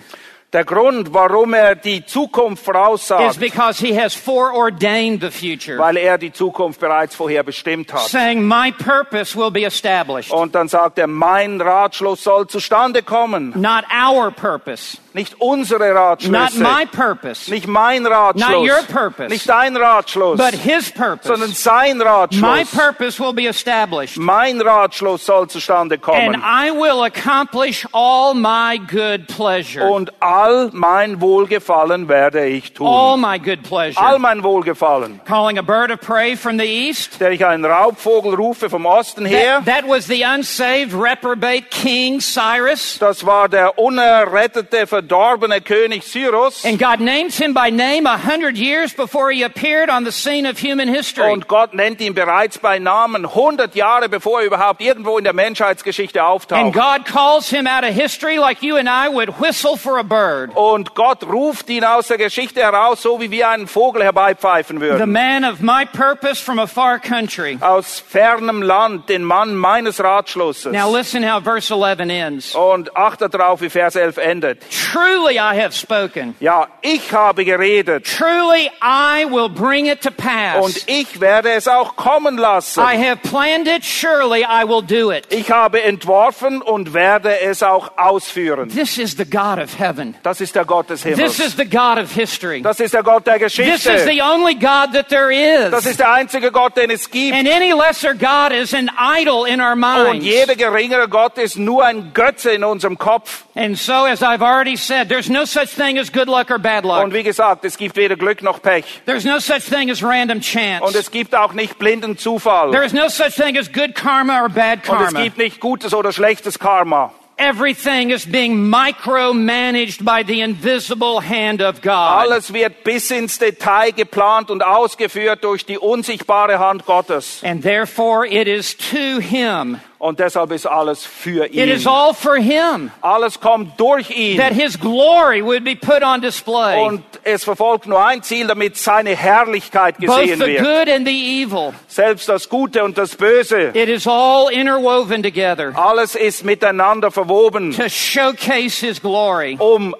der 0.52 0.64
Grund, 0.64 1.12
warum 1.12 1.54
er 1.54 1.74
die 1.74 2.06
Zukunft 2.06 2.62
is 2.62 2.64
voraussagt, 2.64 3.40
because 3.40 3.78
he 3.84 3.92
has 3.98 4.14
foreordained 4.14 5.20
the 5.20 5.30
future, 5.30 5.76
weil 5.78 5.96
er 5.96 6.18
die 6.18 6.32
Zukunft 6.32 6.80
bereits 6.80 7.14
vorher 7.14 7.42
bestimmt 7.42 7.92
hat. 7.92 8.08
saying, 8.08 8.42
My 8.46 8.70
purpose 8.72 9.36
will 9.36 9.50
be 9.50 9.64
established, 9.64 10.30
Und 10.32 10.54
dann 10.54 10.68
sagt 10.68 10.98
er, 10.98 11.06
mein 11.08 11.60
Ratschluss 11.60 12.22
soll 12.22 12.46
zustande 12.46 13.02
kommen. 13.02 13.52
not 13.60 13.84
our 13.92 14.30
purpose, 14.30 14.98
Nicht 15.12 15.34
unsere 15.40 15.88
not 15.94 15.96
Ratschlüsse, 16.22 16.60
my 16.62 16.84
purpose, 16.86 17.50
nicht 17.50 17.66
mein 17.66 18.04
Ratschluss, 18.06 18.48
Not 18.50 18.68
your 18.68 18.82
purpose. 18.82 19.28
nicht 19.30 19.48
dein 19.48 19.76
Ratschluss, 19.76 20.36
but 20.38 20.54
his 20.54 20.92
sondern 20.94 21.18
purpose. 21.18 21.54
sein 21.62 21.98
My 21.98 22.04
Ratschluss. 22.04 22.70
purpose 22.74 23.18
will 23.22 23.32
be 23.32 23.46
established, 23.48 24.16
Mein 24.18 24.60
Ratschluss 24.60 25.24
soll 25.26 25.48
zustande 25.48 25.94
and 25.96 26.02
kommen. 26.02 26.34
I 26.42 26.70
will 26.70 27.02
accomplish 27.02 27.86
all 27.92 28.34
my 28.34 28.78
good 28.78 29.26
pleasure. 29.26 29.88
Und 29.90 30.12
all 30.36 30.70
mein 30.72 31.20
Wohlgefallen 31.20 32.08
werde 32.08 32.46
ich 32.46 32.72
All 32.80 33.14
tun. 33.14 33.20
my 33.22 33.38
good 33.38 33.60
All 33.64 33.92
pleasure. 33.92 34.18
mein 34.18 34.42
Wohlgefallen. 34.42 35.20
Calling 35.24 35.58
a 35.58 35.62
bird 35.62 35.90
of 35.90 36.00
prey 36.00 36.36
from 36.36 36.58
the 36.58 36.64
east. 36.66 37.18
Der 37.20 37.30
ich 37.32 37.44
einen 37.46 37.64
Raubvogel 37.64 38.34
rufe 38.34 38.68
vom 38.68 38.84
Osten 38.84 39.24
her. 39.24 39.62
That, 39.64 39.82
that 39.82 39.88
was 39.88 40.06
the 40.06 40.22
unsaved, 40.24 40.92
reprobate 40.92 41.70
King 41.70 42.20
Cyrus. 42.20 42.98
Das 42.98 43.24
war 43.24 43.48
der 43.48 43.78
unerrettete, 43.78 44.86
verdorbene 44.86 45.60
König 45.60 46.02
Cyrus. 46.04 46.64
And 46.64 46.78
God 46.78 47.00
names 47.00 47.38
him 47.38 47.54
by 47.54 47.70
name 47.70 48.06
a 48.06 48.18
hundred 48.18 48.56
years 48.58 48.92
before 48.94 49.30
he 49.32 49.42
appeared 49.42 49.88
on 49.88 50.04
the 50.04 50.12
scene 50.12 50.46
of 50.46 50.58
human 50.62 50.88
history. 50.88 51.32
Und 51.32 51.48
Gott 51.48 51.72
nennt 51.74 52.00
ihn 52.00 52.14
bereits 52.14 52.58
bei 52.58 52.78
Namen 52.78 53.24
100 53.24 53.74
Jahre 53.74 54.08
bevor 54.08 54.40
er 54.40 54.46
überhaupt 54.46 54.80
irgendwo 54.82 55.16
in 55.18 55.24
der 55.24 55.32
Menschheitsgeschichte 55.32 56.20
And 56.20 56.28
auftaucht. 56.28 56.72
God 56.74 57.04
calls 57.06 57.48
him 57.48 57.66
out 57.66 57.84
of 57.84 57.94
history 57.94 58.36
like 58.38 58.62
you 58.62 58.76
and 58.76 58.88
I 58.88 59.08
would 59.08 59.40
whistle 59.40 59.76
for 59.76 59.98
a 59.98 60.02
bird. 60.02 60.25
Und 60.54 60.94
Gott 60.94 61.24
ruft 61.24 61.68
ihn 61.70 61.84
aus 61.84 62.08
der 62.08 62.18
Geschichte 62.18 62.60
heraus, 62.60 63.02
so 63.02 63.20
wie 63.20 63.30
wir 63.30 63.48
einen 63.48 63.66
Vogel 63.66 64.02
herbeipfeifen 64.02 64.78
The 64.78 64.82
würden. 64.82 65.12
man 65.12 65.44
of 65.44 65.60
my 65.60 65.84
purpose 65.86 66.42
from 66.42 66.58
a 66.58 66.66
far 66.66 66.98
country. 66.98 67.58
Aus 67.60 68.00
fernem 68.00 68.62
Land, 68.62 69.08
den 69.08 69.22
Mann 69.24 69.54
meines 69.54 70.02
Ratschlusses. 70.02 70.72
Now 70.72 70.94
listen 70.94 71.22
how 71.24 71.42
verse 71.42 71.72
11 71.72 72.00
ends. 72.10 72.54
Und 72.54 72.96
achtet 72.96 73.34
darauf, 73.34 73.60
wie 73.60 73.70
Vers 73.70 73.96
11 73.96 74.16
endet. 74.18 74.62
Truly 74.70 75.36
I 75.36 75.60
have 75.60 75.72
spoken. 75.72 76.34
Ja, 76.40 76.66
ich 76.82 77.12
habe 77.12 77.44
geredet 77.44 78.06
Truly 78.06 78.70
I 78.82 79.24
will 79.30 79.48
bring 79.48 79.86
it 79.86 80.02
to 80.02 80.10
pass. 80.10 80.64
und 80.64 80.88
ich 80.88 81.20
werde 81.20 81.50
es 81.52 81.68
auch 81.68 81.96
kommen 81.96 82.36
lassen. 82.38 82.80
I 82.80 82.96
have 82.96 83.18
planned 83.18 83.68
it. 83.68 83.84
Surely 83.84 84.42
I 84.42 84.64
will 84.66 84.82
do 84.82 85.10
it. 85.12 85.26
Ich 85.30 85.50
habe 85.50 85.82
entworfen 85.82 86.62
und 86.62 86.94
werde 86.94 87.40
es 87.40 87.62
auch 87.62 87.92
ausführen. 87.96 88.68
This 88.68 88.98
is 88.98 89.16
the 89.16 89.24
God 89.24 89.58
of 89.58 89.78
heaven. 89.78 90.15
Das 90.22 90.40
ist 90.40 90.54
der 90.54 90.64
Gott 90.64 90.90
des 90.90 91.02
This 91.02 91.16
Himmels. 91.16 91.38
is 91.38 91.56
the 91.56 91.64
God 91.64 91.98
of 91.98 92.12
history. 92.12 92.62
Das 92.62 92.80
ist 92.80 92.94
der 92.94 93.02
Gott 93.02 93.26
der 93.26 93.38
This 93.38 93.58
is 93.58 93.84
Geschichte. 93.84 94.04
the 94.10 94.22
only 94.22 94.54
God 94.54 94.92
that 94.92 95.08
there 95.08 95.30
Das 95.70 95.84
is. 95.84 95.90
ist 95.92 96.00
der 96.00 96.12
einzige 96.12 96.50
Gott, 96.50 96.76
den 96.76 96.90
es 96.90 97.10
gibt. 97.10 97.36
And 97.36 97.48
any 97.48 97.72
lesser 97.72 98.14
God 98.14 98.52
is 98.52 98.74
an 98.74 98.90
idol 98.98 99.46
in 99.46 99.60
our 99.60 99.72
Und 99.72 99.80
minds. 99.80 100.24
jeder 100.26 100.54
geringere 100.56 101.08
Gott 101.08 101.38
ist 101.38 101.56
nur 101.58 101.84
ein 101.84 102.12
Götze 102.12 102.50
in 102.52 102.64
unserem 102.64 102.98
Kopf. 102.98 103.44
And 103.54 103.78
so, 103.78 103.92
as 104.04 104.22
I've 104.22 104.42
already 104.42 104.76
said, 104.76 105.08
there's 105.08 105.28
no 105.30 105.44
such 105.44 105.68
thing 105.70 105.98
as 105.98 106.10
good 106.12 106.28
luck 106.28 106.50
or 106.50 106.58
bad 106.58 106.84
luck. 106.84 107.02
Und 107.04 107.14
wie 107.14 107.22
gesagt, 107.22 107.64
es 107.64 107.76
gibt 107.78 107.96
weder 107.96 108.16
Glück 108.16 108.42
noch 108.42 108.60
Pech. 108.60 108.84
There's 109.06 109.24
no 109.24 109.38
such 109.38 109.62
thing 109.64 109.90
as 109.90 110.02
random 110.02 110.38
Und 110.38 110.42
chance. 110.44 110.98
es 110.98 111.10
gibt 111.10 111.34
auch 111.34 111.52
nicht 111.52 111.78
blinden 111.78 112.18
Zufall. 112.18 112.70
There 112.70 112.84
is 112.84 112.92
no 112.92 113.08
such 113.08 113.34
thing 113.34 113.56
as 113.56 113.72
good 113.72 113.94
karma 113.94 114.42
or 114.42 114.48
bad 114.48 114.88
Und 114.88 115.00
es 115.00 115.04
karma. 115.06 115.22
gibt 115.22 115.38
nicht 115.38 115.60
gutes 115.60 115.94
oder 115.94 116.12
schlechtes 116.12 116.58
Karma. 116.58 117.12
Everything 117.38 118.12
is 118.12 118.24
being 118.24 118.70
micromanaged 118.70 120.02
by 120.02 120.22
the 120.22 120.40
invisible 120.40 121.20
hand 121.20 121.60
of 121.60 121.82
God. 121.82 122.24
Alles 122.24 122.50
wird 122.50 122.82
bis 122.82 123.10
ins 123.10 123.38
Detail 123.38 123.92
geplant 123.92 124.50
und 124.50 124.62
ausgeführt 124.62 125.44
durch 125.44 125.66
die 125.66 125.78
unsichtbare 125.78 126.58
Hand 126.58 126.86
Gottes. 126.86 127.42
And 127.44 127.62
therefore, 127.62 128.26
it 128.26 128.48
is 128.48 128.74
to 128.90 129.20
Him 129.20 129.80
Und 129.98 130.20
deshalb 130.20 130.52
ist 130.52 130.66
alles 130.66 131.04
für 131.06 131.46
It 131.46 131.54
ihn. 131.54 131.68
is 131.70 131.86
all 131.86 132.12
for 132.12 132.36
Him. 132.36 132.90
Alles 133.00 133.40
kommt 133.40 133.80
durch 133.80 134.10
ihn. 134.10 134.36
That 134.38 134.52
His 134.52 134.78
glory 134.78 135.42
would 135.42 135.64
be 135.64 135.74
put 135.74 136.02
on 136.02 136.20
display. 136.20 136.78
Und 136.84 137.02
es 137.24 137.44
verfolgt 137.44 137.86
nur 137.86 138.04
ein 138.04 138.22
Ziel, 138.22 138.46
damit 138.46 138.76
seine 138.76 139.16
Herrlichkeit 139.16 139.96
Both 139.98 140.20
gesehen 140.20 140.38
the 140.40 140.46
wird. 140.46 140.58
good 140.62 140.94
and 140.94 141.06
the 141.08 141.42
evil. 141.42 141.72
Selbst 141.88 142.28
das 142.28 142.48
Gute 142.50 142.84
und 142.84 142.98
das 142.98 143.16
Böse. 143.16 143.70
It 143.72 143.88
is 143.88 144.06
all 144.06 144.50
interwoven 144.52 145.22
together 145.22 145.72
Alles 145.74 146.14
ist 146.14 146.44
miteinander 146.44 147.10
verwoben, 147.10 147.72
to 147.72 147.88
showcase 147.88 148.84
His 148.84 149.00
glory. 149.00 149.56
um 149.58 149.94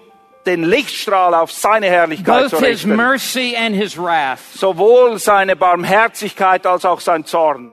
den 0.45 0.63
Lichtstrahl 0.63 1.35
auf 1.35 1.51
seine 1.51 1.87
Herrlichkeit 1.87 2.43
Both 2.43 2.51
zu 2.51 2.57
His 2.59 2.85
richten. 2.85 2.97
mercy 2.97 3.57
and 3.57 3.75
His 3.75 3.97
wrath. 3.97 4.41
Sowohl 4.55 5.19
seine 5.19 5.57
Barmherzigkeit 5.57 6.67
als 6.67 6.85
auch 6.85 7.01
sein 7.01 7.25
Zorn. 7.25 7.73